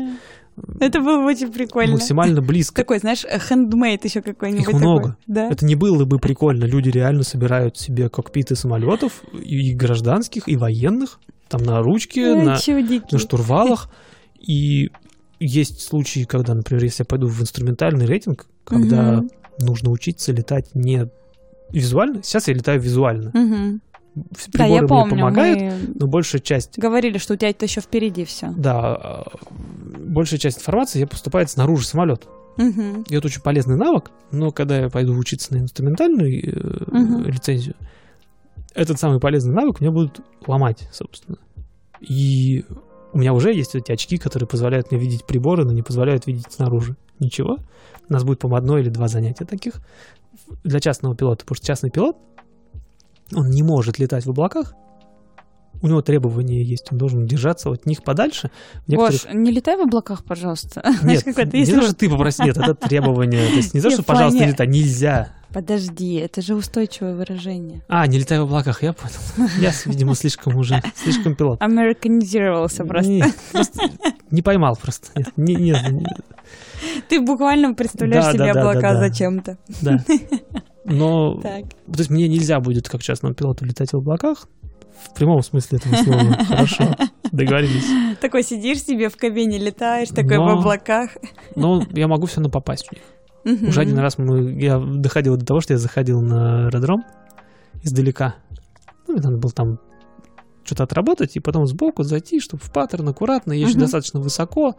Это 0.81 1.01
было 1.01 1.19
бы 1.19 1.27
очень 1.27 1.53
прикольно. 1.53 1.93
максимально 1.93 2.41
близко. 2.41 2.77
Такой, 2.77 2.99
знаешь, 2.99 3.25
хендмейд 3.29 4.05
еще 4.05 4.23
какой-нибудь. 4.23 4.63
Их 4.69 4.73
много. 4.73 5.17
Да. 5.27 5.49
Это 5.51 5.65
не 5.65 5.75
было 5.75 6.05
бы 6.05 6.19
прикольно. 6.19 6.65
Люди 6.65 6.89
реально 6.89 7.23
собирают 7.25 7.77
себе 7.77 8.09
кокпиты 8.09 8.57
самолетов, 8.57 9.23
и 9.33 9.75
гражданских, 9.75 10.49
и 10.49 10.57
военных, 10.57 11.21
там 11.49 11.63
на 11.63 11.81
ручке, 11.83 12.35
Ой, 12.35 12.43
на, 12.45 12.59
чудики. 12.59 13.13
на 13.13 13.19
штурвалах. 13.19 13.91
И 14.41 14.91
есть 15.41 15.81
случаи, 15.83 16.25
когда, 16.25 16.55
например, 16.55 16.85
если 16.85 17.03
я 17.03 17.07
пойду 17.07 17.27
в 17.29 17.41
инструментальный 17.43 18.07
рейтинг, 18.07 18.47
когда 18.65 19.19
Мгм. 19.19 19.31
нужно 19.61 19.91
учиться 19.91 20.33
летать 20.33 20.75
не 20.75 21.09
визуально. 21.71 22.23
Сейчас 22.23 22.49
я 22.49 22.55
летаю 22.55 22.81
визуально. 22.81 23.31
Мгм. 23.35 23.81
Все 24.37 24.51
Да, 24.51 24.59
Приборы 24.65 24.73
я 24.75 24.81
мне 24.81 24.89
помню, 24.89 25.11
помогают, 25.17 25.59
мы 25.61 25.95
но 25.95 26.07
большая 26.07 26.41
часть, 26.41 26.79
говорили, 26.79 27.19
что 27.19 27.35
у 27.35 27.37
тебя 27.37 27.51
это 27.51 27.67
еще 27.67 27.81
впереди 27.81 28.25
все. 28.25 28.53
да, 28.57 29.25
большая 29.99 30.39
часть 30.41 30.59
информации 30.59 31.01
я 31.01 31.07
поступает 31.07 31.51
снаружи 31.51 31.87
самолета. 31.87 32.27
И 32.59 33.15
это 33.15 33.27
очень 33.27 33.43
полезный 33.43 33.77
навык, 33.77 34.11
но 34.31 34.51
когда 34.51 34.79
я 34.81 34.89
пойду 34.89 35.15
учиться 35.15 35.53
на 35.53 35.59
инструментальную 35.59 36.87
Мгм. 36.91 37.25
лицензию, 37.27 37.75
этот 38.75 38.99
самый 38.99 39.21
полезный 39.21 39.55
навык 39.55 39.81
мне 39.81 39.91
будут 39.91 40.21
ломать, 40.47 40.89
собственно. 40.93 41.37
И 42.01 42.65
у 43.13 43.19
меня 43.19 43.35
уже 43.35 43.53
есть 43.53 43.75
эти 43.75 43.93
очки, 43.93 44.17
которые 44.17 44.49
позволяют 44.49 44.91
мне 44.91 44.99
видеть 45.01 45.27
приборы, 45.27 45.65
но 45.67 45.73
не 45.73 45.83
позволяют 45.83 46.27
видеть 46.27 46.51
снаружи 46.51 46.97
ничего. 47.19 47.59
У 48.09 48.13
нас 48.13 48.25
будет, 48.25 48.39
по-моему, 48.39 48.57
одно 48.59 48.79
или 48.79 48.89
два 48.89 49.09
занятия 49.09 49.45
таких 49.45 49.75
для 50.65 50.81
частного 50.81 51.15
пилота, 51.17 51.45
потому 51.45 51.57
что 51.57 51.67
частный 51.67 51.91
пилот, 51.91 52.17
он 53.35 53.51
не 53.51 53.63
может 53.63 53.99
летать 53.99 54.25
в 54.27 54.31
облаках, 54.31 54.75
у 55.83 55.89
него 55.89 56.01
требования 56.01 56.63
есть, 56.63 56.91
он 56.91 56.97
должен 56.99 57.27
держаться 57.27 57.71
от 57.71 57.85
них 57.85 58.03
подальше. 58.03 58.51
В 58.87 58.89
некоторых- 58.89 59.25
Гош, 59.25 59.35
не 59.35 59.51
летай 59.51 59.77
в 59.77 59.81
облаках, 59.83 60.25
пожалуйста. 60.25 60.83
Нет, 61.03 61.27
не 61.27 61.67
что 61.67 61.95
ты 61.95 62.09
попроси, 62.09 62.45
нет, 62.45 62.57
это 62.57 62.75
требование. 62.75 63.47
То 63.49 63.57
есть 63.57 63.75
не 63.75 63.81
то, 63.83 63.91
что, 63.93 64.03
пожалуйста, 64.03 64.41
не 64.41 64.47
летай, 64.47 64.67
нельзя. 64.67 65.29
Подожди, 65.53 66.15
это 66.15 66.41
же 66.43 66.55
устойчивое 66.55 67.15
выражение. 67.15 67.83
А, 67.89 68.07
не 68.07 68.19
летай 68.19 68.39
в 68.41 68.45
облаках, 68.45 68.83
я 68.83 68.95
понял. 68.95 69.51
Я, 69.61 69.71
видимо, 69.85 70.15
слишком 70.15 70.57
уже, 70.57 70.83
слишком 70.95 71.35
пилот. 71.35 71.61
Американизировался 71.63 72.85
просто. 72.85 73.11
Не, 73.11 73.25
просто 73.53 73.81
не 74.31 74.41
поймал 74.43 74.77
просто. 74.81 75.09
Нет, 75.15 75.33
не- 75.37 75.55
нет, 75.57 75.91
не- 75.91 76.07
Ты 77.09 77.21
буквально 77.21 77.75
представляешь 77.75 78.25
Да, 78.25 78.33
себе 78.33 78.53
да, 78.55 78.61
облака 78.61 78.81
да, 78.81 78.93
да. 78.95 78.99
зачем-то. 79.09 79.59
да. 79.83 80.05
Но, 80.89 81.41
Так. 81.41 81.65
то 81.71 81.99
есть 81.99 82.11
мне 82.11 82.29
нельзя 82.29 82.61
будет, 82.61 82.89
как 82.89 83.03
частному 83.03 83.35
пилоту, 83.35 83.65
летать 83.65 83.93
в 83.93 83.97
облаках. 83.97 84.47
В 85.05 85.15
прямом 85.15 85.43
смысле 85.43 85.79
этого 85.79 85.95
слова. 85.97 86.37
Хорошо, 86.49 86.97
договорились. 87.33 88.19
Такой 88.21 88.43
сидишь 88.43 88.83
себе 88.83 89.09
в 89.09 89.17
кабине, 89.17 89.59
летаешь, 89.59 90.09
такой 90.09 90.37
Но- 90.39 90.47
в 90.57 90.61
облаках. 90.61 91.11
Но 91.55 91.83
я 91.93 92.09
могу 92.09 92.27
все 92.27 92.37
равно 92.37 92.51
попасть 92.51 92.89
в 92.89 92.93
них. 92.93 93.69
Уже 93.69 93.81
один 93.81 93.99
раз 93.99 94.19
мы, 94.19 94.53
я 94.61 94.79
доходил 94.79 95.37
до 95.37 95.45
того, 95.45 95.61
что 95.61 95.75
я 95.75 95.79
заходил 95.79 96.21
на 96.23 96.67
аэродром 96.67 97.05
издалека. 97.83 98.35
Ну, 99.07 99.15
мне 99.15 99.23
надо 99.23 99.37
было 99.37 99.53
там 99.53 99.79
что-то 100.67 100.83
отработать, 100.85 101.37
и 101.37 101.41
потом 101.41 101.67
сбоку 101.67 102.03
зайти, 102.03 102.41
чтобы 102.41 102.63
в 102.63 102.71
паттерн 102.73 103.09
аккуратно. 103.09 103.53
Я 103.53 103.61
еще 103.61 103.73
Мгм. 103.73 103.81
достаточно 103.81 104.21
высоко. 104.21 104.75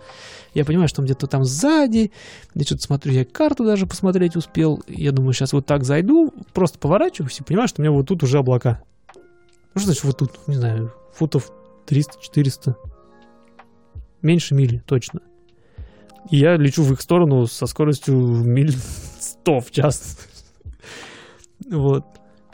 Я 0.54 0.66
понимаю, 0.66 0.88
что 0.88 1.02
где-то 1.02 1.28
там 1.28 1.44
сзади. 1.44 2.12
Я 2.54 2.64
что-то 2.64 2.84
смотрю, 2.84 3.14
я 3.14 3.26
карту 3.26 3.66
даже 3.66 3.88
посмотреть 3.88 4.36
успел. 4.36 4.84
Я 4.88 5.12
думаю, 5.12 5.34
сейчас 5.34 5.54
вот 5.54 5.66
так 5.66 5.84
зайду, 5.84 6.34
просто 6.54 6.78
поворачиваюсь 6.80 7.40
и 7.40 7.44
понимаю, 7.44 7.68
что 7.68 7.82
у 7.82 7.84
меня 7.84 7.92
вот 7.92 8.08
тут 8.08 8.22
уже 8.24 8.38
облака. 8.40 8.84
Ну, 9.16 9.82
что 9.82 9.86
значит 9.86 10.04
вот 10.04 10.18
тут? 10.18 10.48
Не 10.48 10.56
знаю, 10.56 10.94
футов 11.14 11.52
300-400. 11.88 12.76
Меньше 14.22 14.56
мили, 14.56 14.84
точно. 14.86 15.22
И 16.30 16.38
я 16.38 16.58
лечу 16.58 16.84
в 16.84 16.92
их 16.92 17.02
сторону 17.02 17.48
со 17.48 17.68
скоростью 17.68 18.16
миль 18.18 18.76
100 19.20 19.60
в 19.62 19.72
час. 19.72 20.18
Вот. 21.70 22.06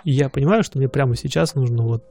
И 0.04 0.12
я 0.12 0.30
понимаю, 0.30 0.63
что 0.63 0.78
мне 0.78 0.89
прямо 0.89 1.16
сейчас 1.16 1.56
нужно 1.56 1.84
вот 1.84 2.04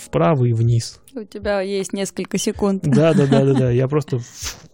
вправо 0.00 0.44
и 0.44 0.52
вниз. 0.52 1.00
У 1.14 1.24
тебя 1.24 1.60
есть 1.60 1.92
несколько 1.92 2.38
секунд. 2.38 2.84
Да, 2.94 3.12
да, 3.12 3.26
да, 3.26 3.44
да, 3.44 3.54
да. 3.54 3.70
Я 3.70 3.88
просто 3.88 4.20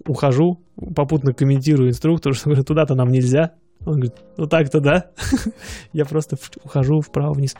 ухожу, 0.06 0.60
попутно 0.94 1.32
комментирую 1.32 1.90
инструктору, 1.90 2.34
что 2.36 2.50
говорю, 2.50 2.64
туда-то 2.64 2.94
нам 2.94 3.10
нельзя. 3.10 3.54
Он 3.86 3.94
говорит, 3.94 4.14
ну 4.36 4.46
так-то 4.46 4.80
да. 4.80 5.10
Я 5.92 6.04
просто 6.04 6.36
ухожу 6.62 7.00
вправо-вниз. 7.00 7.56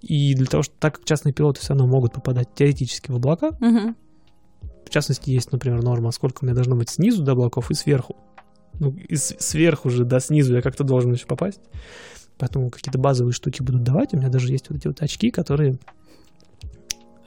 И 0.00 0.34
для 0.34 0.46
того, 0.46 0.64
что 0.64 0.74
так 0.80 0.96
как 0.96 1.04
частные 1.04 1.32
пилоты 1.32 1.60
все 1.60 1.74
равно 1.74 1.86
могут 1.86 2.12
попадать 2.14 2.48
теоретически 2.54 3.12
в 3.12 3.16
облака, 3.16 3.52
в 4.84 4.90
частности, 4.90 5.30
есть, 5.30 5.52
например, 5.52 5.82
норма, 5.82 6.10
сколько 6.10 6.44
мне 6.44 6.52
должно 6.52 6.76
быть 6.76 6.90
снизу 6.90 7.22
до 7.22 7.32
облаков 7.32 7.70
и 7.70 7.74
сверху. 7.74 8.16
Ну, 8.78 8.94
и 9.08 9.16
сверху 9.16 9.88
же 9.90 10.04
до 10.04 10.20
снизу 10.20 10.56
я 10.56 10.62
как-то 10.62 10.84
должен 10.84 11.12
еще 11.12 11.26
попасть. 11.26 11.60
Поэтому 12.42 12.70
какие-то 12.70 12.98
базовые 12.98 13.32
штуки 13.32 13.62
будут 13.62 13.84
давать. 13.84 14.14
У 14.14 14.16
меня 14.16 14.28
даже 14.28 14.50
есть 14.50 14.68
вот 14.68 14.76
эти 14.76 14.88
вот 14.88 15.00
очки, 15.00 15.30
которые, 15.30 15.78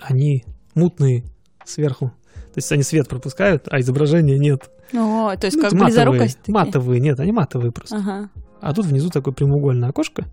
они 0.01 0.43
мутные 0.73 1.23
сверху. 1.63 2.07
То 2.33 2.57
есть 2.57 2.69
они 2.73 2.83
свет 2.83 3.07
пропускают, 3.07 3.65
а 3.71 3.79
изображения 3.79 4.37
нет. 4.37 4.69
О, 4.93 5.33
то 5.37 5.45
есть 5.45 5.55
Ну, 5.55 5.63
как 5.63 5.71
матовые, 5.71 5.85
близорукость. 5.85 6.39
такие? 6.39 6.53
матовые, 6.53 6.99
нет, 6.99 7.17
они 7.21 7.31
матовые 7.31 7.71
просто. 7.71 7.95
Ага. 7.95 8.29
А 8.65 8.73
тут 8.73 8.87
внизу 8.87 9.09
такое 9.11 9.31
прямоугольное 9.31 9.89
окошко. 9.89 10.25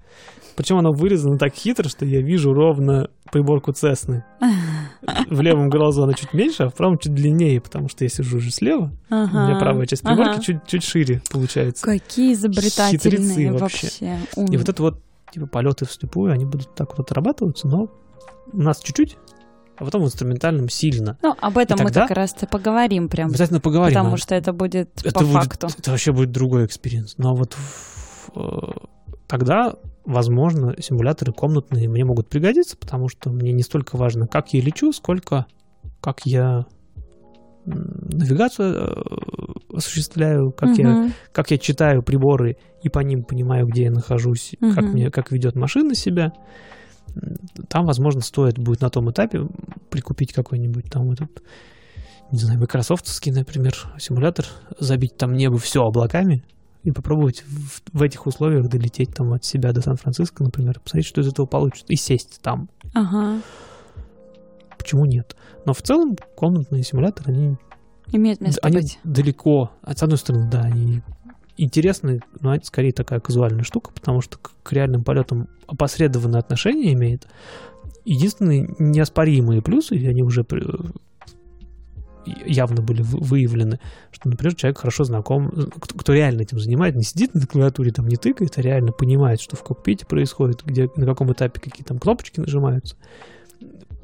Причем 0.57 0.79
оно 0.79 0.91
вырезано 0.91 1.37
так 1.37 1.55
хитро, 1.55 1.87
что 1.91 2.07
я 2.07 2.23
вижу 2.23 2.55
ровно 2.55 3.09
приборку 3.31 3.73
Цесны. 3.73 4.25
В 5.29 5.41
левом 5.43 5.69
глазу 5.69 6.03
она 6.05 6.15
чуть 6.15 6.33
меньше, 6.33 6.63
а 6.63 6.69
в 6.71 6.75
правом 6.75 6.97
чуть 6.99 7.13
длиннее, 7.13 7.61
потому 7.61 7.91
что 7.91 8.05
я 8.05 8.09
сижу 8.09 8.39
уже 8.39 8.51
слева. 8.51 8.91
У 9.11 9.15
меня 9.15 9.29
Ага. 9.51 9.59
правая 9.61 9.85
часть 9.87 10.03
приборки 10.03 10.31
Ага. 10.37 10.41
чуть, 10.41 10.67
чуть 10.67 10.83
шире 10.83 11.21
получается. 11.31 11.85
Какие 11.85 12.33
изобретательные 12.33 12.99
Хитрецы 13.21 13.53
вообще. 13.53 13.87
вообще. 13.87 14.19
И 14.51 14.57
вот 14.57 14.69
это 14.69 14.83
вот, 14.83 15.01
типа, 15.31 15.47
полеты 15.47 15.85
вслепую, 15.85 16.33
они 16.33 16.47
будут 16.47 16.75
так 16.75 16.89
вот 16.97 17.01
отрабатываться, 17.01 17.69
но 17.69 17.89
у 18.51 18.63
нас 18.63 18.81
чуть-чуть, 18.81 19.19
а 19.77 19.85
потом 19.85 20.03
в 20.03 20.07
инструментальном 20.07 20.71
сильно. 20.71 21.19
Ну, 21.23 21.35
об 21.39 21.59
этом 21.59 21.79
И 21.79 21.83
мы 21.83 21.87
тогда- 21.91 22.07
как 22.09 22.17
раз-то 22.17 22.47
поговорим 22.47 23.09
прям. 23.11 23.29
Обязательно 23.29 23.61
поговорим. 23.61 23.95
Потому 23.95 24.15
а 24.15 24.17
что 24.19 24.35
это 24.35 24.55
будет 24.55 24.89
это 25.05 25.13
по 25.13 25.21
будет- 25.21 25.33
факту. 25.35 25.69
Это 25.79 25.91
вообще 25.91 26.13
будет 26.13 26.31
другой 26.31 26.65
experience. 26.65 27.17
Но 27.19 27.35
вот 27.35 27.57
э, 28.35 28.41
тогда, 29.27 29.75
возможно, 30.05 30.75
симуляторы 30.81 31.33
комнатные 31.33 31.89
мне 31.89 32.05
могут 32.05 32.29
пригодиться, 32.29 32.77
потому 32.77 33.09
что 33.09 33.31
мне 33.31 33.53
не 33.53 33.63
столько 33.63 33.97
важно, 33.97 34.27
как 34.27 34.53
я 34.53 34.61
лечу, 34.61 34.93
сколько 34.93 35.47
как 36.01 36.27
я 36.27 36.67
навигацию 37.65 38.75
э, 38.75 39.77
осуществляю, 39.77 40.51
как 40.51 40.77
я 40.79 40.89
Мгм. 40.91 41.13
как 41.33 41.51
я 41.51 41.59
читаю 41.59 42.03
приборы 42.03 42.57
и 42.83 42.89
по 42.89 42.99
ним 42.99 43.23
понимаю, 43.23 43.67
где 43.67 43.85
я 43.85 43.91
нахожусь, 43.91 44.55
как, 44.75 44.87
Мгм. 44.87 44.93
мне, 44.93 45.11
как 45.11 45.31
ведет 45.31 45.55
машина 45.55 45.95
себя, 45.95 46.33
там, 47.69 47.85
возможно, 47.85 48.21
стоит 48.21 48.59
будет 48.59 48.81
на 48.81 48.91
том 48.91 49.11
этапе 49.11 49.47
прикупить 49.91 50.33
какой-нибудь 50.33 50.91
там 50.91 51.13
этот, 51.13 51.43
не 52.31 52.39
знаю, 52.39 52.59
майкрософтовский, 52.59 53.33
например, 53.33 53.75
симулятор, 53.99 54.47
забить 54.79 55.17
там 55.17 55.35
небо 55.35 55.59
все 55.59 55.83
облаками 55.83 56.43
и 56.85 56.91
попробовать 56.91 57.45
в, 57.47 57.83
в 57.93 58.03
этих 58.03 58.27
условиях 58.27 58.69
долететь 58.69 59.15
там 59.15 59.33
от 59.33 59.45
себя 59.45 59.73
до 59.73 59.81
Сан-Франциско, 59.83 60.43
например, 60.43 60.81
посмотреть, 60.81 61.07
что 61.07 61.21
из 61.21 61.29
этого 61.29 61.47
получится, 61.47 61.87
и 61.89 61.97
сесть 61.97 62.41
там. 62.43 62.69
Ага. 62.95 63.41
Почему 64.77 65.05
нет? 65.05 65.37
Но 65.65 65.75
в 65.75 65.83
целом 65.83 66.17
комнатные 66.35 66.83
симуляторы, 66.83 67.33
они 67.33 67.57
Имеет 68.11 68.41
место 68.41 68.61
они 68.63 68.79
быть. 68.79 68.99
далеко. 69.05 69.71
А 69.83 69.95
С 69.95 70.03
одной 70.03 70.19
стороны, 70.19 70.51
да, 70.51 70.63
они 70.63 71.03
интересны, 71.57 72.21
но 72.41 72.55
это 72.55 72.67
скорее 72.67 72.93
такая 72.93 73.21
казуальная 73.21 73.63
штука, 73.63 73.91
потому 73.93 74.21
что 74.21 74.39
к, 74.39 74.53
к 74.63 74.73
реальным 74.73 75.05
полетам 75.05 75.49
опосредованное 75.67 76.41
отношение 76.41 76.93
имеет. 76.95 77.29
Единственные 78.05 78.75
неоспоримые 78.79 79.63
плюсы, 79.63 79.97
и 79.97 80.07
они 80.07 80.23
уже 80.23 80.45
явно 82.25 82.83
были 82.83 83.03
вы- 83.03 83.21
выявлены, 83.21 83.81
что, 84.11 84.29
например, 84.29 84.55
человек 84.55 84.79
хорошо 84.79 85.05
знаком, 85.05 85.51
кто, 85.51 85.99
кто 85.99 86.13
реально 86.13 86.43
этим 86.43 86.59
занимает, 86.59 86.95
не 86.95 87.03
сидит 87.03 87.35
на 87.35 87.47
клавиатуре, 87.47 87.93
там 87.93 88.09
не 88.09 88.17
тыкает, 88.17 88.59
а 88.59 88.63
реально 88.63 88.93
понимает, 88.93 89.41
что 89.41 89.57
в 89.57 89.63
кокпите 89.63 90.07
происходит, 90.07 90.63
где, 90.65 90.89
на 90.97 91.07
каком 91.07 91.33
этапе 91.33 91.61
какие 91.61 91.85
там 91.85 91.99
кнопочки 91.99 92.41
нажимаются, 92.41 92.97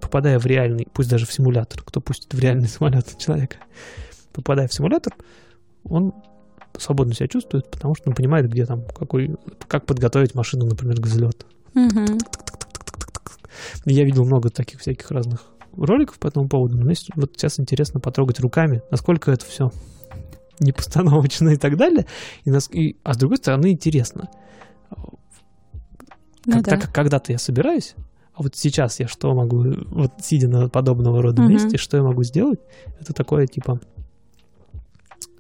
попадая 0.01 0.39
в 0.39 0.47
реальный, 0.47 0.87
пусть 0.93 1.11
даже 1.11 1.27
в 1.27 1.33
симулятор, 1.33 1.83
кто 1.83 2.01
пустит 2.01 2.33
в 2.35 2.39
реальный 2.39 2.69
самолет 2.69 3.17
человека, 3.19 3.57
попадая 4.33 4.69
в 4.69 4.75
симулятор, 4.75 5.15
он 5.85 6.13
свободно 6.79 7.15
себя 7.15 7.29
чувствует, 7.29 7.71
потому 7.71 7.95
что 7.95 8.09
он 8.09 8.15
понимает, 8.15 8.49
где 8.49 8.65
там, 8.67 8.85
какой, 8.85 9.37
как 9.67 9.87
подготовить 9.87 10.35
машину, 10.35 10.67
например, 10.67 10.97
к 10.97 11.07
взлету. 11.07 11.47
Мгм. 11.75 12.19
Я 13.85 14.05
видел 14.05 14.25
много 14.25 14.51
таких 14.51 14.81
всяких 14.81 15.11
разных 15.11 15.45
роликов 15.77 16.19
по 16.19 16.27
этому 16.29 16.49
поводу, 16.49 16.77
но 16.79 16.91
с- 16.93 17.07
вот 17.15 17.33
сейчас 17.37 17.59
интересно 17.61 18.01
потрогать 18.01 18.41
руками, 18.41 18.83
насколько 18.91 19.31
это 19.31 19.45
все 19.47 19.71
непостановочно 20.61 21.49
и 21.51 21.57
так 21.57 21.77
далее. 21.77 22.07
И 22.45 22.51
нас- 22.51 22.71
и- 22.71 22.97
а 23.05 23.15
с 23.15 23.17
другой 23.17 23.37
стороны, 23.39 23.71
интересно. 23.73 24.29
Ну 26.47 26.53
Как- 26.55 26.65
да. 26.65 26.71
Так 26.73 26.81
как 26.83 26.93
когда-то 26.95 27.33
я 27.33 27.39
собираюсь, 27.39 27.95
а 28.35 28.43
вот 28.43 28.57
сейчас 28.57 29.01
я 29.01 29.09
что 29.09 29.35
могу, 29.35 29.65
вот 29.91 30.13
сидя 30.21 30.49
на 30.49 30.69
подобного 30.69 31.21
рода 31.23 31.43
Мгм. 31.43 31.53
месте, 31.53 31.77
что 31.77 31.97
я 31.97 32.03
могу 32.03 32.23
сделать? 32.23 32.61
Это 33.01 33.13
такое, 33.13 33.47
типа, 33.47 33.81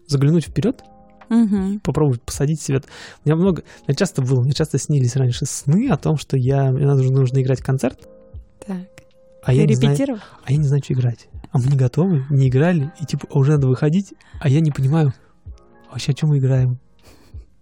заглянуть 0.06 0.44
вперед, 0.46 0.82
Мгм. 1.28 1.80
попробовать 1.80 2.22
посадить 2.22 2.60
себя. 2.60 2.80
У 3.24 3.28
меня 3.28 3.36
много, 3.36 3.62
мне 3.86 3.94
часто 3.96 4.22
было, 4.22 4.40
мне 4.42 4.52
часто 4.52 4.78
снились 4.78 5.16
раньше 5.16 5.46
сны 5.46 5.88
о 5.90 5.96
том, 5.96 6.16
что 6.18 6.36
я, 6.36 6.70
мне 6.72 6.86
нужно, 6.86 7.10
нужно 7.20 7.40
играть 7.42 7.60
концерт, 7.62 8.06
Так. 8.66 8.76
А 9.48 9.54
я, 9.54 9.64
не 9.64 9.74
знаю, 9.74 9.96
а 10.44 10.52
я 10.52 10.58
не 10.58 10.66
знаю, 10.66 10.82
что 10.84 10.92
играть. 10.92 11.28
А 11.50 11.58
мы 11.58 11.68
не 11.68 11.76
готовы, 11.76 12.24
не 12.28 12.48
играли, 12.48 12.92
и 13.00 13.06
типа 13.06 13.26
уже 13.30 13.52
надо 13.52 13.66
выходить, 13.66 14.12
а 14.40 14.48
я 14.48 14.60
не 14.60 14.70
понимаю, 14.70 15.14
а 15.88 15.92
вообще 15.92 16.12
о 16.12 16.14
чем 16.14 16.28
мы 16.28 16.38
играем? 16.38 16.78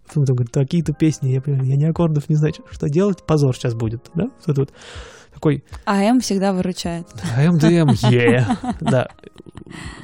Потом 0.07 0.25
там 0.25 0.37
говорят, 0.37 0.53
такие-то 0.53 0.93
песни, 0.93 1.29
я 1.29 1.41
понимаю, 1.41 1.69
я 1.69 1.77
ни 1.77 1.85
аккордов 1.85 2.29
не 2.29 2.35
знаю, 2.35 2.55
что 2.71 2.89
делать, 2.89 3.25
позор 3.25 3.55
сейчас 3.57 3.75
будет, 3.75 4.11
да? 4.15 4.27
Вот 4.47 4.59
вот 4.59 4.73
такой 5.33 5.65
А 5.85 6.03
М 6.03 6.21
всегда 6.21 6.53
выручает. 6.53 7.07
МДМ, 7.37 7.91
е, 8.11 8.47
да. 8.81 9.09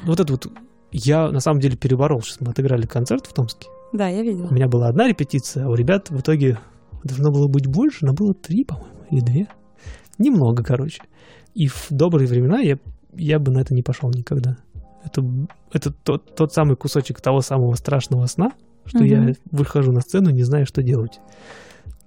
Вот 0.05 0.19
это 0.19 0.31
вот 0.31 0.47
я 0.93 1.29
на 1.31 1.39
самом 1.39 1.59
деле 1.59 1.75
переборол. 1.75 2.21
Сейчас 2.21 2.39
мы 2.39 2.51
отыграли 2.51 2.85
концерт 2.85 3.25
в 3.25 3.33
Томске. 3.33 3.67
Да, 3.91 4.07
я 4.07 4.21
видела. 4.21 4.47
У 4.47 4.53
меня 4.53 4.67
была 4.67 4.87
одна 4.87 5.07
репетиция, 5.07 5.65
а 5.65 5.69
у 5.69 5.75
ребят 5.75 6.09
в 6.09 6.19
итоге 6.19 6.59
должно 7.03 7.31
было 7.31 7.47
быть 7.47 7.67
больше, 7.67 8.05
но 8.05 8.13
было 8.13 8.33
три, 8.33 8.63
по-моему, 8.63 9.05
или 9.09 9.19
две. 9.19 9.47
Немного, 10.17 10.63
короче. 10.63 11.01
И 11.53 11.67
в 11.67 11.87
добрые 11.89 12.27
времена 12.27 12.59
я, 12.59 12.77
я 13.15 13.39
бы 13.39 13.51
на 13.51 13.59
это 13.59 13.73
не 13.73 13.83
пошел 13.83 14.09
никогда. 14.09 14.57
Это, 15.05 15.21
это 15.71 15.91
тот, 15.91 16.35
тот 16.35 16.53
самый 16.53 16.75
кусочек 16.75 17.21
того 17.21 17.41
самого 17.41 17.75
страшного 17.75 18.25
сна, 18.25 18.51
что 18.85 18.99
Мгм. 18.99 19.07
я 19.07 19.33
выхожу 19.51 19.91
на 19.91 20.01
сцену, 20.01 20.29
не 20.29 20.43
знаю, 20.43 20.65
что 20.65 20.81
делать. 20.81 21.19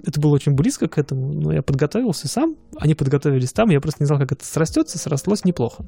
Это 0.04 0.20
было 0.20 0.32
очень 0.34 0.54
близко 0.54 0.88
к 0.88 0.98
этому, 0.98 1.32
но 1.32 1.52
я 1.52 1.62
подготовился 1.62 2.28
сам, 2.28 2.56
они 2.78 2.94
подготовились 2.94 3.52
там, 3.52 3.70
я 3.70 3.80
просто 3.80 4.02
не 4.02 4.06
знал, 4.06 4.18
как 4.18 4.32
это 4.32 4.44
срастется, 4.44 4.98
срослось 4.98 5.44
неплохо. 5.44 5.84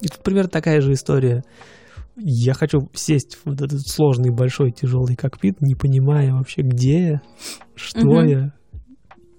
И 0.00 0.08
тут 0.08 0.22
примерно 0.22 0.50
такая 0.50 0.80
же 0.80 0.92
история. 0.92 1.44
Я 2.16 2.54
хочу 2.54 2.88
сесть 2.92 3.38
в 3.44 3.52
этот 3.52 3.80
сложный, 3.88 4.30
большой, 4.30 4.70
тяжелый 4.70 5.16
кокпит, 5.16 5.60
не 5.60 5.74
понимая 5.74 6.32
вообще, 6.34 6.62
где 6.62 7.08
я, 7.08 7.20
что 7.74 8.00
Мгм. 8.06 8.26
я. 8.26 8.52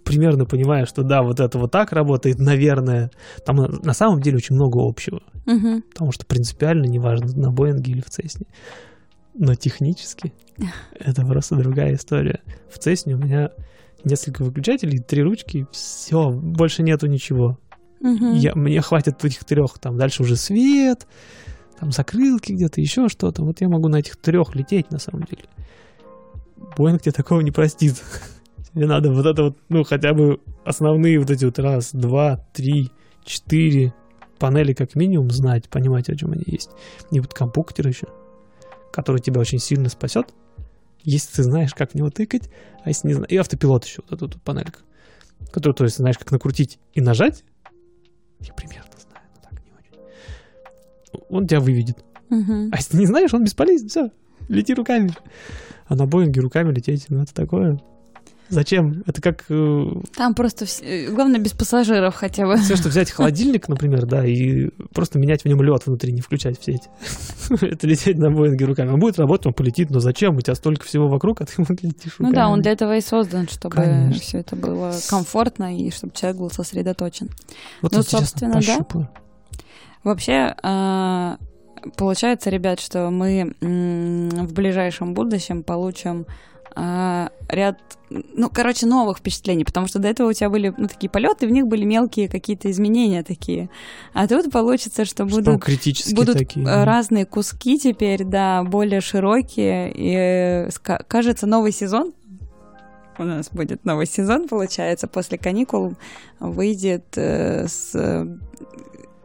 Примерно 0.05 0.45
понимая, 0.45 0.85
что 0.85 1.03
да, 1.03 1.21
вот 1.23 1.39
это 1.41 1.57
вот 1.59 1.71
так 1.71 1.91
работает, 1.91 2.39
наверное. 2.39 3.11
Там 3.45 3.57
на- 3.57 3.93
самом 3.93 4.21
деле 4.21 4.37
очень 4.37 4.55
много 4.55 4.79
общего, 4.87 5.21
Мгм. 5.45 5.81
потому 5.81 6.11
что 6.13 6.25
принципиально 6.25 6.85
неважно, 6.85 7.27
на 7.35 7.51
Боинге 7.51 7.91
или 7.91 8.01
в 8.01 8.09
Цесне. 8.09 8.45
Но 9.33 9.55
технически 9.55 10.31
это 10.99 11.25
просто 11.25 11.55
другая 11.55 11.95
история. 11.95 12.41
В 12.71 12.77
Цесне 12.77 13.15
у 13.15 13.17
меня 13.17 13.49
несколько 14.03 14.43
выключателей, 14.43 14.99
три 14.99 15.23
ручки, 15.23 15.65
все, 15.71 16.29
больше 16.29 16.83
нету 16.83 17.07
ничего. 17.07 17.57
Мгм. 17.99 18.33
Я, 18.35 18.53
мне 18.55 18.79
хватит 18.81 19.25
этих 19.25 19.43
трех, 19.43 19.79
там 19.79 19.97
дальше 19.97 20.21
уже 20.21 20.35
свет, 20.35 21.07
там 21.79 21.91
закрылки 21.91 22.51
где-то, 22.53 22.79
еще 22.79 23.09
что-то. 23.09 23.43
Вот 23.43 23.59
я 23.61 23.67
могу 23.69 23.87
на 23.89 23.95
этих 23.97 24.17
трех 24.17 24.53
лететь 24.55 24.91
на 24.91 24.99
самом 24.99 25.23
деле. 25.23 25.43
Боинг 26.77 27.01
тебе 27.01 27.11
такого 27.11 27.41
не 27.41 27.51
простит. 27.51 27.95
Тебе 28.75 28.87
надо 28.87 29.09
вот 29.09 29.25
это 29.25 29.43
вот, 29.43 29.57
ну, 29.69 29.85
хотя 29.85 30.13
бы 30.13 30.41
основные 30.65 31.17
вот 31.17 31.29
эти 31.29 31.45
вот 31.45 31.57
раз, 31.59 31.91
два, 31.93 32.45
три, 32.51 32.91
четыре 33.23 33.93
панели 34.37 34.73
как 34.73 34.95
минимум 34.95 35.31
знать, 35.31 35.69
понимать, 35.69 36.09
о 36.09 36.15
чем 36.15 36.33
они 36.33 36.43
есть. 36.45 36.71
И 37.09 37.21
вот 37.21 37.33
компьютер 37.33 37.87
еще, 37.87 38.07
который 38.91 39.21
тебя 39.21 39.39
очень 39.39 39.59
сильно 39.59 39.87
спасет, 39.87 40.33
если 41.03 41.37
ты 41.37 41.43
знаешь, 41.43 41.73
как 41.73 41.91
в 41.91 41.95
него 41.95 42.09
тыкать, 42.09 42.49
а 42.83 42.89
если 42.89 43.07
не 43.07 43.13
знаешь... 43.13 43.31
И 43.31 43.37
автопилот 43.37 43.85
еще, 43.85 44.01
вот 44.09 44.21
эта 44.21 44.25
вот 44.25 44.43
панелька, 44.43 44.79
которую, 45.53 45.75
то 45.75 45.85
есть, 45.85 45.95
знаешь, 45.95 46.17
как 46.17 46.31
накрутить 46.31 46.77
и 46.93 46.99
нажать, 46.99 47.45
я 48.41 48.53
примерно 48.53 48.91
знаю, 48.97 49.25
но 49.35 49.41
так 49.41 49.53
не 49.63 49.71
очень. 49.71 51.25
Он 51.29 51.47
тебя 51.47 51.61
выведет. 51.61 52.03
Мгм. 52.29 52.71
А 52.73 52.75
если 52.75 52.97
не 52.97 53.05
знаешь, 53.05 53.33
он 53.33 53.45
бесполезен, 53.45 53.87
все. 53.87 54.11
Лети 54.49 54.73
руками. 54.73 55.11
А 55.87 55.95
на 55.95 56.05
Боинге 56.05 56.41
руками 56.41 56.73
лететь, 56.73 57.05
ну 57.07 57.21
это 57.21 57.33
такое. 57.33 57.79
Зачем? 58.49 59.03
Это 59.07 59.21
как 59.21 59.45
э, 59.49 59.85
Там 60.15 60.35
просто 60.35 60.65
вс- 60.65 60.83
э, 60.83 61.11
главное 61.11 61.39
без 61.39 61.53
пассажиров 61.53 62.15
хотя 62.15 62.45
бы. 62.45 62.57
все, 62.57 62.75
что 62.75 62.89
взять 62.89 63.09
холодильник, 63.11 63.67
например, 63.67 64.05
да, 64.05 64.25
и 64.25 64.69
просто 64.93 65.17
менять 65.19 65.43
в 65.43 65.45
нем 65.47 65.61
лед 65.61 65.85
внутри, 65.85 66.13
не 66.13 66.21
включать 66.21 66.59
все 66.59 66.73
эти. 66.73 66.89
Это 67.65 67.87
лететь 67.87 68.17
на 68.17 68.29
Боинге 68.29 68.65
руками. 68.65 68.89
Он 68.91 68.99
будет 68.99 69.17
работать, 69.17 69.47
он 69.47 69.53
полетит, 69.53 69.89
но 69.89 69.99
зачем? 69.99 70.35
У 70.35 70.41
тебя 70.41 70.55
столько 70.55 70.85
всего 70.85 71.07
вокруг, 71.07 71.41
а 71.41 71.45
ты 71.45 71.53
летишь 71.81 72.15
Ну 72.19 72.31
да, 72.31 72.49
он 72.49 72.61
для 72.61 72.71
этого 72.73 72.95
и 72.95 73.01
создан, 73.01 73.47
чтобы 73.47 74.11
все 74.19 74.39
это 74.39 74.55
было 74.55 74.93
комфортно 75.09 75.75
и 75.75 75.89
чтобы 75.91 76.13
человек 76.13 76.39
был 76.39 76.51
сосредоточен. 76.51 77.29
Вот 77.81 77.93
ну, 77.93 78.03
собственно, 78.03 78.59
да. 78.61 79.09
Вообще, 80.03 80.55
а, 80.61 81.37
получается, 81.97 82.51
ребят, 82.51 82.79
что 82.79 83.09
мы 83.09 83.55
в 83.59 84.53
ближайшем 84.53 85.15
будущем 85.15 85.63
получим 85.63 86.27
а, 86.75 87.29
ряд, 87.49 87.79
ну, 88.09 88.49
короче, 88.49 88.85
новых 88.85 89.19
впечатлений, 89.19 89.63
потому 89.63 89.87
что 89.87 89.99
до 89.99 90.09
этого 90.09 90.29
у 90.29 90.33
тебя 90.33 90.49
были, 90.49 90.73
ну, 90.77 90.87
такие 90.87 91.09
полеты, 91.09 91.47
в 91.47 91.51
них 91.51 91.67
были 91.67 91.85
мелкие 91.85 92.27
какие-то 92.27 92.69
изменения 92.69 93.23
такие. 93.23 93.69
А 94.13 94.27
тут 94.27 94.51
получится, 94.51 95.05
что 95.05 95.27
Что 95.27 95.37
будут 95.41 95.63
критические 95.63 96.15
будут 96.15 96.37
такие. 96.37 96.63
э, 96.63 96.65
да. 96.65 96.85
разные 96.85 97.25
куски 97.25 97.79
теперь, 97.79 98.23
да, 98.25 98.63
более 98.63 99.01
широкие. 99.01 99.91
И, 99.93 100.13
э, 100.15 100.69
кажется, 101.07 101.47
новый 101.47 101.71
сезон 101.71 102.13
у 103.17 103.23
нас 103.23 103.49
будет 103.49 103.85
новый 103.85 104.07
сезон, 104.07 104.47
получается, 104.49 105.07
после 105.07 105.37
каникул 105.37 105.95
выйдет 106.39 107.05
э, 107.15 107.67
с 107.67 107.91
э, 107.93 108.25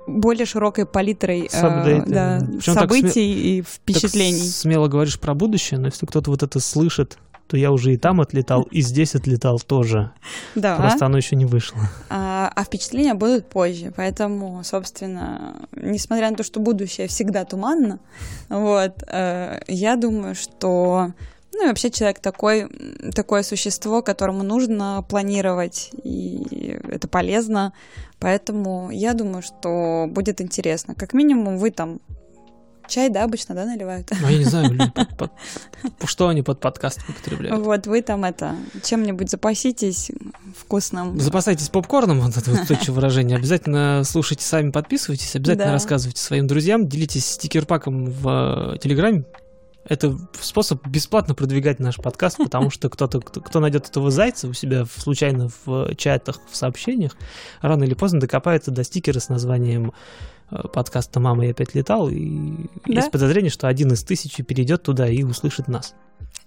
более 0.06 0.46
широкой 0.46 0.86
палитрой 0.86 1.48
С 1.50 1.62
апдейтами, 1.62 2.12
да, 2.12 2.38
да. 2.40 2.46
Причем 2.46 2.74
так 2.74 2.82
событий 2.82 3.58
и 3.58 3.62
Так 3.62 3.70
впечатлений. 3.70 4.38
смело 4.38 4.88
говоришь 4.88 5.18
про 5.18 5.34
будущее, 5.34 5.78
но 5.80 5.86
если 5.86 6.06
кто-то 6.06 6.30
вот 6.30 6.42
это 6.42 6.60
слышит, 6.60 7.18
то 7.50 7.56
я 7.56 7.72
уже 7.72 7.94
и 7.94 7.96
там 7.96 8.20
отлетал, 8.20 8.62
и 8.70 8.80
здесь 8.80 9.16
отлетал 9.16 9.58
тоже. 9.58 10.12
Да. 10.54 10.76
Просто 10.76 11.06
оно 11.06 11.16
еще 11.16 11.34
не 11.34 11.46
вышло. 11.46 11.80
А, 12.08 12.52
а 12.54 12.62
впечатления 12.62 13.14
будут 13.14 13.48
позже, 13.48 13.92
поэтому, 13.96 14.62
собственно, 14.62 15.66
несмотря 15.72 16.30
на 16.30 16.36
то, 16.36 16.44
что 16.44 16.60
будущее 16.60 17.08
всегда 17.08 17.44
туманно, 17.44 17.98
вот, 18.48 19.02
э, 19.08 19.62
я 19.66 19.96
думаю, 19.96 20.36
что, 20.36 21.12
ну 21.52 21.64
и 21.64 21.66
вообще 21.66 21.90
человек 21.90 22.20
такой, 22.20 22.68
такое 23.16 23.42
существо, 23.42 24.00
которому 24.00 24.44
нужно 24.44 25.04
планировать, 25.08 25.90
и 26.04 26.78
это 26.88 27.08
полезно, 27.08 27.72
поэтому 28.20 28.90
я 28.92 29.12
думаю, 29.14 29.42
что 29.42 30.06
будет 30.08 30.40
интересно. 30.40 30.94
Как 30.94 31.14
минимум 31.14 31.58
вы 31.58 31.72
там 31.72 31.98
чай, 32.90 33.08
да, 33.08 33.24
обычно, 33.24 33.54
да, 33.54 33.64
наливают? 33.64 34.10
Ну, 34.20 34.28
я 34.28 34.38
не 34.38 34.44
знаю, 34.44 34.72
люди 34.72 34.90
под- 34.94 35.16
под- 35.16 35.30
что 36.10 36.28
они 36.28 36.42
под 36.42 36.60
подкаст 36.60 37.00
употребляют. 37.08 37.64
Вот, 37.64 37.86
вы 37.86 38.02
там 38.02 38.24
это, 38.24 38.56
чем-нибудь 38.84 39.30
запаситесь 39.30 40.10
вкусным. 40.56 41.18
Запасайтесь 41.18 41.68
попкорном, 41.70 42.20
вот 42.20 42.36
это 42.36 42.50
вот 42.50 42.66
точное 42.68 42.94
выражение. 42.94 43.36
Обязательно 43.38 44.02
слушайте 44.04 44.44
сами, 44.44 44.70
подписывайтесь, 44.70 45.34
обязательно 45.36 45.66
Да. 45.66 45.72
рассказывайте 45.72 46.20
своим 46.20 46.46
друзьям, 46.46 46.86
делитесь 46.88 47.26
стикер-паком 47.26 48.06
в 48.06 48.74
э, 48.74 48.78
Телеграме. 48.78 49.24
Это 49.90 50.16
способ 50.40 50.86
бесплатно 50.86 51.34
продвигать 51.34 51.80
наш 51.80 51.96
подкаст, 51.96 52.36
потому 52.38 52.70
что 52.70 52.88
кто-то, 52.88 53.20
кто, 53.20 53.40
кто 53.40 53.58
найдет 53.58 53.88
этого 53.88 54.12
зайца 54.12 54.46
у 54.46 54.52
себя 54.52 54.84
в- 54.84 54.92
случайно 55.00 55.50
в 55.66 55.94
чатах, 55.96 56.38
в 56.48 56.54
сообщениях, 56.56 57.16
рано 57.60 57.82
или 57.82 57.94
поздно 57.94 58.20
докопается 58.20 58.70
до 58.70 58.84
стикера 58.84 59.18
с 59.18 59.28
названием 59.28 59.92
э, 60.52 60.68
подкаста 60.72 61.18
«Мама, 61.18 61.44
я 61.46 61.50
опять 61.50 61.74
летал», 61.74 62.08
и 62.08 62.68
Да? 62.86 62.92
есть 62.92 63.10
подозрение, 63.10 63.50
что 63.50 63.66
один 63.66 63.92
из 63.92 64.04
тысячи 64.04 64.44
перейдет 64.44 64.84
туда 64.84 65.08
и 65.08 65.24
услышит 65.24 65.66
нас. 65.66 65.94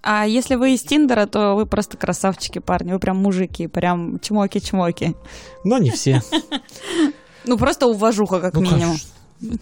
А 0.02 0.26
если 0.26 0.56
вы 0.56 0.74
из 0.76 0.82
Тиндера, 0.82 1.26
то 1.26 1.56
вы 1.56 1.66
просто 1.66 1.98
красавчики, 1.98 2.60
парни. 2.60 2.94
Вы 2.94 3.00
прям 3.00 3.18
мужики, 3.18 3.68
прям 3.68 4.18
чмоки-чмоки. 4.18 5.16
Но 5.66 5.80
не 5.80 5.92
все. 5.92 6.22
Ну, 7.46 7.58
просто 7.58 7.88
уважуха, 7.88 8.40
как 8.40 8.54
Ну, 8.54 8.62
минимум. 8.62 8.96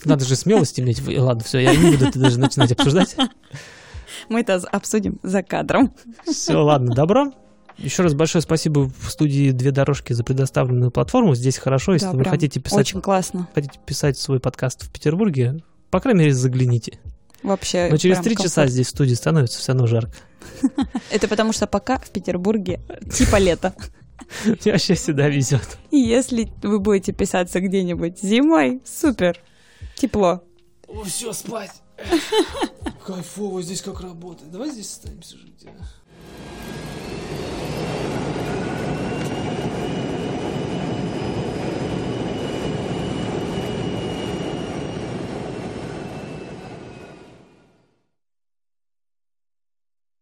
Надо 0.05 0.25
же 0.25 0.35
смелость 0.35 0.79
иметь. 0.79 1.01
Ладно, 1.17 1.43
все, 1.43 1.59
я 1.59 1.75
не 1.75 1.91
буду 1.91 2.07
это 2.07 2.19
даже 2.19 2.39
начинать 2.39 2.71
обсуждать. 2.71 3.15
Мы 4.29 4.41
это 4.41 4.55
обсудим 4.71 5.19
за 5.23 5.43
кадром. 5.43 5.93
Все, 6.25 6.57
ладно, 6.63 6.93
добро. 6.93 7.31
Еще 7.77 8.03
раз 8.03 8.13
большое 8.13 8.41
спасибо 8.41 8.91
в 8.99 9.09
студии 9.09 9.51
«Две 9.51 9.71
дорожки» 9.71 10.13
за 10.13 10.23
предоставленную 10.23 10.91
платформу. 10.91 11.33
Здесь 11.33 11.57
хорошо, 11.57 11.93
если 11.93 12.07
Да, 12.07 12.11
вы 12.13 12.25
хотите 12.25 12.59
писать, 12.59 12.79
Очень 12.79 13.01
классно. 13.01 13.47
хотите 13.55 13.79
писать 13.83 14.19
свой 14.19 14.39
подкаст 14.39 14.83
в 14.83 14.91
Петербурге, 14.91 15.63
по 15.89 15.99
крайней 15.99 16.19
мере, 16.19 16.33
загляните. 16.33 16.99
Вообще. 17.41 17.87
Но 17.89 17.97
через 17.97 18.19
три 18.19 18.35
часа 18.37 18.67
здесь 18.67 18.87
в 18.87 18.89
студии 18.91 19.15
становится 19.15 19.57
все 19.59 19.71
равно 19.71 19.87
жарко. 19.87 20.13
Это 21.11 21.27
потому 21.27 21.53
что 21.53 21.65
пока 21.65 21.97
в 21.97 22.09
Петербурге 22.11 22.81
типа 23.11 23.37
лето. 23.37 23.73
Мне 24.45 24.71
вообще 24.71 24.93
всегда 24.93 25.27
везет. 25.27 25.77
Если 25.89 26.51
вы 26.61 26.79
будете 26.79 27.13
писаться 27.13 27.59
где-нибудь 27.59 28.21
зимой, 28.21 28.81
супер, 28.85 29.39
Тепло. 29.95 30.43
О, 30.87 31.03
все, 31.03 31.33
спать. 31.33 31.81
Кайфово, 33.05 33.61
здесь 33.61 33.81
как 33.81 34.01
работает. 34.01 34.51
Давай 34.51 34.69
здесь 34.71 34.91
останемся 34.91 35.37
жить. 35.37 35.65
А? 35.65 35.83